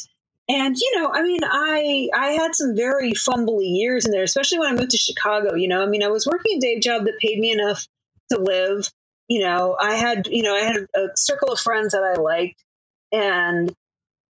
and 0.48 0.78
you 0.78 1.00
know 1.00 1.12
I 1.12 1.24
mean 1.24 1.42
I 1.44 2.10
I 2.14 2.28
had 2.32 2.54
some 2.54 2.76
very 2.76 3.14
fumbly 3.14 3.76
years 3.76 4.06
in 4.06 4.12
there 4.12 4.24
especially 4.24 4.60
when 4.60 4.72
I 4.72 4.80
moved 4.80 4.92
to 4.92 4.98
Chicago 4.98 5.56
you 5.56 5.68
know? 5.68 5.82
I 5.82 5.88
mean 5.88 6.04
I 6.04 6.10
was 6.10 6.28
working 6.28 6.58
a 6.58 6.62
day 6.62 6.80
job 6.80 7.06
that 7.06 7.18
paid 7.20 7.40
me 7.40 7.52
enough 7.52 7.88
to 8.32 8.40
live 8.40 8.92
you 9.28 9.42
know? 9.42 9.76
I 9.80 9.96
had 9.96 10.28
you 10.28 10.44
know 10.44 10.56
I 10.56 10.60
had 10.60 10.76
a 10.96 11.08
circle 11.16 11.52
of 11.52 11.60
friends 11.60 11.94
that 11.94 12.04
I 12.04 12.22
liked 12.22 12.64
and 13.12 13.74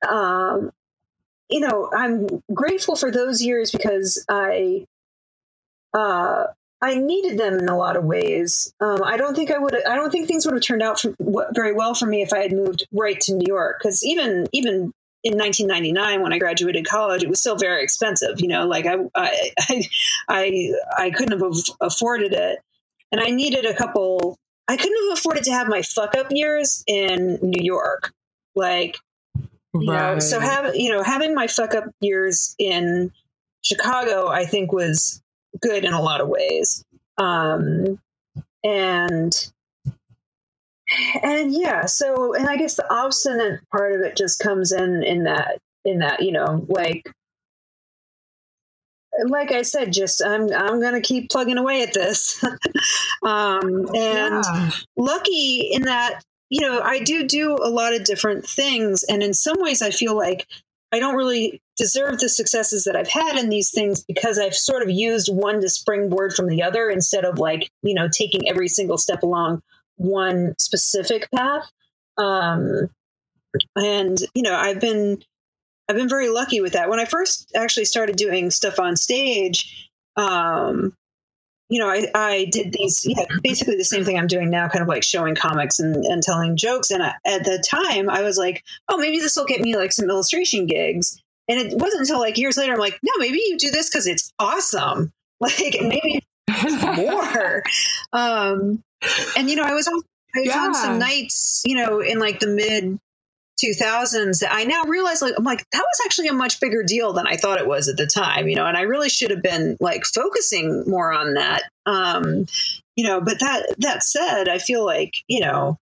um 0.10 0.72
you 1.50 1.60
know, 1.60 1.90
I'm 1.94 2.42
grateful 2.54 2.96
for 2.96 3.12
those 3.12 3.42
years 3.42 3.72
because 3.72 4.24
I, 4.30 4.86
uh, 5.94 6.48
I 6.82 6.96
needed 6.96 7.40
them 7.40 7.58
in 7.58 7.70
a 7.70 7.78
lot 7.78 7.96
of 7.96 8.04
ways. 8.04 8.74
Um, 8.80 9.02
I 9.04 9.18
don't 9.18 9.36
think 9.36 9.50
I 9.50 9.58
would. 9.58 9.76
I 9.88 9.96
don't 9.96 10.12
think 10.12 10.28
things 10.28 10.46
would 10.46 10.54
have 10.54 10.64
turned 10.64 10.84
out 10.84 11.00
for, 11.00 11.16
very 11.54 11.74
well 11.74 11.96
for 11.96 12.06
me 12.06 12.22
if 12.22 12.34
I 12.34 12.40
had 12.40 12.52
moved 12.52 12.86
right 12.92 13.20
to 13.22 13.34
New 13.34 13.46
York. 13.48 13.78
Because 13.80 14.04
even 14.04 14.48
even 14.52 14.92
in 15.24 15.38
1999, 15.38 16.22
when 16.22 16.34
I 16.34 16.38
graduated 16.38 16.86
college, 16.86 17.24
it 17.24 17.30
was 17.30 17.40
still 17.40 17.56
very 17.56 17.84
expensive. 17.84 18.40
You 18.40 18.50
know, 18.50 18.68
like 18.68 18.86
I 18.86 18.98
I 19.16 19.52
I, 20.30 20.72
I 20.98 21.10
couldn't 21.12 21.40
have 21.40 21.52
afforded 21.82 22.34
it, 22.34 22.60
and 23.12 23.22
I 23.22 23.32
needed 23.32 23.66
a 23.66 23.74
couple. 23.74 24.38
I 24.68 24.78
couldn't 24.78 25.10
have 25.10 25.18
afforded 25.18 25.44
to 25.46 25.52
have 25.52 25.68
my 25.68 25.82
fuck 25.82 26.16
up 26.16 26.28
years 26.30 26.84
in 26.88 27.40
New 27.42 27.64
York. 27.64 28.12
Like, 28.56 28.98
you 29.82 29.92
right. 29.92 30.14
know, 30.14 30.20
so 30.20 30.40
have 30.40 30.76
you 30.76 30.90
know 30.90 31.04
having 31.04 31.34
my 31.34 31.48
fuck 31.48 31.76
up 31.76 31.86
years 32.02 32.56
in 32.60 33.12
Chicago, 33.64 34.28
I 34.28 34.46
think 34.46 34.72
was 34.72 35.22
good 35.62 35.84
in 35.84 35.94
a 35.94 36.02
lot 36.02 36.22
of 36.22 36.28
ways. 36.28 36.84
Um, 37.18 38.00
and 38.64 39.52
and 41.24 41.54
yeah, 41.54 41.86
so 41.86 42.34
and 42.34 42.48
I 42.48 42.58
guess 42.58 42.76
the 42.76 42.92
obstinate 42.94 43.62
part 43.72 43.94
of 43.94 44.02
it 44.02 44.16
just 44.16 44.40
comes 44.40 44.72
in 44.72 45.04
in 45.04 45.24
that 45.24 45.60
in 45.84 46.00
that 46.00 46.22
you 46.22 46.32
know 46.32 46.66
like 46.70 47.04
like 49.28 49.52
I 49.52 49.62
said, 49.62 49.94
just 49.94 50.22
I'm 50.24 50.54
I'm 50.54 50.82
gonna 50.82 51.02
keep 51.02 51.30
plugging 51.30 51.58
away 51.58 51.82
at 51.82 51.94
this. 51.94 52.44
um, 53.24 53.88
and 53.96 54.44
yeah. 54.44 54.72
lucky 54.98 55.70
in 55.72 55.84
that 55.84 56.22
you 56.50 56.62
know 56.62 56.82
I 56.82 57.00
do 57.00 57.28
do 57.28 57.58
a 57.62 57.70
lot 57.70 57.94
of 57.94 58.04
different 58.04 58.46
things, 58.46 59.04
and 59.04 59.24
in 59.24 59.34
some 59.34 59.58
ways 59.60 59.82
I 59.82 59.92
feel 59.92 60.16
like 60.16 60.48
I 60.92 61.00
don't 61.00 61.16
really 61.16 61.62
deserve 61.78 62.20
the 62.20 62.30
successes 62.30 62.86
that 62.86 62.96
I've 62.96 63.10
had 63.10 63.38
in 63.38 63.50
these 63.50 63.72
things 63.72 64.04
because 64.04 64.40
I've 64.40 64.56
sort 64.56 64.82
of 64.82 64.90
used 64.90 65.28
one 65.34 65.60
to 65.62 65.70
springboard 65.70 66.34
from 66.34 66.48
the 66.48 66.64
other 66.64 66.90
instead 66.90 67.26
of 67.26 67.40
like 67.40 67.70
you 67.82 67.94
know 67.94 68.08
taking 68.08 68.48
every 68.48 68.68
single 68.68 68.98
step 68.98 69.24
along 69.24 69.62
one 69.98 70.56
specific 70.58 71.30
path. 71.32 71.70
Um, 72.18 72.90
and 73.76 74.20
you 74.34 74.44
know 74.44 74.56
I've 74.56 74.80
been 74.80 75.22
I've 75.88 75.96
been 75.96 76.10
very 76.10 76.30
lucky 76.30 76.62
with 76.62 76.74
that. 76.74 76.90
When 76.90 77.00
I 77.00 77.06
first 77.06 77.52
actually 77.56 77.86
started 77.86 78.16
doing 78.16 78.50
stuff 78.52 78.80
on 78.80 78.96
stage, 78.96 79.90
um, 80.16 80.96
you 81.70 81.80
know, 81.80 81.90
I, 81.90 82.06
I 82.14 82.46
did 82.52 82.74
these, 82.74 83.06
yeah, 83.06 83.26
basically 83.44 83.76
the 83.76 83.84
same 83.84 84.04
thing 84.04 84.18
I'm 84.18 84.28
doing 84.28 84.50
now, 84.50 84.68
kind 84.68 84.84
of 84.84 84.88
like 84.88 85.04
showing 85.04 85.36
comics 85.36 85.80
and, 85.80 85.96
and 86.06 86.22
telling 86.22 86.56
jokes. 86.56 86.92
And 86.92 87.02
I, 87.02 87.14
at 87.26 87.44
the 87.44 87.64
time, 87.68 88.10
I 88.10 88.22
was 88.22 88.38
like, 88.38 88.64
oh, 88.88 88.98
maybe 88.98 89.20
this 89.20 89.36
will 89.36 89.46
get 89.46 89.62
me 89.62 89.76
like 89.76 89.92
some 89.92 90.10
illustration 90.10 90.68
gigs. 90.68 91.22
And 91.48 91.60
it 91.60 91.74
wasn't 91.78 92.02
until 92.02 92.20
like 92.20 92.38
years 92.38 92.58
later, 92.58 92.74
I'm 92.74 92.80
like, 92.80 93.00
no, 93.04 93.12
maybe 93.18 93.40
you 93.48 93.58
do 93.58 93.72
this 93.72 93.90
because 93.90 94.08
it's 94.08 94.32
awesome. 94.40 95.12
Like 95.42 95.76
maybe 95.82 96.24
more. 96.96 97.62
Um, 98.14 98.82
and 99.38 99.50
you 99.50 99.58
know, 99.58 99.64
I 99.64 99.74
was 99.74 99.86
on, 99.86 100.02
I 100.34 100.40
was 100.40 100.48
yeah. 100.48 100.60
on 100.60 100.74
some 100.74 100.98
nights, 100.98 101.62
you 101.66 101.76
know, 101.76 102.00
in 102.00 102.20
like 102.20 102.40
the 102.40 102.48
mid 102.48 102.98
2000s 103.64 104.44
i 104.50 104.64
now 104.66 104.84
realize 104.84 105.22
like 105.22 105.34
i'm 105.38 105.44
like 105.44 105.66
that 105.72 105.80
was 105.80 106.02
actually 106.06 106.28
a 106.28 106.34
much 106.34 106.60
bigger 106.60 106.84
deal 106.84 107.14
than 107.14 107.26
i 107.26 107.38
thought 107.38 107.60
it 107.60 107.68
was 107.68 107.88
at 107.88 107.98
the 107.98 108.06
time 108.06 108.48
you 108.48 108.56
know 108.56 108.66
and 108.66 108.78
i 108.78 108.82
really 108.82 109.10
should 109.10 109.32
have 109.32 109.42
been 109.42 109.78
like 109.80 110.04
focusing 110.06 110.84
more 110.88 111.14
on 111.14 111.36
that 111.36 111.64
um 111.86 112.46
you 112.96 113.08
know 113.08 113.22
but 113.22 113.40
that 113.40 113.76
that 113.80 114.04
said 114.04 114.50
i 114.50 114.58
feel 114.58 114.86
like 114.86 115.14
you 115.28 115.40
know 115.40 115.78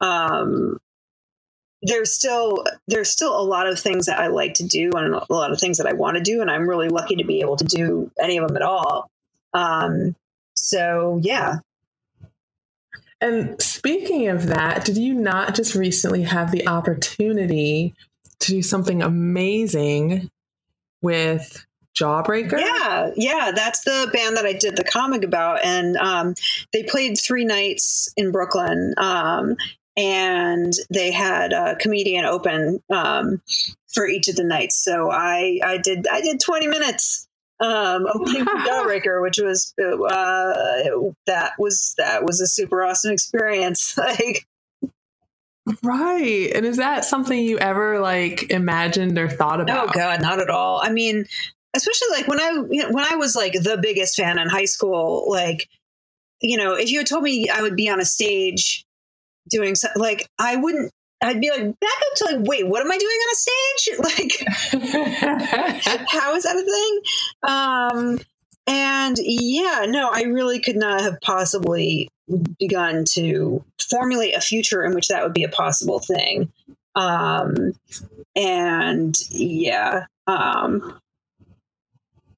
um 0.00 0.78
there's 1.82 2.12
still 2.12 2.64
there's 2.88 3.10
still 3.10 3.38
a 3.38 3.44
lot 3.44 3.68
of 3.68 3.78
things 3.78 4.06
that 4.06 4.18
i 4.18 4.26
like 4.26 4.54
to 4.54 4.64
do 4.64 4.90
and 4.94 5.14
a 5.14 5.32
lot 5.32 5.52
of 5.52 5.60
things 5.60 5.78
that 5.78 5.86
i 5.86 5.92
want 5.92 6.16
to 6.16 6.22
do 6.22 6.40
and 6.40 6.50
i'm 6.50 6.68
really 6.68 6.88
lucky 6.88 7.16
to 7.16 7.24
be 7.24 7.40
able 7.40 7.56
to 7.56 7.64
do 7.64 8.10
any 8.20 8.38
of 8.38 8.48
them 8.48 8.56
at 8.56 8.62
all 8.62 9.08
um 9.52 10.16
so 10.54 11.20
yeah 11.22 11.58
and 13.20 13.60
speaking 13.60 14.28
of 14.28 14.46
that, 14.48 14.84
did 14.84 14.96
you 14.96 15.14
not 15.14 15.54
just 15.54 15.74
recently 15.74 16.22
have 16.22 16.50
the 16.50 16.66
opportunity 16.68 17.94
to 18.40 18.52
do 18.52 18.62
something 18.62 19.02
amazing 19.02 20.30
with 21.00 21.64
Jawbreaker? 21.94 22.58
Yeah, 22.58 23.10
yeah, 23.16 23.52
that's 23.54 23.84
the 23.84 24.10
band 24.12 24.36
that 24.36 24.44
I 24.44 24.52
did 24.52 24.76
the 24.76 24.84
comic 24.84 25.24
about, 25.24 25.64
and 25.64 25.96
um, 25.96 26.34
they 26.72 26.82
played 26.82 27.16
three 27.18 27.44
nights 27.44 28.12
in 28.16 28.32
Brooklyn, 28.32 28.94
um, 28.96 29.56
and 29.96 30.72
they 30.90 31.12
had 31.12 31.52
a 31.52 31.76
comedian 31.76 32.24
open 32.24 32.82
um, 32.90 33.40
for 33.92 34.08
each 34.08 34.26
of 34.28 34.34
the 34.34 34.44
nights. 34.44 34.76
So 34.76 35.10
I, 35.10 35.60
I 35.64 35.78
did, 35.78 36.06
I 36.10 36.20
did 36.20 36.40
twenty 36.40 36.66
minutes 36.66 37.28
um, 37.60 38.06
opening 38.12 38.44
for 38.44 38.56
Jawbreaker, 38.56 39.22
which 39.22 39.38
was 39.38 39.74
uh, 39.78 40.52
that 41.26 41.52
was 41.58 41.94
that 41.98 42.24
was 42.24 42.40
a 42.40 42.46
super 42.46 42.82
awesome 42.82 43.12
experience. 43.12 43.96
like, 43.98 44.46
right? 45.82 46.50
And 46.54 46.66
is 46.66 46.76
that 46.78 47.04
something 47.04 47.38
you 47.38 47.58
ever 47.58 48.00
like 48.00 48.50
imagined 48.50 49.18
or 49.18 49.28
thought 49.28 49.60
about? 49.60 49.88
Oh 49.88 49.92
God, 49.92 50.20
not 50.20 50.40
at 50.40 50.50
all. 50.50 50.80
I 50.82 50.90
mean, 50.90 51.26
especially 51.74 52.08
like 52.10 52.28
when 52.28 52.40
I 52.40 52.50
you 52.70 52.82
know, 52.82 52.90
when 52.90 53.06
I 53.10 53.16
was 53.16 53.36
like 53.36 53.52
the 53.52 53.78
biggest 53.80 54.16
fan 54.16 54.38
in 54.38 54.48
high 54.48 54.66
school, 54.66 55.30
like 55.30 55.68
you 56.40 56.56
know, 56.56 56.74
if 56.74 56.90
you 56.90 56.98
had 56.98 57.06
told 57.06 57.22
me 57.22 57.48
I 57.48 57.62
would 57.62 57.76
be 57.76 57.88
on 57.88 58.00
a 58.00 58.04
stage 58.04 58.84
doing 59.48 59.74
so, 59.74 59.88
like 59.96 60.28
I 60.38 60.56
wouldn't 60.56 60.92
I'd 61.22 61.40
be 61.40 61.50
like 61.50 61.62
back 61.80 61.90
up 61.90 62.16
to 62.16 62.24
like, 62.24 62.38
wait, 62.40 62.66
what 62.66 62.82
am 62.82 62.92
I 62.92 62.98
doing 62.98 63.16
on 63.16 63.30
a 63.32 63.36
stage? 63.36 63.98
Like, 64.04 64.32
how 66.08 66.34
is 66.34 66.44
that 66.44 66.56
a 66.56 66.64
thing? 66.64 67.00
Um, 67.42 68.18
and 68.66 69.16
yeah, 69.18 69.86
no, 69.88 70.10
I 70.12 70.22
really 70.22 70.58
could 70.58 70.76
not 70.76 71.00
have 71.00 71.20
possibly 71.20 72.08
begun 72.58 73.04
to 73.12 73.64
formulate 73.80 74.34
a 74.34 74.40
future 74.40 74.82
in 74.84 74.94
which 74.94 75.08
that 75.08 75.22
would 75.22 75.34
be 75.34 75.44
a 75.44 75.48
possible 75.48 76.00
thing. 76.00 76.50
Um, 76.94 77.72
and 78.34 79.16
yeah, 79.30 80.06
um, 80.26 80.98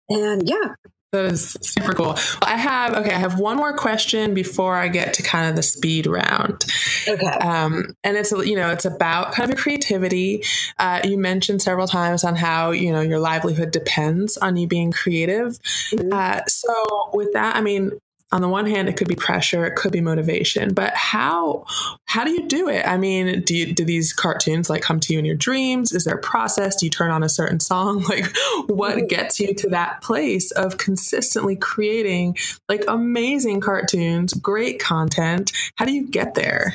and 0.08 0.48
yeah, 0.48 0.74
that 1.16 1.32
is 1.32 1.56
super 1.60 1.92
cool. 1.92 2.16
I 2.42 2.56
have 2.56 2.94
okay. 2.94 3.12
I 3.12 3.18
have 3.18 3.38
one 3.38 3.56
more 3.56 3.76
question 3.76 4.34
before 4.34 4.76
I 4.76 4.88
get 4.88 5.14
to 5.14 5.22
kind 5.22 5.48
of 5.48 5.56
the 5.56 5.62
speed 5.62 6.06
round. 6.06 6.64
Okay. 7.08 7.26
Um, 7.26 7.94
and 8.04 8.16
it's 8.16 8.32
you 8.32 8.56
know 8.56 8.70
it's 8.70 8.84
about 8.84 9.32
kind 9.32 9.50
of 9.50 9.56
your 9.56 9.62
creativity. 9.62 10.42
Uh, 10.78 11.00
you 11.04 11.18
mentioned 11.18 11.62
several 11.62 11.86
times 11.86 12.24
on 12.24 12.36
how 12.36 12.70
you 12.70 12.92
know 12.92 13.00
your 13.00 13.18
livelihood 13.18 13.70
depends 13.70 14.36
on 14.36 14.56
you 14.56 14.66
being 14.66 14.92
creative. 14.92 15.58
Mm-hmm. 15.90 16.12
Uh, 16.12 16.40
so 16.46 17.10
with 17.12 17.32
that, 17.32 17.56
I 17.56 17.60
mean, 17.60 17.92
on 18.32 18.40
the 18.40 18.48
one 18.48 18.66
hand 18.66 18.88
it 18.88 18.96
could 18.96 19.08
be 19.08 19.14
pressure 19.14 19.64
it 19.64 19.76
could 19.76 19.92
be 19.92 20.00
motivation 20.00 20.74
but 20.74 20.94
how 20.94 21.64
how 22.06 22.24
do 22.24 22.30
you 22.30 22.46
do 22.48 22.68
it? 22.68 22.86
I 22.86 22.96
mean 22.96 23.42
do 23.42 23.54
you 23.54 23.72
do 23.72 23.84
these 23.84 24.12
cartoons 24.12 24.70
like 24.70 24.82
come 24.82 25.00
to 25.00 25.12
you 25.12 25.18
in 25.18 25.24
your 25.24 25.36
dreams? 25.36 25.92
Is 25.92 26.04
there 26.04 26.16
a 26.16 26.20
process? 26.20 26.76
Do 26.76 26.86
you 26.86 26.90
turn 26.90 27.10
on 27.10 27.22
a 27.22 27.28
certain 27.28 27.60
song? 27.60 28.04
Like 28.16 28.34
what 28.68 28.96
mm-hmm. 28.96 29.06
gets 29.06 29.40
you 29.40 29.52
to 29.54 29.68
that 29.70 30.00
place 30.00 30.50
of 30.52 30.78
consistently 30.78 31.56
creating 31.56 32.36
like 32.68 32.84
amazing 32.88 33.60
cartoons 33.60 34.32
great 34.34 34.80
content? 34.80 35.52
How 35.76 35.84
do 35.84 35.92
you 35.92 36.08
get 36.08 36.34
there? 36.34 36.74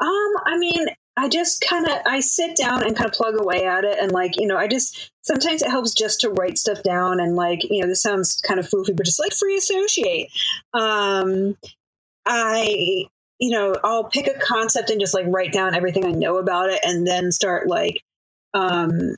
Um 0.00 0.34
i 0.46 0.56
mean 0.58 0.86
I 1.16 1.28
just 1.28 1.64
kind 1.66 1.86
of 1.86 1.92
I 2.06 2.20
sit 2.20 2.56
down 2.56 2.84
and 2.84 2.94
kind 2.94 3.08
of 3.08 3.14
plug 3.14 3.40
away 3.40 3.64
at 3.64 3.84
it 3.84 3.98
and 3.98 4.12
like 4.12 4.36
you 4.36 4.46
know 4.46 4.56
I 4.56 4.68
just 4.68 5.10
sometimes 5.22 5.62
it 5.62 5.70
helps 5.70 5.94
just 5.94 6.20
to 6.20 6.30
write 6.30 6.58
stuff 6.58 6.82
down 6.82 7.20
and 7.20 7.34
like 7.34 7.64
you 7.70 7.80
know 7.80 7.88
this 7.88 8.02
sounds 8.02 8.40
kind 8.42 8.60
of 8.60 8.68
foofy 8.68 8.94
but 8.94 9.06
just 9.06 9.18
like 9.20 9.32
free 9.32 9.56
associate. 9.56 10.28
Um, 10.74 11.56
I 12.26 13.06
you 13.38 13.50
know 13.50 13.76
I'll 13.82 14.04
pick 14.04 14.26
a 14.26 14.38
concept 14.38 14.90
and 14.90 15.00
just 15.00 15.14
like 15.14 15.26
write 15.28 15.52
down 15.52 15.74
everything 15.74 16.04
I 16.04 16.10
know 16.10 16.36
about 16.36 16.68
it 16.70 16.80
and 16.84 17.06
then 17.06 17.32
start 17.32 17.66
like 17.66 18.02
um 18.52 19.16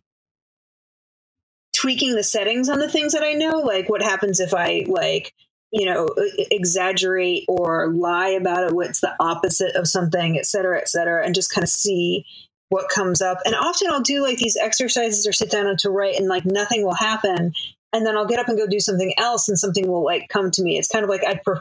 tweaking 1.74 2.14
the 2.14 2.24
settings 2.24 2.68
on 2.68 2.78
the 2.78 2.88
things 2.88 3.12
that 3.12 3.22
I 3.22 3.34
know 3.34 3.58
like 3.58 3.88
what 3.88 4.02
happens 4.02 4.40
if 4.40 4.54
I 4.54 4.84
like 4.86 5.32
you 5.72 5.84
know 5.84 6.08
exaggerate 6.50 7.44
or 7.48 7.92
lie 7.92 8.28
about 8.28 8.64
it 8.64 8.74
what's 8.74 9.00
the 9.00 9.14
opposite 9.20 9.74
of 9.76 9.86
something 9.86 10.38
et 10.38 10.46
cetera 10.46 10.78
et 10.78 10.88
cetera 10.88 11.24
and 11.24 11.34
just 11.34 11.52
kind 11.52 11.62
of 11.62 11.68
see 11.68 12.24
what 12.70 12.90
comes 12.90 13.22
up. 13.22 13.38
And 13.44 13.54
often 13.54 13.88
i'll 13.90 14.00
do 14.00 14.22
like 14.22 14.38
these 14.38 14.56
exercises 14.56 15.26
or 15.26 15.32
sit 15.32 15.50
down 15.50 15.66
and 15.66 15.78
to 15.80 15.90
write 15.90 16.16
and 16.16 16.28
like 16.28 16.44
nothing 16.44 16.84
will 16.84 16.94
happen 16.94 17.52
and 17.92 18.06
then 18.06 18.16
i'll 18.16 18.26
get 18.26 18.38
up 18.38 18.48
and 18.48 18.58
go 18.58 18.66
do 18.66 18.80
something 18.80 19.12
else 19.18 19.48
and 19.48 19.58
something 19.58 19.88
will 19.88 20.04
like 20.04 20.28
come 20.28 20.50
to 20.50 20.62
me. 20.62 20.78
It's 20.78 20.88
kind 20.88 21.04
of 21.04 21.10
like 21.10 21.24
i 21.26 21.40
pre- 21.42 21.60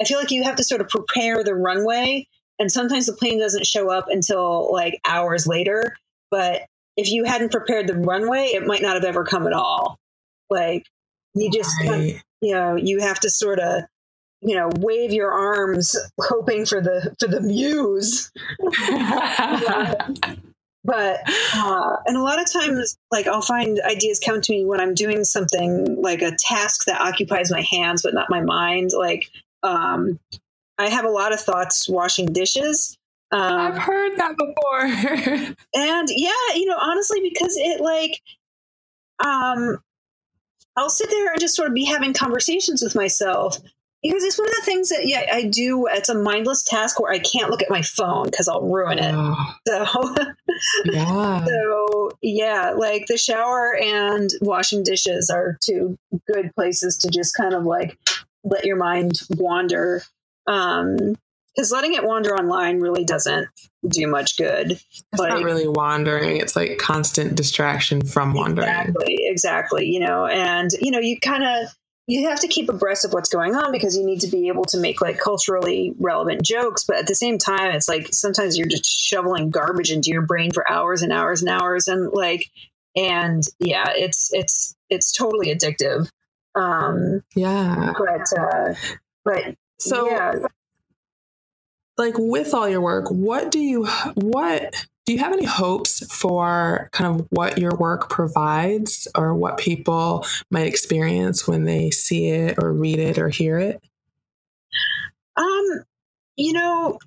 i 0.00 0.04
feel 0.04 0.18
like 0.18 0.30
you 0.30 0.44
have 0.44 0.56
to 0.56 0.64
sort 0.64 0.80
of 0.80 0.88
prepare 0.88 1.42
the 1.42 1.54
runway 1.54 2.26
and 2.58 2.70
sometimes 2.70 3.06
the 3.06 3.12
plane 3.12 3.38
doesn't 3.38 3.66
show 3.66 3.90
up 3.90 4.06
until 4.08 4.72
like 4.72 5.00
hours 5.06 5.46
later 5.46 5.96
but 6.30 6.62
if 6.98 7.10
you 7.10 7.24
hadn't 7.24 7.52
prepared 7.52 7.86
the 7.86 7.94
runway 7.94 8.46
it 8.46 8.66
might 8.66 8.82
not 8.82 8.94
have 8.94 9.04
ever 9.04 9.24
come 9.24 9.46
at 9.46 9.52
all. 9.52 9.96
Like 10.50 10.84
you 11.40 11.50
just 11.50 11.74
right. 11.80 11.88
kind 11.88 12.10
of, 12.10 12.22
you 12.40 12.54
know 12.54 12.76
you 12.76 13.00
have 13.00 13.20
to 13.20 13.30
sort 13.30 13.58
of 13.58 13.82
you 14.40 14.54
know 14.54 14.70
wave 14.78 15.12
your 15.12 15.32
arms 15.32 15.96
hoping 16.20 16.64
for 16.64 16.80
the 16.80 17.14
for 17.18 17.26
the 17.26 17.40
muse 17.40 18.30
but 20.84 21.20
uh, 21.54 21.96
and 22.06 22.16
a 22.16 22.22
lot 22.22 22.40
of 22.40 22.50
times 22.50 22.96
like 23.10 23.26
i'll 23.26 23.42
find 23.42 23.80
ideas 23.84 24.20
come 24.24 24.40
to 24.40 24.52
me 24.52 24.64
when 24.64 24.80
i'm 24.80 24.94
doing 24.94 25.24
something 25.24 26.00
like 26.00 26.22
a 26.22 26.36
task 26.38 26.84
that 26.84 27.00
occupies 27.00 27.50
my 27.50 27.62
hands 27.62 28.02
but 28.02 28.14
not 28.14 28.30
my 28.30 28.40
mind 28.40 28.90
like 28.96 29.28
um, 29.62 30.18
i 30.78 30.88
have 30.88 31.04
a 31.04 31.10
lot 31.10 31.32
of 31.32 31.40
thoughts 31.40 31.88
washing 31.88 32.32
dishes 32.32 32.96
um, 33.32 33.42
i've 33.42 33.78
heard 33.78 34.16
that 34.16 34.36
before 34.36 35.54
and 35.74 36.08
yeah 36.10 36.54
you 36.54 36.66
know 36.66 36.78
honestly 36.78 37.20
because 37.28 37.56
it 37.56 37.80
like 37.80 38.20
um 39.24 39.78
I'll 40.78 40.90
sit 40.90 41.10
there 41.10 41.32
and 41.32 41.40
just 41.40 41.56
sort 41.56 41.68
of 41.68 41.74
be 41.74 41.84
having 41.84 42.12
conversations 42.12 42.82
with 42.82 42.94
myself. 42.94 43.58
because 44.02 44.22
it's 44.22 44.38
one 44.38 44.48
of 44.48 44.54
the 44.54 44.62
things 44.64 44.88
that 44.90 45.06
yeah 45.06 45.24
I 45.32 45.44
do. 45.44 45.86
It's 45.90 46.08
a 46.08 46.14
mindless 46.14 46.62
task 46.62 47.00
where 47.00 47.12
I 47.12 47.18
can't 47.18 47.50
look 47.50 47.62
at 47.62 47.70
my 47.70 47.82
phone 47.82 48.26
because 48.26 48.46
I'll 48.48 48.62
ruin 48.62 48.98
it. 48.98 49.14
Oh, 49.14 49.54
So 49.66 50.14
yeah. 50.84 51.44
so 51.46 52.10
yeah, 52.22 52.72
like 52.76 53.06
the 53.06 53.18
shower 53.18 53.76
and 53.76 54.30
washing 54.40 54.82
dishes 54.84 55.30
are 55.30 55.58
two 55.64 55.98
good 56.32 56.54
places 56.54 56.96
to 56.98 57.08
just 57.08 57.36
kind 57.36 57.54
of 57.54 57.64
like 57.64 57.98
let 58.44 58.64
your 58.64 58.76
mind 58.76 59.20
wander. 59.30 60.02
Um, 60.46 61.16
because 61.58 61.72
letting 61.72 61.94
it 61.94 62.04
wander 62.04 62.36
online 62.36 62.78
really 62.78 63.02
doesn't 63.02 63.48
do 63.88 64.06
much 64.06 64.36
good. 64.36 64.70
It's 64.72 65.02
not 65.12 65.42
really 65.42 65.66
wandering. 65.66 66.36
It's 66.36 66.54
like 66.54 66.78
constant 66.78 67.34
distraction 67.34 68.00
from 68.06 68.32
wandering. 68.32 68.68
Exactly, 68.68 69.16
exactly. 69.22 69.86
You 69.86 69.98
know, 69.98 70.26
and 70.26 70.70
you 70.80 70.92
know, 70.92 71.00
you 71.00 71.18
kind 71.18 71.42
of 71.42 71.74
you 72.06 72.28
have 72.28 72.38
to 72.40 72.46
keep 72.46 72.68
abreast 72.68 73.04
of 73.04 73.12
what's 73.12 73.28
going 73.28 73.56
on 73.56 73.72
because 73.72 73.96
you 73.96 74.06
need 74.06 74.20
to 74.20 74.28
be 74.28 74.46
able 74.46 74.66
to 74.66 74.78
make 74.78 75.00
like 75.00 75.18
culturally 75.18 75.94
relevant 75.98 76.42
jokes. 76.42 76.84
But 76.86 76.98
at 76.98 77.08
the 77.08 77.16
same 77.16 77.38
time, 77.38 77.72
it's 77.72 77.88
like 77.88 78.10
sometimes 78.12 78.56
you're 78.56 78.68
just 78.68 78.84
shoveling 78.88 79.50
garbage 79.50 79.90
into 79.90 80.10
your 80.10 80.24
brain 80.24 80.52
for 80.52 80.70
hours 80.70 81.02
and 81.02 81.12
hours 81.12 81.42
and 81.42 81.50
hours, 81.50 81.88
and 81.88 82.12
like, 82.12 82.48
and 82.94 83.42
yeah, 83.58 83.90
it's 83.96 84.30
it's 84.32 84.76
it's 84.90 85.10
totally 85.10 85.52
addictive. 85.52 86.08
Um, 86.54 87.24
Yeah. 87.34 87.94
but 87.98 88.38
uh, 88.38 88.74
but 89.24 89.56
So 89.80 90.08
yeah, 90.08 90.34
like 91.98 92.14
with 92.16 92.54
all 92.54 92.68
your 92.68 92.80
work, 92.80 93.10
what 93.10 93.50
do 93.50 93.58
you 93.58 93.86
what 94.14 94.86
do 95.04 95.12
you 95.12 95.18
have 95.18 95.32
any 95.32 95.44
hopes 95.44 96.06
for 96.14 96.88
kind 96.92 97.20
of 97.20 97.26
what 97.30 97.58
your 97.58 97.74
work 97.74 98.08
provides 98.10 99.08
or 99.16 99.34
what 99.34 99.58
people 99.58 100.24
might 100.50 100.66
experience 100.66 101.48
when 101.48 101.64
they 101.64 101.90
see 101.90 102.28
it 102.28 102.62
or 102.62 102.72
read 102.72 102.98
it 102.98 103.18
or 103.18 103.28
hear 103.28 103.58
it? 103.58 103.82
Um, 105.36 105.64
you 106.36 106.52
know, 106.52 106.98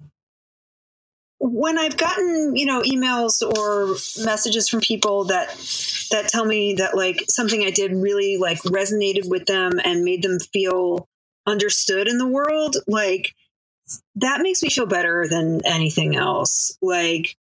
when 1.40 1.78
I've 1.78 1.98
gotten, 1.98 2.56
you 2.56 2.66
know, 2.66 2.82
emails 2.82 3.42
or 3.42 3.96
messages 4.26 4.68
from 4.68 4.82
people 4.82 5.26
that 5.26 5.50
that 6.12 6.28
tell 6.28 6.46
me 6.46 6.76
that 6.76 6.98
like 6.98 7.24
something 7.30 7.64
I 7.64 7.72
did 7.72 7.94
really 7.94 8.38
like 8.38 8.58
resonated 8.64 9.30
with 9.30 9.46
them 9.46 9.80
and 9.84 10.04
made 10.04 10.24
them 10.24 10.40
feel 10.40 11.08
understood 11.48 12.08
in 12.08 12.18
the 12.18 12.28
world, 12.28 12.78
like 12.88 13.34
that 14.16 14.42
makes 14.42 14.62
me 14.64 14.70
feel 14.70 14.86
better 14.86 15.28
than 15.30 15.66
anything 15.66 16.16
else. 16.16 16.78
Like 16.82 17.36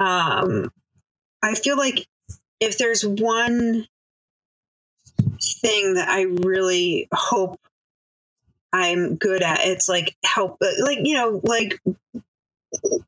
um 0.00 0.70
I 1.42 1.54
feel 1.54 1.76
like 1.76 2.06
if 2.60 2.78
there's 2.78 3.04
one 3.04 3.86
thing 5.40 5.94
that 5.94 6.08
I 6.08 6.22
really 6.22 7.08
hope 7.12 7.60
I'm 8.72 9.16
good 9.16 9.42
at. 9.42 9.60
It's 9.62 9.88
like 9.88 10.16
help, 10.24 10.58
like, 10.80 10.98
you 11.02 11.14
know, 11.14 11.40
like 11.42 11.80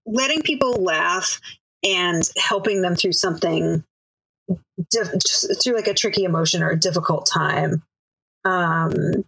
letting 0.06 0.42
people 0.42 0.72
laugh 0.72 1.40
and 1.84 2.22
helping 2.36 2.82
them 2.82 2.94
through 2.94 3.12
something, 3.12 3.84
diff- 4.90 5.62
through 5.62 5.76
like 5.76 5.88
a 5.88 5.94
tricky 5.94 6.24
emotion 6.24 6.62
or 6.62 6.70
a 6.70 6.78
difficult 6.78 7.26
time. 7.26 7.82
Um, 8.44 9.24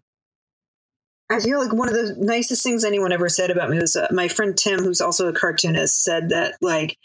I 1.33 1.41
feel 1.41 1.59
like 1.59 1.73
one 1.73 1.89
of 1.89 1.95
the 1.95 2.17
nicest 2.19 2.63
things 2.63 2.85
anyone 2.85 3.13
ever 3.13 3.29
said 3.29 3.51
about 3.51 3.71
me 3.71 3.79
was 3.79 3.97
uh, 3.97 4.09
my 4.11 4.29
friend 4.29 4.57
Tim, 4.57 4.81
who's 4.81 5.01
also 5.01 5.29
a 5.29 5.33
cartoonist, 5.33 6.03
said 6.03 6.29
that 6.31 6.55
like 6.61 6.99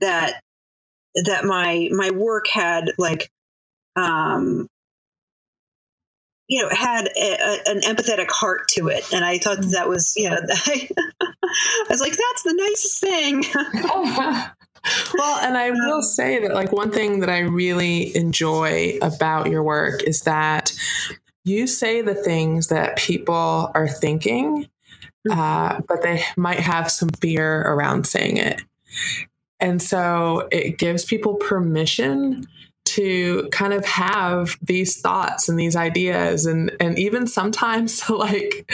that 0.00 0.40
that 1.26 1.44
my 1.44 1.88
my 1.92 2.10
work 2.10 2.46
had 2.48 2.92
like 2.98 3.30
um 3.96 4.68
you 6.48 6.62
know 6.62 6.68
had 6.70 7.08
a, 7.08 7.32
a, 7.32 7.58
an 7.66 7.80
empathetic 7.80 8.30
heart 8.30 8.68
to 8.68 8.88
it. 8.88 9.12
And 9.12 9.24
i 9.24 9.38
thought 9.38 9.60
that, 9.60 9.70
that 9.72 9.88
was 9.88 10.14
you 10.16 10.30
know 10.30 10.38
I, 10.50 10.88
was 11.90 12.00
like 12.00 12.16
that's 12.16 12.42
the 12.42 12.54
nicest 12.54 13.00
thing. 13.00 13.44
Well, 15.14 15.38
and 15.40 15.56
I 15.56 15.70
will 15.70 16.02
say 16.02 16.40
that 16.40 16.54
like 16.54 16.72
one 16.72 16.90
thing 16.90 17.20
that 17.20 17.28
I 17.28 17.40
really 17.40 18.16
enjoy 18.16 18.98
about 19.02 19.50
your 19.50 19.62
work 19.62 20.02
is 20.04 20.22
that 20.22 20.72
you 21.48 21.66
say 21.66 22.02
the 22.02 22.14
things 22.14 22.68
that 22.68 22.96
people 22.96 23.70
are 23.74 23.88
thinking, 23.88 24.68
uh, 25.30 25.80
but 25.88 26.02
they 26.02 26.22
might 26.36 26.60
have 26.60 26.90
some 26.90 27.08
fear 27.08 27.62
around 27.62 28.06
saying 28.06 28.36
it. 28.36 28.62
And 29.60 29.82
so 29.82 30.48
it 30.52 30.78
gives 30.78 31.04
people 31.04 31.34
permission 31.34 32.46
to 32.98 33.48
kind 33.52 33.72
of 33.72 33.84
have 33.86 34.58
these 34.62 35.00
thoughts 35.00 35.48
and 35.48 35.58
these 35.58 35.76
ideas 35.76 36.46
and 36.46 36.72
and 36.80 36.98
even 36.98 37.26
sometimes 37.28 38.00
to 38.00 38.14
like 38.16 38.70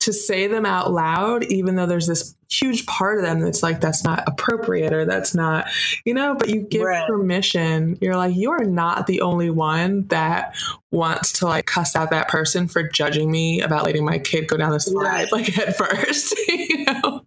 to 0.00 0.12
say 0.12 0.48
them 0.48 0.66
out 0.66 0.92
loud 0.92 1.44
even 1.44 1.76
though 1.76 1.86
there's 1.86 2.08
this 2.08 2.34
huge 2.50 2.84
part 2.86 3.18
of 3.18 3.24
them 3.24 3.40
that's 3.40 3.62
like 3.62 3.80
that's 3.80 4.02
not 4.02 4.24
appropriate 4.26 4.92
or 4.92 5.04
that's 5.04 5.34
not 5.36 5.68
you 6.04 6.12
know 6.12 6.34
but 6.34 6.48
you 6.48 6.62
give 6.62 6.82
Right. 6.82 7.06
permission 7.06 7.96
you're 8.00 8.16
like 8.16 8.34
you're 8.36 8.64
not 8.64 9.06
the 9.06 9.20
only 9.20 9.50
one 9.50 10.06
that 10.08 10.56
wants 10.90 11.32
to 11.34 11.46
like 11.46 11.66
cuss 11.66 11.94
out 11.94 12.10
that 12.10 12.26
person 12.28 12.66
for 12.66 12.82
judging 12.82 13.30
me 13.30 13.60
about 13.60 13.84
letting 13.84 14.04
my 14.04 14.18
kid 14.18 14.48
go 14.48 14.56
down 14.56 14.72
the 14.72 14.80
slide 14.80 15.04
Right. 15.04 15.32
like 15.32 15.58
at 15.58 15.76
first 15.78 16.34
you 16.48 16.84
know 16.86 17.22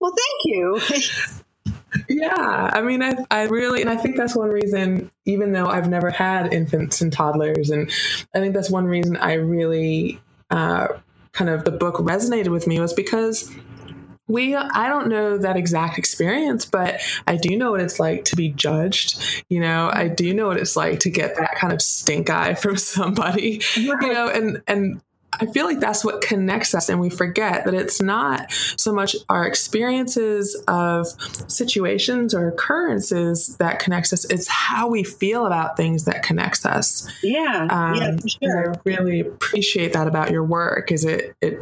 well 0.00 0.12
thank 0.12 0.40
you 0.44 0.80
Yeah, 2.08 2.70
I 2.72 2.82
mean, 2.82 3.02
I, 3.02 3.16
I 3.30 3.42
really, 3.44 3.80
and 3.80 3.90
I 3.90 3.96
think 3.96 4.16
that's 4.16 4.36
one 4.36 4.50
reason, 4.50 5.10
even 5.24 5.52
though 5.52 5.66
I've 5.66 5.88
never 5.88 6.10
had 6.10 6.52
infants 6.52 7.00
and 7.00 7.12
toddlers, 7.12 7.70
and 7.70 7.90
I 8.34 8.40
think 8.40 8.54
that's 8.54 8.70
one 8.70 8.86
reason 8.86 9.16
I 9.16 9.34
really 9.34 10.20
uh, 10.50 10.88
kind 11.32 11.50
of 11.50 11.64
the 11.64 11.72
book 11.72 11.96
resonated 11.96 12.48
with 12.48 12.66
me 12.66 12.80
was 12.80 12.92
because 12.92 13.52
we, 14.28 14.56
I 14.56 14.88
don't 14.88 15.08
know 15.08 15.38
that 15.38 15.56
exact 15.56 15.98
experience, 15.98 16.64
but 16.64 17.00
I 17.26 17.36
do 17.36 17.56
know 17.56 17.70
what 17.70 17.80
it's 17.80 18.00
like 18.00 18.24
to 18.26 18.36
be 18.36 18.48
judged. 18.48 19.44
You 19.48 19.60
know, 19.60 19.88
I 19.92 20.08
do 20.08 20.34
know 20.34 20.48
what 20.48 20.56
it's 20.56 20.76
like 20.76 21.00
to 21.00 21.10
get 21.10 21.36
that 21.36 21.54
kind 21.56 21.72
of 21.72 21.80
stink 21.80 22.28
eye 22.28 22.54
from 22.54 22.76
somebody, 22.76 23.62
you 23.74 23.96
know, 23.96 24.28
and, 24.28 24.62
and, 24.66 25.00
I 25.40 25.46
feel 25.46 25.66
like 25.66 25.80
that's 25.80 26.04
what 26.04 26.20
connects 26.20 26.74
us, 26.74 26.88
and 26.88 27.00
we 27.00 27.10
forget 27.10 27.64
that 27.64 27.74
it's 27.74 28.00
not 28.00 28.50
so 28.52 28.92
much 28.92 29.16
our 29.28 29.46
experiences 29.46 30.60
of 30.68 31.06
situations 31.48 32.34
or 32.34 32.48
occurrences 32.48 33.56
that 33.56 33.78
connects 33.78 34.12
us. 34.12 34.24
It's 34.26 34.48
how 34.48 34.88
we 34.88 35.02
feel 35.02 35.46
about 35.46 35.76
things 35.76 36.04
that 36.04 36.22
connects 36.22 36.64
us. 36.66 37.08
yeah 37.22 37.66
Um, 37.70 37.94
yeah 37.96 38.16
for 38.16 38.28
sure 38.28 38.74
I 38.74 38.78
really 38.84 39.20
appreciate 39.20 39.92
that 39.92 40.06
about 40.06 40.30
your 40.30 40.44
work. 40.44 40.92
Is 40.92 41.04
it 41.04 41.34
it 41.40 41.58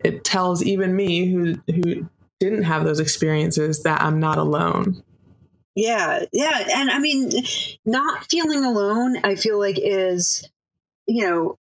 it 0.00 0.24
tells 0.24 0.62
even 0.62 0.94
me 0.94 1.30
who 1.30 1.56
who 1.66 2.08
didn't 2.42 2.64
have 2.64 2.84
those 2.84 2.98
experiences 2.98 3.84
that 3.84 4.02
I'm 4.02 4.18
not 4.18 4.36
alone. 4.36 5.00
Yeah, 5.76 6.24
yeah, 6.32 6.66
and 6.74 6.90
I 6.90 6.98
mean, 6.98 7.30
not 7.86 8.26
feeling 8.28 8.64
alone, 8.64 9.18
I 9.24 9.36
feel 9.36 9.60
like 9.60 9.76
is, 9.78 10.46
you 11.06 11.24
know, 11.24 11.58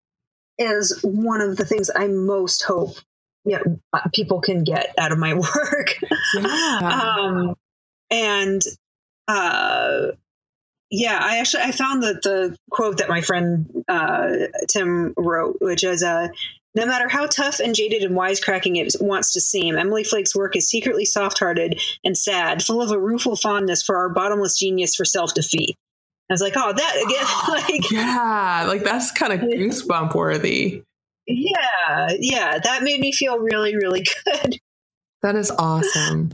is 0.59 0.99
one 1.03 1.41
of 1.41 1.57
the 1.57 1.65
things 1.65 1.89
I 1.95 2.07
most 2.07 2.61
hope, 2.63 2.97
you 3.45 3.57
know, 3.57 3.79
people 4.13 4.41
can 4.41 4.63
get 4.63 4.93
out 4.97 5.11
of 5.11 5.17
my 5.17 5.33
work. 5.33 5.95
Yeah. 6.35 7.15
um, 7.19 7.55
and 8.11 8.61
uh, 9.27 10.07
yeah, 10.91 11.19
I 11.21 11.37
actually 11.37 11.63
I 11.63 11.71
found 11.71 12.03
that 12.03 12.23
the 12.23 12.55
quote 12.71 12.97
that 12.97 13.09
my 13.09 13.21
friend 13.21 13.83
uh, 13.87 14.31
Tim 14.67 15.13
wrote, 15.17 15.57
which 15.61 15.83
is 15.83 16.03
uh, 16.03 16.29
no 16.75 16.85
matter 16.85 17.07
how 17.07 17.27
tough 17.27 17.59
and 17.59 17.75
jaded 17.75 18.03
and 18.03 18.15
wisecracking 18.15 18.77
it 18.77 18.95
wants 18.99 19.33
to 19.33 19.41
seem, 19.41 19.77
Emily 19.77 20.03
Flake's 20.03 20.35
work 20.35 20.55
is 20.55 20.69
secretly 20.69 21.05
soft-hearted 21.05 21.81
and 22.03 22.17
sad, 22.17 22.63
full 22.63 22.81
of 22.81 22.91
a 22.91 22.99
rueful 22.99 23.35
fondness 23.35 23.83
for 23.83 23.97
our 23.97 24.09
bottomless 24.09 24.57
genius 24.57 24.95
for 24.95 25.05
self-defeat. 25.05 25.75
I 26.29 26.33
was 26.33 26.41
like, 26.41 26.53
oh, 26.55 26.73
that 26.73 26.95
again, 27.05 27.79
like, 27.81 27.91
yeah, 27.91 28.65
like 28.67 28.83
that's 28.83 29.11
kind 29.11 29.33
of 29.33 29.39
goosebump 29.39 30.15
worthy. 30.15 30.83
yeah, 31.27 32.09
yeah, 32.19 32.59
that 32.59 32.83
made 32.83 32.99
me 32.99 33.11
feel 33.11 33.39
really, 33.39 33.75
really 33.75 34.05
good. 34.25 34.59
That 35.21 35.35
is 35.35 35.51
awesome. 35.51 36.31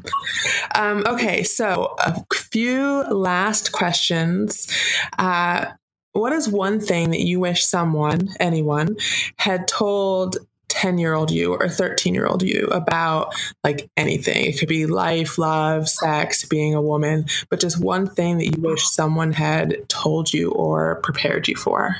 Um, 0.76 1.04
okay, 1.08 1.42
so 1.42 1.96
a 2.00 2.24
few 2.34 3.04
last 3.10 3.72
questions. 3.72 4.72
Uh, 5.18 5.72
what 6.12 6.34
is 6.34 6.48
one 6.48 6.80
thing 6.80 7.10
that 7.10 7.22
you 7.22 7.40
wish 7.40 7.66
someone, 7.66 8.30
anyone, 8.40 8.96
had 9.38 9.68
told 9.68 10.38
10 10.76 10.98
year 10.98 11.14
old 11.14 11.32
you 11.32 11.54
or 11.54 11.70
13 11.70 12.14
year 12.14 12.28
old 12.28 12.44
you 12.44 12.68
about 12.68 13.34
like 13.64 13.90
anything? 13.96 14.46
It 14.46 14.60
could 14.60 14.68
be 14.68 14.86
life, 14.86 15.38
love, 15.38 15.88
sex, 15.88 16.46
being 16.46 16.76
a 16.76 16.82
woman, 16.82 17.26
but 17.50 17.60
just 17.62 17.80
one 17.82 18.08
thing 18.08 18.38
that 18.38 18.46
you 18.46 18.62
wish 18.62 18.86
someone 18.86 19.32
had 19.34 19.88
told 19.88 20.34
you 20.34 20.52
or 20.52 21.00
prepared 21.02 21.48
you 21.48 21.56
for. 21.56 21.96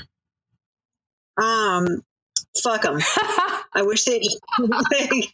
Um, 1.38 2.04
fuck 2.62 2.84
them. 2.84 3.00
I 3.74 3.82
wish 3.82 4.06
they 4.06 4.22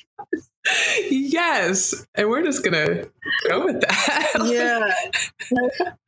yes. 1.09 2.05
And 2.15 2.29
we're 2.29 2.43
just 2.43 2.63
going 2.63 2.73
to 2.73 3.09
go 3.47 3.65
with 3.65 3.81
that. 3.81 4.31
yeah, 4.45 5.99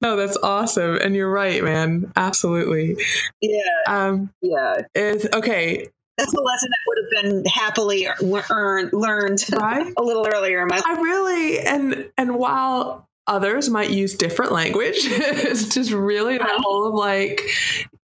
no, 0.00 0.16
that's 0.16 0.36
awesome. 0.42 0.96
And 0.96 1.14
you're 1.14 1.30
right, 1.30 1.62
man. 1.62 2.12
Absolutely. 2.16 2.96
yeah, 3.40 3.60
Um, 3.86 4.30
yeah. 4.40 4.82
is, 4.94 5.28
okay. 5.32 5.88
That's 6.18 6.32
a 6.32 6.40
lesson 6.40 6.70
that 6.70 6.78
would 6.86 6.98
have 6.98 7.24
been 7.24 7.44
happily 7.46 8.06
earned, 8.50 8.92
learned 8.92 9.44
right? 9.52 9.92
a 9.96 10.02
little 10.02 10.26
earlier 10.26 10.62
in 10.62 10.68
my 10.68 10.76
life. 10.76 10.84
I 10.86 11.00
really 11.00 11.58
and 11.60 12.10
and 12.18 12.36
while 12.36 13.08
others 13.26 13.70
might 13.70 13.90
use 13.90 14.14
different 14.14 14.52
language, 14.52 14.96
it's 15.00 15.74
just 15.74 15.90
really 15.90 16.38
that 16.38 16.46
uh-huh. 16.46 16.62
whole 16.62 16.88
of 16.88 16.94
like, 16.94 17.42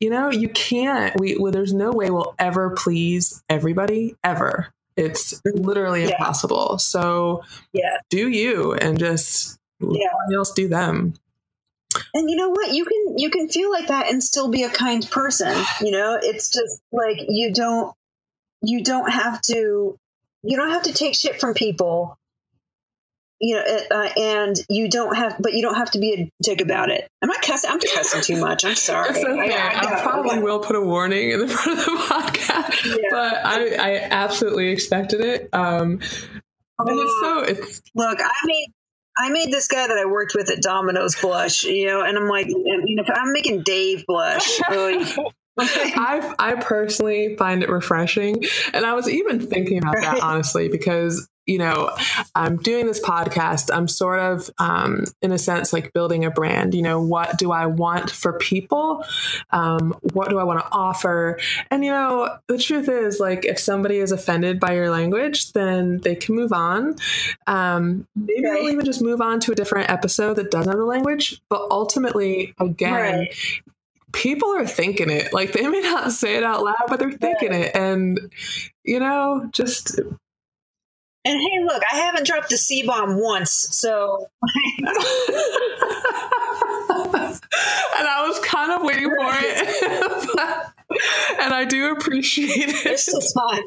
you 0.00 0.11
know, 0.11 0.30
you 0.30 0.48
can't. 0.48 1.18
We 1.18 1.36
well, 1.36 1.52
there's 1.52 1.74
no 1.74 1.90
way 1.90 2.11
we'll 2.11 2.34
ever 2.38 2.70
please 2.70 3.42
everybody 3.48 4.16
ever. 4.24 4.68
It's 4.96 5.40
mm-hmm. 5.40 5.62
literally 5.62 6.04
yeah. 6.04 6.11
impossible. 6.11 6.78
So 6.78 7.42
yeah, 7.72 7.98
do 8.11 8.28
you 8.28 8.72
and 8.74 8.98
just 8.98 9.59
yeah. 9.80 10.09
else 10.34 10.52
do 10.52 10.68
them. 10.68 11.14
And 12.14 12.28
you 12.28 12.36
know 12.36 12.50
what? 12.50 12.72
You 12.72 12.84
can 12.84 13.18
you 13.18 13.30
can 13.30 13.48
feel 13.48 13.70
like 13.70 13.88
that 13.88 14.11
and 14.11 14.22
still 14.22 14.48
be 14.48 14.62
a 14.62 14.70
kind 14.70 15.09
person. 15.11 15.56
You 15.80 15.92
know, 15.92 16.18
it's 16.20 16.50
just 16.50 16.80
like 16.92 17.18
you 17.28 17.52
don't 17.52 17.94
you 18.62 18.82
don't 18.82 19.11
have 19.11 19.40
to 19.42 19.98
you 20.42 20.56
don't 20.56 20.70
have 20.70 20.84
to 20.84 20.92
take 20.92 21.14
shit 21.14 21.40
from 21.40 21.54
people 21.54 22.18
you 23.40 23.54
know, 23.54 23.62
uh, 23.62 23.94
uh, 23.94 24.09
and 24.16 24.56
you 24.68 24.88
don't 24.88 25.16
have, 25.16 25.36
but 25.38 25.52
you 25.52 25.62
don't 25.62 25.76
have 25.76 25.92
to 25.92 25.98
be 25.98 26.12
a 26.12 26.32
dick 26.42 26.61
about 26.61 26.90
it. 26.90 27.09
I'm 27.22 27.28
not 27.28 27.40
cussing. 27.40 27.70
I'm 27.70 27.78
cussing 27.78 28.20
too 28.22 28.40
much. 28.40 28.64
I'm 28.64 28.74
sorry. 28.74 29.11
okay. 29.11 29.54
I, 29.54 29.68
I, 29.68 29.86
I, 29.86 29.98
I 29.98 30.02
probably 30.02 30.40
will 30.40 30.59
put 30.59 30.74
a 30.74 30.80
warning 30.80 31.30
in 31.30 31.40
the 31.40 31.48
front 31.56 31.78
of 31.78 31.84
the 31.84 31.90
podcast, 31.92 32.84
yeah. 32.84 33.09
but 33.11 33.46
I, 33.46 33.74
I 33.76 34.09
absolutely 34.11 34.70
expected 34.70 35.20
it. 35.20 35.48
Um, 35.52 36.00
and 36.80 37.00
it's 37.00 37.20
so 37.20 37.40
it's 37.40 37.82
look. 37.94 38.18
I 38.20 38.46
made 38.46 38.72
I 39.16 39.30
made 39.30 39.52
this 39.52 39.66
guy 39.68 39.86
that 39.86 39.96
I 39.96 40.04
worked 40.04 40.34
with 40.34 40.50
at 40.50 40.62
Domino's 40.62 41.16
blush, 41.20 41.64
you 41.64 41.86
know, 41.86 42.02
and 42.02 42.16
I'm 42.16 42.28
like, 42.28 42.46
you 42.46 42.96
know, 42.96 43.02
I'm 43.14 43.32
making 43.32 43.62
Dave 43.62 44.04
blush. 44.06 44.61
I 45.61 46.34
I 46.38 46.54
personally 46.54 47.36
find 47.36 47.62
it 47.62 47.68
refreshing, 47.68 48.44
and 48.72 48.84
I 48.84 48.94
was 48.94 49.09
even 49.09 49.40
thinking 49.40 49.78
about 49.78 49.96
that 50.00 50.20
honestly 50.22 50.68
because 50.68 51.28
you 51.48 51.56
know, 51.56 51.90
I'm 52.34 52.59
doing 52.59 52.86
this 52.86 53.00
podcast. 53.00 53.74
I'm 53.74 53.88
sort 53.88 54.20
of, 54.20 54.50
um, 54.59 55.06
in 55.22 55.32
a 55.32 55.38
sense, 55.38 55.72
like 55.72 55.94
building 55.94 56.26
a 56.26 56.30
brand. 56.30 56.74
You 56.74 56.82
know, 56.82 57.00
what 57.00 57.38
do 57.38 57.52
I 57.52 57.64
want 57.64 58.11
for 58.11 58.34
people? 58.34 59.02
Um, 59.50 59.96
what 60.12 60.28
do 60.28 60.38
I 60.38 60.44
want 60.44 60.61
to 60.61 60.66
offer? 60.70 61.40
And, 61.70 61.82
you 61.82 61.90
know, 61.90 62.36
the 62.48 62.59
truth 62.59 62.90
is, 62.90 63.18
like, 63.18 63.46
if 63.46 63.59
somebody 63.59 63.96
is 63.96 64.12
offended 64.12 64.61
by 64.61 64.74
your 64.74 64.90
language, 64.90 65.54
then 65.54 66.00
they 66.00 66.14
can 66.14 66.34
move 66.34 66.52
on. 66.52 66.96
Um, 67.46 68.06
maybe 68.14 68.44
right. 68.44 68.61
they'll 68.61 68.68
even 68.68 68.84
just 68.84 69.00
move 69.00 69.22
on 69.22 69.40
to 69.40 69.52
a 69.52 69.54
different 69.54 69.88
episode 69.90 70.34
that 70.34 70.50
doesn't 70.50 70.70
have 70.70 70.78
the 70.78 70.84
language. 70.84 71.40
But 71.48 71.66
ultimately, 71.70 72.54
again, 72.61 72.92
right 72.92 73.34
people 74.18 74.48
are 74.54 74.66
thinking 74.66 75.10
it. 75.10 75.32
Like 75.32 75.52
they 75.52 75.66
may 75.66 75.80
not 75.80 76.12
say 76.12 76.34
it 76.36 76.42
out 76.42 76.64
loud, 76.64 76.74
but 76.88 76.98
they're 76.98 77.12
thinking 77.12 77.52
it. 77.52 77.74
And, 77.74 78.32
you 78.84 78.98
know, 78.98 79.48
just 79.52 79.98
and 81.24 81.40
hey, 81.40 81.64
look, 81.64 81.82
I 81.92 81.96
haven't 81.96 82.26
dropped 82.26 82.50
a 82.52 82.56
C 82.56 82.84
bomb 82.84 83.20
once, 83.20 83.50
so. 83.50 84.28
and 84.42 84.88
I 88.08 88.24
was 88.26 88.38
kind 88.40 88.72
of 88.72 88.82
waiting 88.82 89.10
for 89.10 89.30
it. 89.34 90.70
and 91.40 91.52
I 91.52 91.64
do 91.68 91.92
appreciate 91.92 92.68
it. 92.68 92.84
There's 92.84 93.02
still 93.02 93.20
time. 93.20 93.62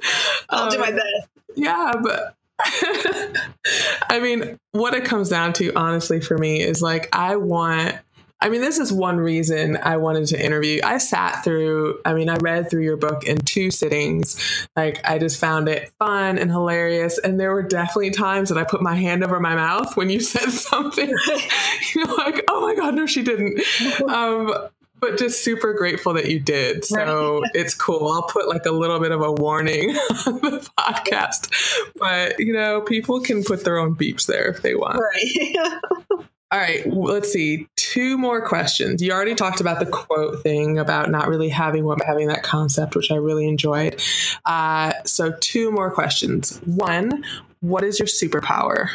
I'll 0.49 0.63
um, 0.63 0.69
do 0.69 0.79
my 0.79 0.87
um, 0.87 0.95
best. 0.95 1.27
Yeah, 1.55 1.91
but 2.01 2.35
I 4.09 4.19
mean, 4.21 4.57
what 4.71 4.93
it 4.93 5.05
comes 5.05 5.29
down 5.29 5.53
to, 5.53 5.73
honestly, 5.73 6.19
for 6.19 6.37
me 6.37 6.61
is 6.61 6.81
like, 6.81 7.09
I 7.13 7.35
want 7.35 7.95
I 8.41 8.49
mean, 8.49 8.61
this 8.61 8.79
is 8.79 8.91
one 8.91 9.17
reason 9.17 9.77
I 9.77 9.97
wanted 9.97 10.25
to 10.27 10.43
interview. 10.43 10.81
I 10.83 10.97
sat 10.97 11.43
through, 11.43 11.99
I 12.05 12.13
mean, 12.15 12.27
I 12.27 12.37
read 12.37 12.71
through 12.71 12.81
your 12.81 12.97
book 12.97 13.23
in 13.23 13.37
two 13.37 13.69
sittings. 13.69 14.67
Like, 14.75 14.99
I 15.07 15.19
just 15.19 15.39
found 15.39 15.69
it 15.69 15.91
fun 15.99 16.39
and 16.39 16.49
hilarious. 16.49 17.19
And 17.19 17.39
there 17.39 17.53
were 17.53 17.61
definitely 17.61 18.09
times 18.11 18.49
that 18.49 18.57
I 18.57 18.63
put 18.63 18.81
my 18.81 18.95
hand 18.95 19.23
over 19.23 19.39
my 19.39 19.55
mouth 19.55 19.95
when 19.95 20.09
you 20.09 20.19
said 20.21 20.49
something. 20.49 21.09
You're 21.95 22.17
like, 22.17 22.43
oh 22.49 22.61
my 22.61 22.73
God, 22.73 22.95
no, 22.95 23.05
she 23.05 23.23
didn't. 23.23 23.61
Um, 24.11 24.53
but 24.99 25.17
just 25.17 25.43
super 25.43 25.73
grateful 25.73 26.13
that 26.13 26.29
you 26.29 26.39
did. 26.39 26.85
So 26.85 27.41
right. 27.41 27.51
it's 27.53 27.73
cool. 27.73 28.07
I'll 28.07 28.23
put 28.23 28.47
like 28.47 28.65
a 28.65 28.71
little 28.71 28.99
bit 28.99 29.11
of 29.11 29.21
a 29.21 29.31
warning 29.31 29.89
on 29.91 30.41
the 30.41 30.69
podcast. 30.77 31.51
But, 31.95 32.39
you 32.39 32.53
know, 32.53 32.81
people 32.81 33.19
can 33.19 33.43
put 33.43 33.63
their 33.63 33.77
own 33.77 33.95
beeps 33.95 34.27
there 34.27 34.45
if 34.45 34.61
they 34.61 34.75
want. 34.75 34.99
Right. 34.99 36.25
All 36.51 36.59
right, 36.59 36.85
let's 36.91 37.31
see. 37.31 37.65
Two 37.77 38.17
more 38.17 38.45
questions. 38.45 39.01
You 39.01 39.13
already 39.13 39.35
talked 39.35 39.61
about 39.61 39.79
the 39.79 39.85
quote 39.85 40.43
thing 40.43 40.77
about 40.77 41.09
not 41.09 41.29
really 41.29 41.47
having 41.47 41.85
one, 41.85 41.97
but 41.97 42.05
having 42.05 42.27
that 42.27 42.43
concept, 42.43 42.93
which 42.93 43.09
I 43.09 43.15
really 43.15 43.47
enjoyed. 43.47 44.01
Uh, 44.45 44.91
so, 45.05 45.33
two 45.39 45.71
more 45.71 45.89
questions. 45.89 46.57
One, 46.65 47.23
what 47.61 47.85
is 47.85 47.99
your 47.99 48.07
superpower? 48.07 48.89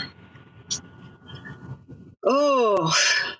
Oh, 2.26 2.92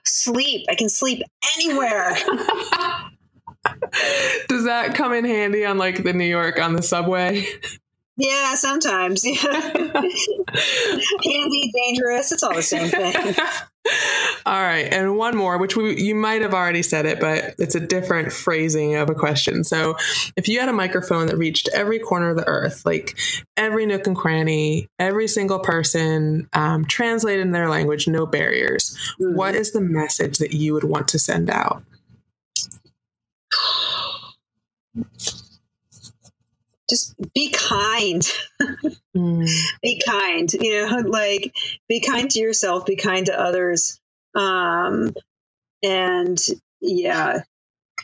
sleep. 0.06 0.64
I 0.70 0.76
can 0.76 0.88
sleep 0.88 1.20
anywhere. 1.58 2.16
Does 4.48 4.64
that 4.64 4.94
come 4.94 5.12
in 5.12 5.26
handy 5.26 5.66
on 5.66 5.76
like 5.76 6.04
the 6.04 6.14
New 6.14 6.24
York 6.24 6.58
on 6.58 6.74
the 6.74 6.82
subway? 6.82 7.44
Yeah, 8.16 8.54
sometimes. 8.54 9.24
Yeah. 9.24 9.42
Handy, 11.24 11.72
dangerous. 11.74 12.32
It's 12.32 12.42
all 12.42 12.54
the 12.54 12.62
same 12.62 12.88
thing. 12.88 13.14
All 14.47 14.62
right. 14.62 14.93
And 14.93 15.16
one 15.16 15.37
more, 15.37 15.59
which 15.59 15.76
we, 15.76 16.01
you 16.01 16.14
might 16.14 16.43
have 16.43 16.55
already 16.55 16.82
said 16.82 17.07
it, 17.07 17.20
but 17.20 17.55
it's 17.59 17.74
a 17.74 17.80
different 17.80 18.32
phrasing 18.32 18.95
of 18.97 19.11
a 19.11 19.14
question. 19.14 19.64
So 19.64 19.97
if 20.37 20.49
you 20.49 20.61
had 20.61 20.68
a 20.68 20.72
microphone 20.72 21.26
that 21.26 21.37
reached 21.37 21.68
every 21.74 21.99
corner 21.99 22.30
of 22.30 22.37
the 22.37 22.47
earth, 22.47 22.84
like 22.87 23.18
every 23.57 23.87
nook 23.87 24.07
and 24.07 24.16
cranny, 24.16 24.89
every 24.99 25.28
single 25.28 25.59
person, 25.59 26.49
um, 26.53 26.84
translated 26.84 27.45
in 27.45 27.53
their 27.53 27.68
language, 27.68 28.09
no 28.09 28.26
barriers, 28.26 28.97
mm. 29.20 29.34
what 29.34 29.55
is 29.55 29.72
the 29.72 29.80
message 29.80 30.39
that 30.39 30.53
you 30.53 30.74
would 30.74 30.84
want 30.84 31.09
to 31.09 31.18
send 31.18 31.51
out? 31.51 31.82
Just 36.89 37.14
be 37.34 37.51
kind. 37.51 38.22
mm. 39.16 39.49
Be 39.82 40.01
kind. 40.07 40.53
You 40.53 40.87
know, 40.87 40.97
like 41.09 41.55
be 41.89 42.01
kind 42.01 42.30
to 42.30 42.39
yourself, 42.39 42.87
be 42.87 42.97
kind 42.97 43.26
to 43.26 43.39
others. 43.39 44.01
Um, 44.34 45.14
and 45.82 46.39
yeah, 46.80 47.41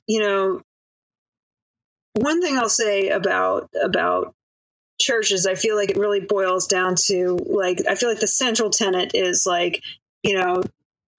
you 0.07 0.21
know, 0.21 0.63
one 2.15 2.43
thing 2.43 2.59
I'll 2.59 2.69
say 2.69 3.09
about 3.09 3.71
about 3.83 4.35
churches, 5.01 5.47
I 5.47 5.55
feel 5.55 5.77
like 5.77 5.91
it 5.91 5.97
really 5.97 6.21
boils 6.21 6.67
down 6.67 6.95
to 7.07 7.39
like 7.47 7.83
I 7.89 7.95
feel 7.95 8.09
like 8.09 8.21
the 8.21 8.27
central 8.27 8.71
tenet 8.71 9.13
is 9.15 9.45
like, 9.47 9.83
you 10.23 10.35
know, 10.35 10.63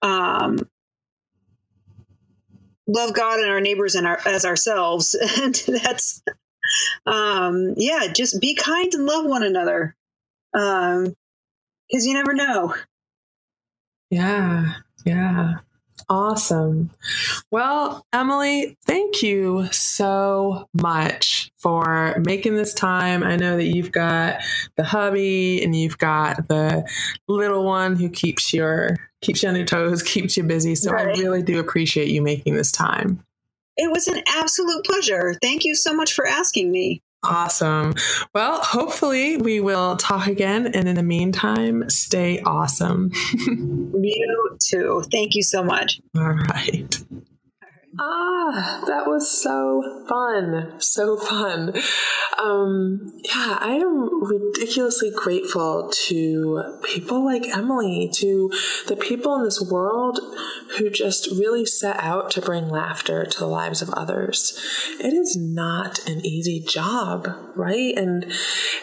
um, 0.02 0.58
love 2.86 3.14
God 3.14 3.40
and 3.40 3.50
our 3.50 3.60
neighbors 3.60 3.94
and 3.94 4.06
our 4.06 4.20
as 4.26 4.44
ourselves, 4.44 5.14
and 5.40 5.54
that's 5.82 6.22
um, 7.06 7.74
yeah, 7.76 8.12
just 8.12 8.40
be 8.40 8.54
kind 8.54 8.92
and 8.94 9.06
love 9.06 9.26
one 9.26 9.42
another. 9.42 9.94
Um, 10.54 11.14
because 11.88 12.06
you 12.06 12.14
never 12.14 12.34
know. 12.34 12.74
Yeah, 14.10 14.74
yeah. 15.04 15.56
Awesome. 16.08 16.90
Well, 17.50 18.06
Emily, 18.12 18.76
thank 18.84 19.22
you 19.22 19.68
so 19.72 20.68
much 20.74 21.50
for 21.56 22.20
making 22.24 22.56
this 22.56 22.74
time. 22.74 23.22
I 23.22 23.36
know 23.36 23.56
that 23.56 23.74
you've 23.74 23.92
got 23.92 24.42
the 24.76 24.84
hubby 24.84 25.62
and 25.62 25.74
you've 25.74 25.98
got 25.98 26.48
the 26.48 26.86
little 27.26 27.64
one 27.64 27.96
who 27.96 28.10
keeps 28.10 28.52
your 28.52 28.96
keeps 29.22 29.42
you 29.42 29.48
on 29.48 29.56
your 29.56 29.64
toes, 29.64 30.02
keeps 30.04 30.36
you 30.36 30.42
busy. 30.42 30.74
So 30.74 30.92
right. 30.92 31.08
I 31.08 31.20
really 31.20 31.42
do 31.42 31.58
appreciate 31.58 32.08
you 32.08 32.20
making 32.20 32.54
this 32.54 32.72
time. 32.72 33.24
It 33.76 33.90
was 33.90 34.08
an 34.08 34.22
absolute 34.28 34.84
pleasure. 34.84 35.34
Thank 35.42 35.64
you 35.64 35.74
so 35.74 35.92
much 35.92 36.12
for 36.12 36.26
asking 36.26 36.70
me. 36.70 37.02
Awesome. 37.24 37.94
Well, 38.34 38.60
hopefully 38.60 39.38
we 39.38 39.60
will 39.60 39.96
talk 39.96 40.26
again. 40.26 40.66
And 40.66 40.88
in 40.88 40.94
the 40.94 41.02
meantime, 41.02 41.88
stay 41.88 42.40
awesome. 42.40 43.10
you 43.32 44.58
too. 44.60 45.02
Thank 45.10 45.34
you 45.34 45.42
so 45.42 45.62
much. 45.62 46.00
All 46.16 46.32
right. 46.32 47.02
Ah, 47.98 48.82
that 48.86 49.06
was 49.06 49.30
so 49.30 50.04
fun. 50.08 50.72
So 50.78 51.16
fun. 51.16 51.72
Um, 52.42 53.12
yeah, 53.22 53.58
I 53.60 53.74
am 53.74 54.24
ridiculously 54.24 55.12
grateful 55.14 55.90
to 56.06 56.78
people 56.82 57.24
like 57.24 57.46
Emily, 57.54 58.10
to 58.14 58.50
the 58.88 58.96
people 58.96 59.36
in 59.36 59.44
this 59.44 59.60
world 59.60 60.18
who 60.76 60.90
just 60.90 61.30
really 61.30 61.64
set 61.64 61.96
out 62.00 62.32
to 62.32 62.40
bring 62.40 62.68
laughter 62.68 63.24
to 63.24 63.38
the 63.38 63.46
lives 63.46 63.80
of 63.80 63.90
others. 63.90 64.58
It 64.98 65.12
is 65.12 65.36
not 65.36 66.00
an 66.08 66.24
easy 66.26 66.60
job, 66.60 67.28
right? 67.54 67.94
And 67.96 68.32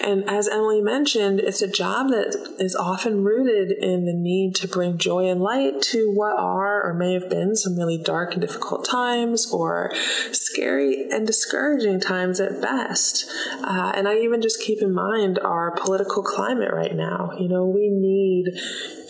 and 0.01 0.29
as 0.29 0.47
Emily 0.47 0.81
mentioned, 0.81 1.41
it's 1.41 1.61
a 1.61 1.67
job 1.67 2.09
that 2.09 2.55
is 2.59 2.75
often 2.75 3.25
rooted 3.25 3.71
in 3.71 4.05
the 4.05 4.13
need 4.13 4.55
to 4.55 4.67
bring 4.67 4.97
joy 4.97 5.27
and 5.29 5.41
light 5.41 5.81
to 5.81 6.09
what 6.13 6.39
are 6.39 6.81
or 6.81 6.93
may 6.93 7.13
have 7.13 7.29
been 7.29 7.55
some 7.57 7.77
really 7.77 7.97
dark 7.97 8.33
and 8.33 8.41
difficult 8.41 8.85
times 8.85 9.00
times 9.01 9.51
or 9.51 9.91
scary 10.31 11.09
and 11.09 11.25
discouraging 11.25 11.99
times 11.99 12.39
at 12.39 12.61
best. 12.61 13.29
Uh, 13.63 13.91
and 13.95 14.07
I 14.07 14.15
even 14.17 14.41
just 14.41 14.61
keep 14.61 14.81
in 14.81 14.93
mind 14.93 15.39
our 15.39 15.71
political 15.71 16.23
climate 16.23 16.73
right 16.73 16.95
now. 16.95 17.31
You 17.39 17.47
know, 17.47 17.65
we 17.65 17.89
need 17.89 18.59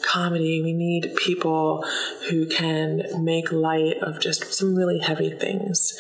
comedy. 0.02 0.62
We 0.62 0.74
need 0.74 1.16
people 1.16 1.86
who 2.30 2.46
can 2.46 3.04
make 3.24 3.52
light 3.52 3.98
of 4.02 4.20
just 4.20 4.54
some 4.54 4.76
really 4.76 5.00
heavy 5.00 5.30
things. 5.30 5.98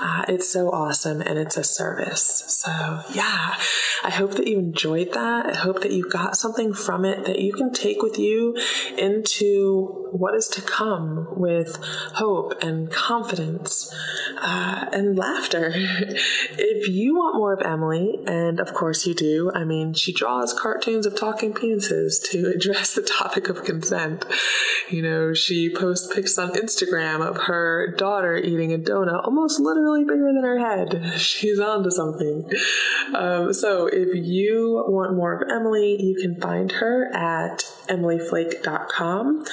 Uh, 0.00 0.24
it's 0.28 0.48
so 0.48 0.70
awesome 0.70 1.20
and 1.20 1.38
it's 1.38 1.56
a 1.56 1.64
service. 1.64 2.44
So, 2.48 2.70
yeah, 3.12 3.56
I 4.02 4.10
hope 4.10 4.32
that 4.32 4.46
you 4.46 4.58
enjoyed 4.58 5.12
that. 5.12 5.46
I 5.46 5.54
hope 5.54 5.82
that 5.82 5.92
you 5.92 6.08
got 6.08 6.36
something 6.36 6.74
from 6.74 7.04
it 7.04 7.24
that 7.26 7.38
you 7.38 7.52
can 7.52 7.72
take 7.72 8.02
with 8.02 8.18
you 8.18 8.56
into 8.98 10.08
what 10.12 10.34
is 10.34 10.48
to 10.48 10.62
come 10.62 11.26
with 11.36 11.78
hope 12.14 12.62
and 12.62 12.90
confidence 12.90 13.33
uh, 13.40 14.86
and 14.92 15.16
laughter. 15.16 15.72
if 15.74 16.88
you 16.88 17.14
want 17.14 17.36
more 17.36 17.52
of 17.52 17.62
Emily, 17.64 18.18
and 18.26 18.60
of 18.60 18.74
course 18.74 19.06
you 19.06 19.14
do, 19.14 19.50
I 19.54 19.64
mean, 19.64 19.94
she 19.94 20.12
draws 20.12 20.52
cartoons 20.52 21.06
of 21.06 21.16
talking 21.16 21.52
penises 21.52 22.22
to 22.30 22.52
address 22.54 22.94
the 22.94 23.02
topic 23.02 23.48
of 23.48 23.64
consent. 23.64 24.24
You 24.90 25.02
know, 25.02 25.34
she 25.34 25.74
posts 25.74 26.12
pics 26.14 26.38
on 26.38 26.52
Instagram 26.52 27.26
of 27.26 27.42
her 27.44 27.94
daughter 27.96 28.36
eating 28.36 28.72
a 28.72 28.78
donut 28.78 29.24
almost 29.24 29.60
literally 29.60 30.04
bigger 30.04 30.32
than 30.32 30.44
her 30.44 30.58
head. 30.58 31.12
She's 31.20 31.58
onto 31.58 31.90
something. 31.90 32.50
Um, 33.14 33.52
so 33.52 33.86
if 33.86 34.14
you 34.14 34.84
want 34.88 35.16
more 35.16 35.34
of 35.40 35.48
Emily, 35.50 35.96
you 36.00 36.16
can 36.20 36.40
find 36.40 36.70
her 36.72 37.10
at 37.14 37.64
emilyflake.com. 37.88 39.44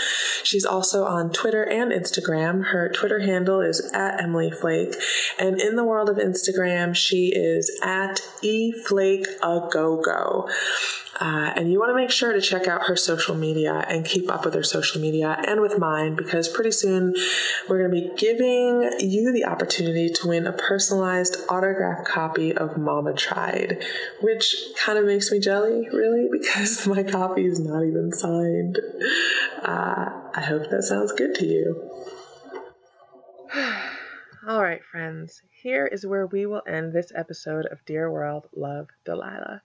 She's 0.44 0.66
also 0.66 1.06
on 1.06 1.32
Twitter 1.32 1.64
and 1.64 1.92
Instagram. 1.92 2.68
Her 2.68 2.90
Twitter 2.90 3.20
handle 3.20 3.62
is 3.62 3.92
at 3.94 4.22
Emily 4.22 4.52
Flake. 4.52 4.96
And 5.40 5.60
in 5.60 5.76
the 5.76 5.84
world 5.84 6.10
of 6.10 6.18
Instagram, 6.18 6.96
she 6.96 7.34
is 7.34 7.80
at 7.84 8.22
eflakeagogo. 8.44 10.50
Uh, 11.22 11.54
and 11.56 11.72
you 11.72 11.78
want 11.78 11.92
to 11.92 11.96
make 11.96 12.10
sure 12.10 12.34
to 12.34 12.42
check 12.42 12.68
out 12.68 12.88
her 12.88 12.96
social 12.96 13.36
media 13.36 13.86
and 13.88 14.04
keep 14.04 14.30
up 14.32 14.44
with 14.44 14.56
her 14.56 14.64
social 14.64 15.00
media 15.00 15.40
and 15.48 15.62
with 15.62 15.78
mine 15.78 16.16
because 16.16 16.48
pretty 16.48 16.72
soon 16.72 17.14
we're 17.70 17.78
going 17.78 17.92
to 17.92 18.10
be 18.10 18.16
giving 18.18 18.92
you 19.00 19.32
the 19.32 19.46
opportunity 19.46 20.10
to 20.10 20.28
win 20.28 20.48
a 20.48 20.52
personalized 20.52 21.38
autographed 21.48 22.08
copy 22.08 22.52
of 22.52 22.76
Mama 22.76 23.14
Tried, 23.14 23.84
which 24.22 24.56
kind 24.84 24.98
of 24.98 25.06
makes 25.06 25.32
me 25.32 25.40
jelly, 25.40 25.88
really, 25.94 26.28
because 26.32 26.88
my 26.88 27.04
copy 27.04 27.46
is 27.46 27.60
not 27.60 27.84
even 27.84 28.12
signed. 28.22 28.80
Uh, 29.64 30.10
I 30.36 30.42
hope 30.42 30.70
that 30.70 30.84
sounds 30.84 31.12
good 31.12 31.34
to 31.36 31.46
you. 31.46 31.92
All 34.48 34.62
right, 34.62 34.84
friends, 34.92 35.42
here 35.62 35.88
is 35.88 36.06
where 36.06 36.28
we 36.28 36.46
will 36.46 36.62
end 36.68 36.94
this 36.94 37.12
episode 37.16 37.66
of 37.68 37.84
Dear 37.86 38.12
World 38.12 38.48
Love 38.56 38.88
Delilah. 39.06 39.62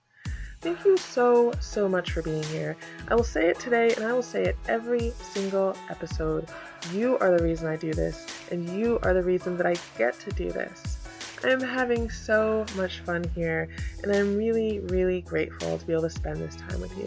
Thank 0.63 0.85
you 0.85 0.97
so, 0.97 1.53
so 1.61 1.87
much 1.89 2.13
for 2.13 2.23
being 2.23 2.43
here. 2.45 2.77
I 3.09 3.15
will 3.15 3.25
say 3.25 3.49
it 3.49 3.61
today 3.61 3.93
and 3.95 4.05
I 4.05 4.13
will 4.13 4.23
say 4.23 4.45
it 4.45 4.57
every 4.69 5.13
single 5.21 5.77
episode. 5.91 6.49
You 6.93 7.19
are 7.19 7.37
the 7.37 7.45
reason 7.45 7.69
I 7.69 7.77
do 7.77 7.93
this, 7.93 8.27
and 8.51 8.69
you 8.71 8.99
are 9.03 9.13
the 9.13 9.23
reason 9.23 9.57
that 9.59 9.67
I 9.67 9.75
get 9.99 10.19
to 10.21 10.31
do 10.31 10.51
this. 10.51 11.07
I 11.45 11.51
am 11.51 11.61
having 11.61 12.09
so 12.11 12.65
much 12.75 13.01
fun 13.01 13.25
here, 13.35 13.69
and 14.03 14.11
I'm 14.13 14.37
really, 14.37 14.81
really 14.81 15.21
grateful 15.21 15.79
to 15.79 15.87
be 15.87 15.93
able 15.93 16.03
to 16.03 16.11
spend 16.11 16.39
this 16.39 16.57
time 16.57 16.81
with 16.81 16.97
you. 16.97 17.07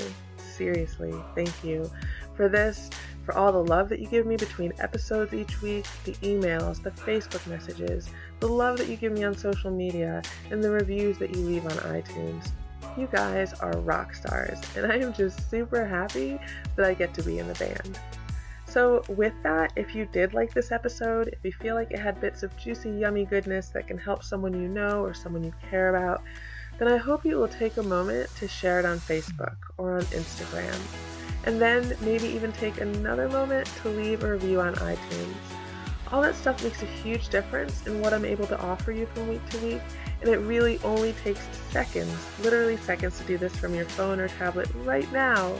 Seriously, 0.60 1.14
thank 1.36 1.64
you 1.64 1.90
for 2.36 2.50
this, 2.50 2.90
for 3.24 3.34
all 3.34 3.54
the 3.54 3.64
love 3.64 3.88
that 3.88 4.00
you 4.00 4.08
give 4.08 4.26
me 4.26 4.36
between 4.36 4.74
episodes 4.80 5.34
each 5.34 5.62
week, 5.62 5.86
the 6.04 6.12
emails, 6.16 6.84
the 6.84 6.92
Facebook 6.92 7.48
messages, 7.48 8.10
the 8.42 8.48
love 8.48 8.78
that 8.78 8.90
you 8.90 8.98
give 8.98 9.14
me 9.14 9.24
on 9.24 9.34
social 9.38 9.72
media, 9.72 10.22
and 10.52 10.62
the 10.62 10.70
reviews 10.70 11.18
that 11.20 11.34
you 11.34 11.44
leave 11.44 11.66
on 11.66 11.72
iTunes. 11.94 12.50
You 12.98 13.08
guys 13.10 13.54
are 13.54 13.78
rock 13.78 14.14
stars, 14.14 14.60
and 14.76 14.92
I 14.92 14.98
am 14.98 15.14
just 15.14 15.50
super 15.50 15.86
happy 15.86 16.38
that 16.76 16.86
I 16.86 16.94
get 16.94 17.14
to 17.14 17.24
be 17.24 17.40
in 17.40 17.48
the 17.48 17.54
band. 17.54 17.98
So, 18.66 19.02
with 19.08 19.34
that, 19.44 19.72
if 19.78 19.96
you 19.96 20.08
did 20.12 20.34
like 20.34 20.54
this 20.54 20.74
episode, 20.74 21.30
if 21.30 21.40
you 21.46 21.54
feel 21.54 21.76
like 21.76 21.92
it 21.92 22.00
had 22.00 22.20
bits 22.20 22.44
of 22.44 22.56
juicy, 22.58 22.92
yummy 22.92 23.24
goodness 23.24 23.70
that 23.70 23.88
can 23.88 23.98
help 23.98 24.26
someone 24.26 24.54
you 24.54 24.68
know 24.68 25.02
or 25.06 25.14
someone 25.14 25.46
you 25.46 25.54
care 25.70 25.96
about, 25.96 26.22
then 26.80 26.88
I 26.88 26.98
hope 26.98 27.26
you 27.26 27.38
will 27.38 27.48
take 27.48 27.78
a 27.78 27.84
moment 27.84 28.30
to 28.38 28.48
share 28.48 28.80
it 28.80 28.86
on 28.86 29.00
Facebook 29.00 29.56
or 29.78 29.98
on 29.98 30.04
Instagram. 30.06 30.80
And 31.44 31.62
then 31.62 31.96
maybe 32.02 32.28
even 32.28 32.52
take 32.54 32.80
another 32.80 33.30
moment 33.30 33.68
to 33.82 33.90
leave 33.90 34.24
a 34.24 34.32
review 34.32 34.62
on 34.62 34.76
iTunes. 34.76 35.36
All 36.12 36.22
that 36.24 36.36
stuff 36.36 36.64
makes 36.64 36.82
a 36.82 36.88
huge 36.88 37.30
difference 37.30 37.86
in 37.86 38.02
what 38.02 38.14
I'm 38.14 38.26
able 38.26 38.48
to 38.48 38.60
offer 38.60 38.92
you 38.92 39.06
from 39.08 39.28
week 39.28 39.48
to 39.50 39.58
week, 39.60 39.82
and 40.22 40.30
it 40.30 40.38
really 40.38 40.80
only 40.84 41.14
takes 41.14 41.42
seconds, 41.70 42.16
literally 42.42 42.78
seconds, 42.78 43.20
to 43.20 43.24
do 43.26 43.38
this 43.38 43.56
from 43.56 43.76
your 43.76 43.86
phone 43.86 44.20
or 44.20 44.28
tablet 44.28 44.68
right 44.84 45.10
now. 45.12 45.54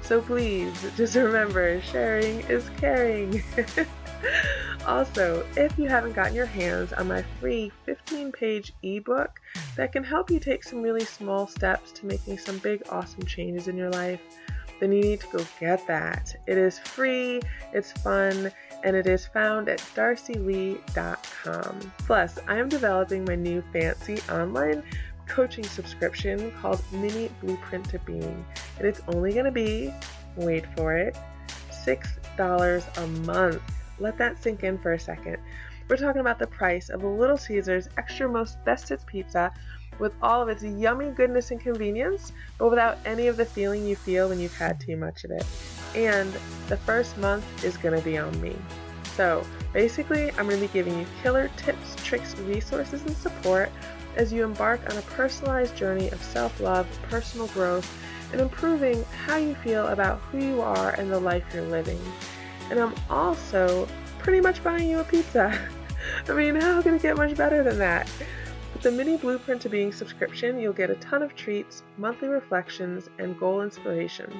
So 0.00 0.20
please, 0.20 0.72
just 0.96 1.14
remember 1.16 1.80
sharing 1.82 2.40
is 2.40 2.68
caring. 2.78 3.42
also, 4.86 5.46
if 5.56 5.78
you 5.78 5.88
haven't 5.88 6.12
gotten 6.12 6.34
your 6.34 6.46
hands 6.46 6.92
on 6.92 7.08
my 7.08 7.22
free 7.40 7.70
15 7.84 8.32
page 8.32 8.72
ebook 8.82 9.40
that 9.76 9.92
can 9.92 10.04
help 10.04 10.30
you 10.30 10.38
take 10.38 10.64
some 10.64 10.82
really 10.82 11.04
small 11.04 11.46
steps 11.46 11.92
to 11.92 12.06
making 12.06 12.38
some 12.38 12.58
big, 12.58 12.82
awesome 12.90 13.24
changes 13.24 13.68
in 13.68 13.76
your 13.76 13.90
life, 13.90 14.20
then 14.80 14.90
you 14.92 15.00
need 15.00 15.20
to 15.20 15.26
go 15.28 15.44
get 15.60 15.86
that. 15.86 16.34
It 16.46 16.58
is 16.58 16.78
free, 16.80 17.40
it's 17.72 17.92
fun, 17.92 18.50
and 18.82 18.96
it 18.96 19.06
is 19.06 19.26
found 19.26 19.68
at 19.68 19.78
darcylee.com. 19.94 21.80
Plus, 21.98 22.38
I 22.48 22.56
am 22.58 22.68
developing 22.68 23.24
my 23.24 23.36
new 23.36 23.62
fancy 23.72 24.18
online 24.30 24.82
coaching 25.28 25.64
subscription 25.64 26.50
called 26.60 26.82
Mini 26.90 27.30
Blueprint 27.40 27.88
to 27.90 28.00
Being, 28.00 28.44
and 28.78 28.86
it's 28.86 29.02
only 29.08 29.32
going 29.32 29.44
to 29.44 29.52
be, 29.52 29.92
wait 30.36 30.66
for 30.76 30.96
it, 30.96 31.16
$6 31.86 32.96
a 32.96 33.06
month. 33.24 33.62
Let 33.98 34.18
that 34.18 34.42
sink 34.42 34.64
in 34.64 34.78
for 34.78 34.92
a 34.92 34.98
second. 34.98 35.38
We're 35.88 35.96
talking 35.96 36.20
about 36.20 36.38
the 36.38 36.46
price 36.46 36.88
of 36.88 37.02
a 37.02 37.08
Little 37.08 37.36
Caesars 37.36 37.88
Extra 37.98 38.28
Most 38.28 38.64
Bestest 38.64 39.06
Pizza 39.06 39.52
with 39.98 40.14
all 40.22 40.42
of 40.42 40.48
its 40.48 40.62
yummy 40.62 41.10
goodness 41.10 41.50
and 41.50 41.60
convenience, 41.60 42.32
but 42.58 42.70
without 42.70 42.98
any 43.04 43.26
of 43.26 43.36
the 43.36 43.44
feeling 43.44 43.86
you 43.86 43.96
feel 43.96 44.28
when 44.28 44.40
you've 44.40 44.56
had 44.56 44.80
too 44.80 44.96
much 44.96 45.24
of 45.24 45.30
it. 45.30 45.44
And 45.94 46.32
the 46.68 46.76
first 46.76 47.18
month 47.18 47.64
is 47.64 47.76
going 47.76 47.98
to 47.98 48.04
be 48.04 48.16
on 48.16 48.40
me. 48.40 48.56
So 49.16 49.44
basically, 49.72 50.30
I'm 50.32 50.48
going 50.48 50.60
to 50.60 50.66
be 50.66 50.72
giving 50.72 50.98
you 50.98 51.06
killer 51.22 51.50
tips, 51.56 51.96
tricks, 51.96 52.36
resources, 52.38 53.02
and 53.02 53.16
support 53.16 53.70
as 54.16 54.32
you 54.32 54.44
embark 54.44 54.80
on 54.90 54.96
a 54.96 55.02
personalized 55.02 55.76
journey 55.76 56.08
of 56.10 56.22
self 56.22 56.60
love, 56.60 56.86
personal 57.10 57.46
growth, 57.48 57.90
and 58.32 58.40
improving 58.40 59.04
how 59.26 59.36
you 59.36 59.54
feel 59.56 59.88
about 59.88 60.18
who 60.20 60.38
you 60.38 60.62
are 60.62 60.90
and 60.92 61.10
the 61.10 61.20
life 61.20 61.44
you're 61.52 61.62
living. 61.62 62.00
And 62.70 62.78
I'm 62.78 62.94
also 63.10 63.88
pretty 64.18 64.40
much 64.40 64.62
buying 64.62 64.88
you 64.88 65.00
a 65.00 65.04
pizza. 65.04 65.58
I 66.28 66.32
mean, 66.32 66.54
how 66.56 66.82
can 66.82 66.94
it 66.94 67.02
get 67.02 67.16
much 67.16 67.36
better 67.36 67.62
than 67.62 67.78
that? 67.78 68.08
With 68.72 68.82
the 68.82 68.90
mini 68.90 69.16
blueprint 69.16 69.62
to 69.62 69.68
being 69.68 69.92
subscription, 69.92 70.58
you'll 70.58 70.72
get 70.72 70.90
a 70.90 70.94
ton 70.96 71.22
of 71.22 71.34
treats, 71.34 71.82
monthly 71.98 72.28
reflections, 72.28 73.08
and 73.18 73.38
goal 73.38 73.62
inspiration. 73.62 74.32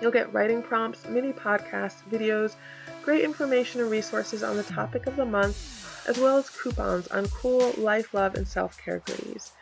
You'll 0.00 0.10
get 0.10 0.32
writing 0.32 0.62
prompts, 0.62 1.06
mini 1.06 1.32
podcasts, 1.32 2.02
videos, 2.10 2.56
great 3.04 3.24
information 3.24 3.80
and 3.80 3.90
resources 3.90 4.42
on 4.42 4.56
the 4.56 4.62
topic 4.62 5.06
of 5.06 5.16
the 5.16 5.24
month, 5.24 6.06
as 6.08 6.18
well 6.18 6.38
as 6.38 6.50
coupons 6.50 7.06
on 7.08 7.28
cool 7.28 7.72
life, 7.78 8.12
love, 8.12 8.34
and 8.34 8.46
self 8.46 8.76
care 8.78 9.00
goodies. 9.06 9.52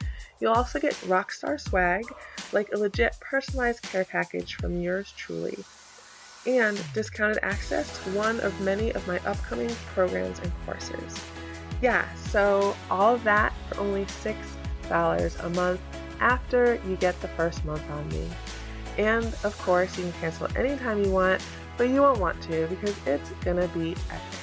You'll 0.41 0.55
also 0.55 0.81
get 0.81 0.95
rockstar 1.03 1.61
swag, 1.61 2.05
like 2.53 2.71
a 2.73 2.79
legit 2.79 3.17
personalized 3.21 3.83
care 3.83 4.05
package 4.07 4.55
from 4.55 4.81
yours 4.81 5.13
truly, 5.15 5.59
and 6.47 6.83
discounted 6.95 7.39
access 7.43 8.03
to 8.03 8.11
one 8.11 8.41
of 8.41 8.59
many 8.61 8.93
of 8.93 9.07
my 9.07 9.19
upcoming 9.21 9.71
programs 9.95 10.39
and 10.39 10.53
courses. 10.65 11.21
Yeah, 11.83 12.13
so 12.15 12.77
all 12.91 13.15
of 13.15 13.25
that 13.25 13.53
for 13.69 13.81
only 13.81 14.05
$6 14.05 15.45
a 15.45 15.49
month 15.51 15.81
after 16.21 16.81
you 16.87 16.97
get 16.97 17.19
the 17.21 17.29
first 17.29 17.65
month 17.65 17.89
on 17.91 18.09
me. 18.09 18.27
And 18.99 19.25
of 19.45 19.57
course, 19.63 19.97
you 19.97 20.05
can 20.05 20.13
cancel 20.15 20.49
anytime 20.57 21.03
you 21.03 21.11
want, 21.11 21.43
but 21.77 21.89
you 21.89 22.03
won't 22.03 22.21
want 22.21 22.43
to 22.43 22.67
because 22.67 22.95
it's 23.07 23.31
gonna 23.45 23.69
be 23.69 23.93
epic. 24.11 24.39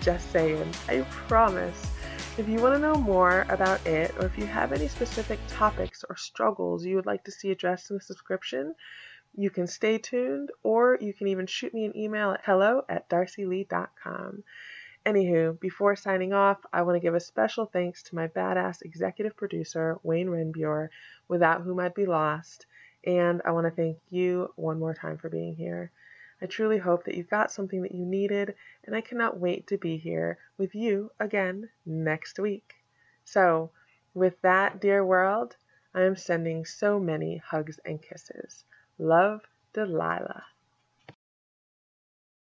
Just 0.00 0.32
saying, 0.32 0.68
I 0.88 1.02
promise. 1.28 1.90
If 2.36 2.48
you 2.48 2.58
want 2.58 2.74
to 2.74 2.80
know 2.80 2.96
more 2.96 3.46
about 3.48 3.86
it, 3.86 4.12
or 4.18 4.26
if 4.26 4.36
you 4.36 4.46
have 4.46 4.72
any 4.72 4.88
specific 4.88 5.38
topics 5.46 6.04
or 6.10 6.16
struggles 6.16 6.84
you 6.84 6.96
would 6.96 7.06
like 7.06 7.22
to 7.24 7.30
see 7.30 7.52
addressed 7.52 7.90
in 7.90 7.98
the 7.98 8.02
subscription, 8.02 8.74
you 9.36 9.50
can 9.50 9.66
stay 9.66 9.98
tuned, 9.98 10.50
or 10.62 10.96
you 11.00 11.12
can 11.12 11.26
even 11.26 11.46
shoot 11.46 11.74
me 11.74 11.84
an 11.84 11.96
email 11.96 12.30
at 12.30 12.42
hello 12.44 12.84
at 12.88 13.08
darcylee.com. 13.08 14.44
Anywho, 15.04 15.58
before 15.60 15.96
signing 15.96 16.32
off, 16.32 16.64
I 16.72 16.82
want 16.82 16.96
to 16.96 17.00
give 17.00 17.14
a 17.14 17.20
special 17.20 17.66
thanks 17.66 18.02
to 18.04 18.14
my 18.14 18.28
badass 18.28 18.82
executive 18.82 19.36
producer, 19.36 19.98
Wayne 20.02 20.28
Renbure, 20.28 20.88
without 21.28 21.62
whom 21.62 21.80
I'd 21.80 21.94
be 21.94 22.06
lost, 22.06 22.66
and 23.04 23.42
I 23.44 23.50
want 23.50 23.66
to 23.66 23.70
thank 23.70 23.98
you 24.08 24.52
one 24.56 24.78
more 24.78 24.94
time 24.94 25.18
for 25.18 25.28
being 25.28 25.56
here. 25.56 25.90
I 26.40 26.46
truly 26.46 26.78
hope 26.78 27.04
that 27.04 27.16
you 27.16 27.22
got 27.22 27.50
something 27.50 27.82
that 27.82 27.94
you 27.94 28.04
needed, 28.04 28.54
and 28.84 28.94
I 28.94 29.00
cannot 29.00 29.38
wait 29.38 29.66
to 29.66 29.78
be 29.78 29.98
here 29.98 30.38
with 30.56 30.74
you 30.74 31.10
again 31.18 31.70
next 31.84 32.38
week. 32.38 32.74
So, 33.24 33.72
with 34.14 34.40
that, 34.42 34.80
dear 34.80 35.04
world, 35.04 35.56
I 35.94 36.02
am 36.02 36.16
sending 36.16 36.64
so 36.64 36.98
many 36.98 37.36
hugs 37.36 37.78
and 37.84 38.00
kisses. 38.00 38.64
Love, 38.98 39.40
Delilah. 39.74 40.53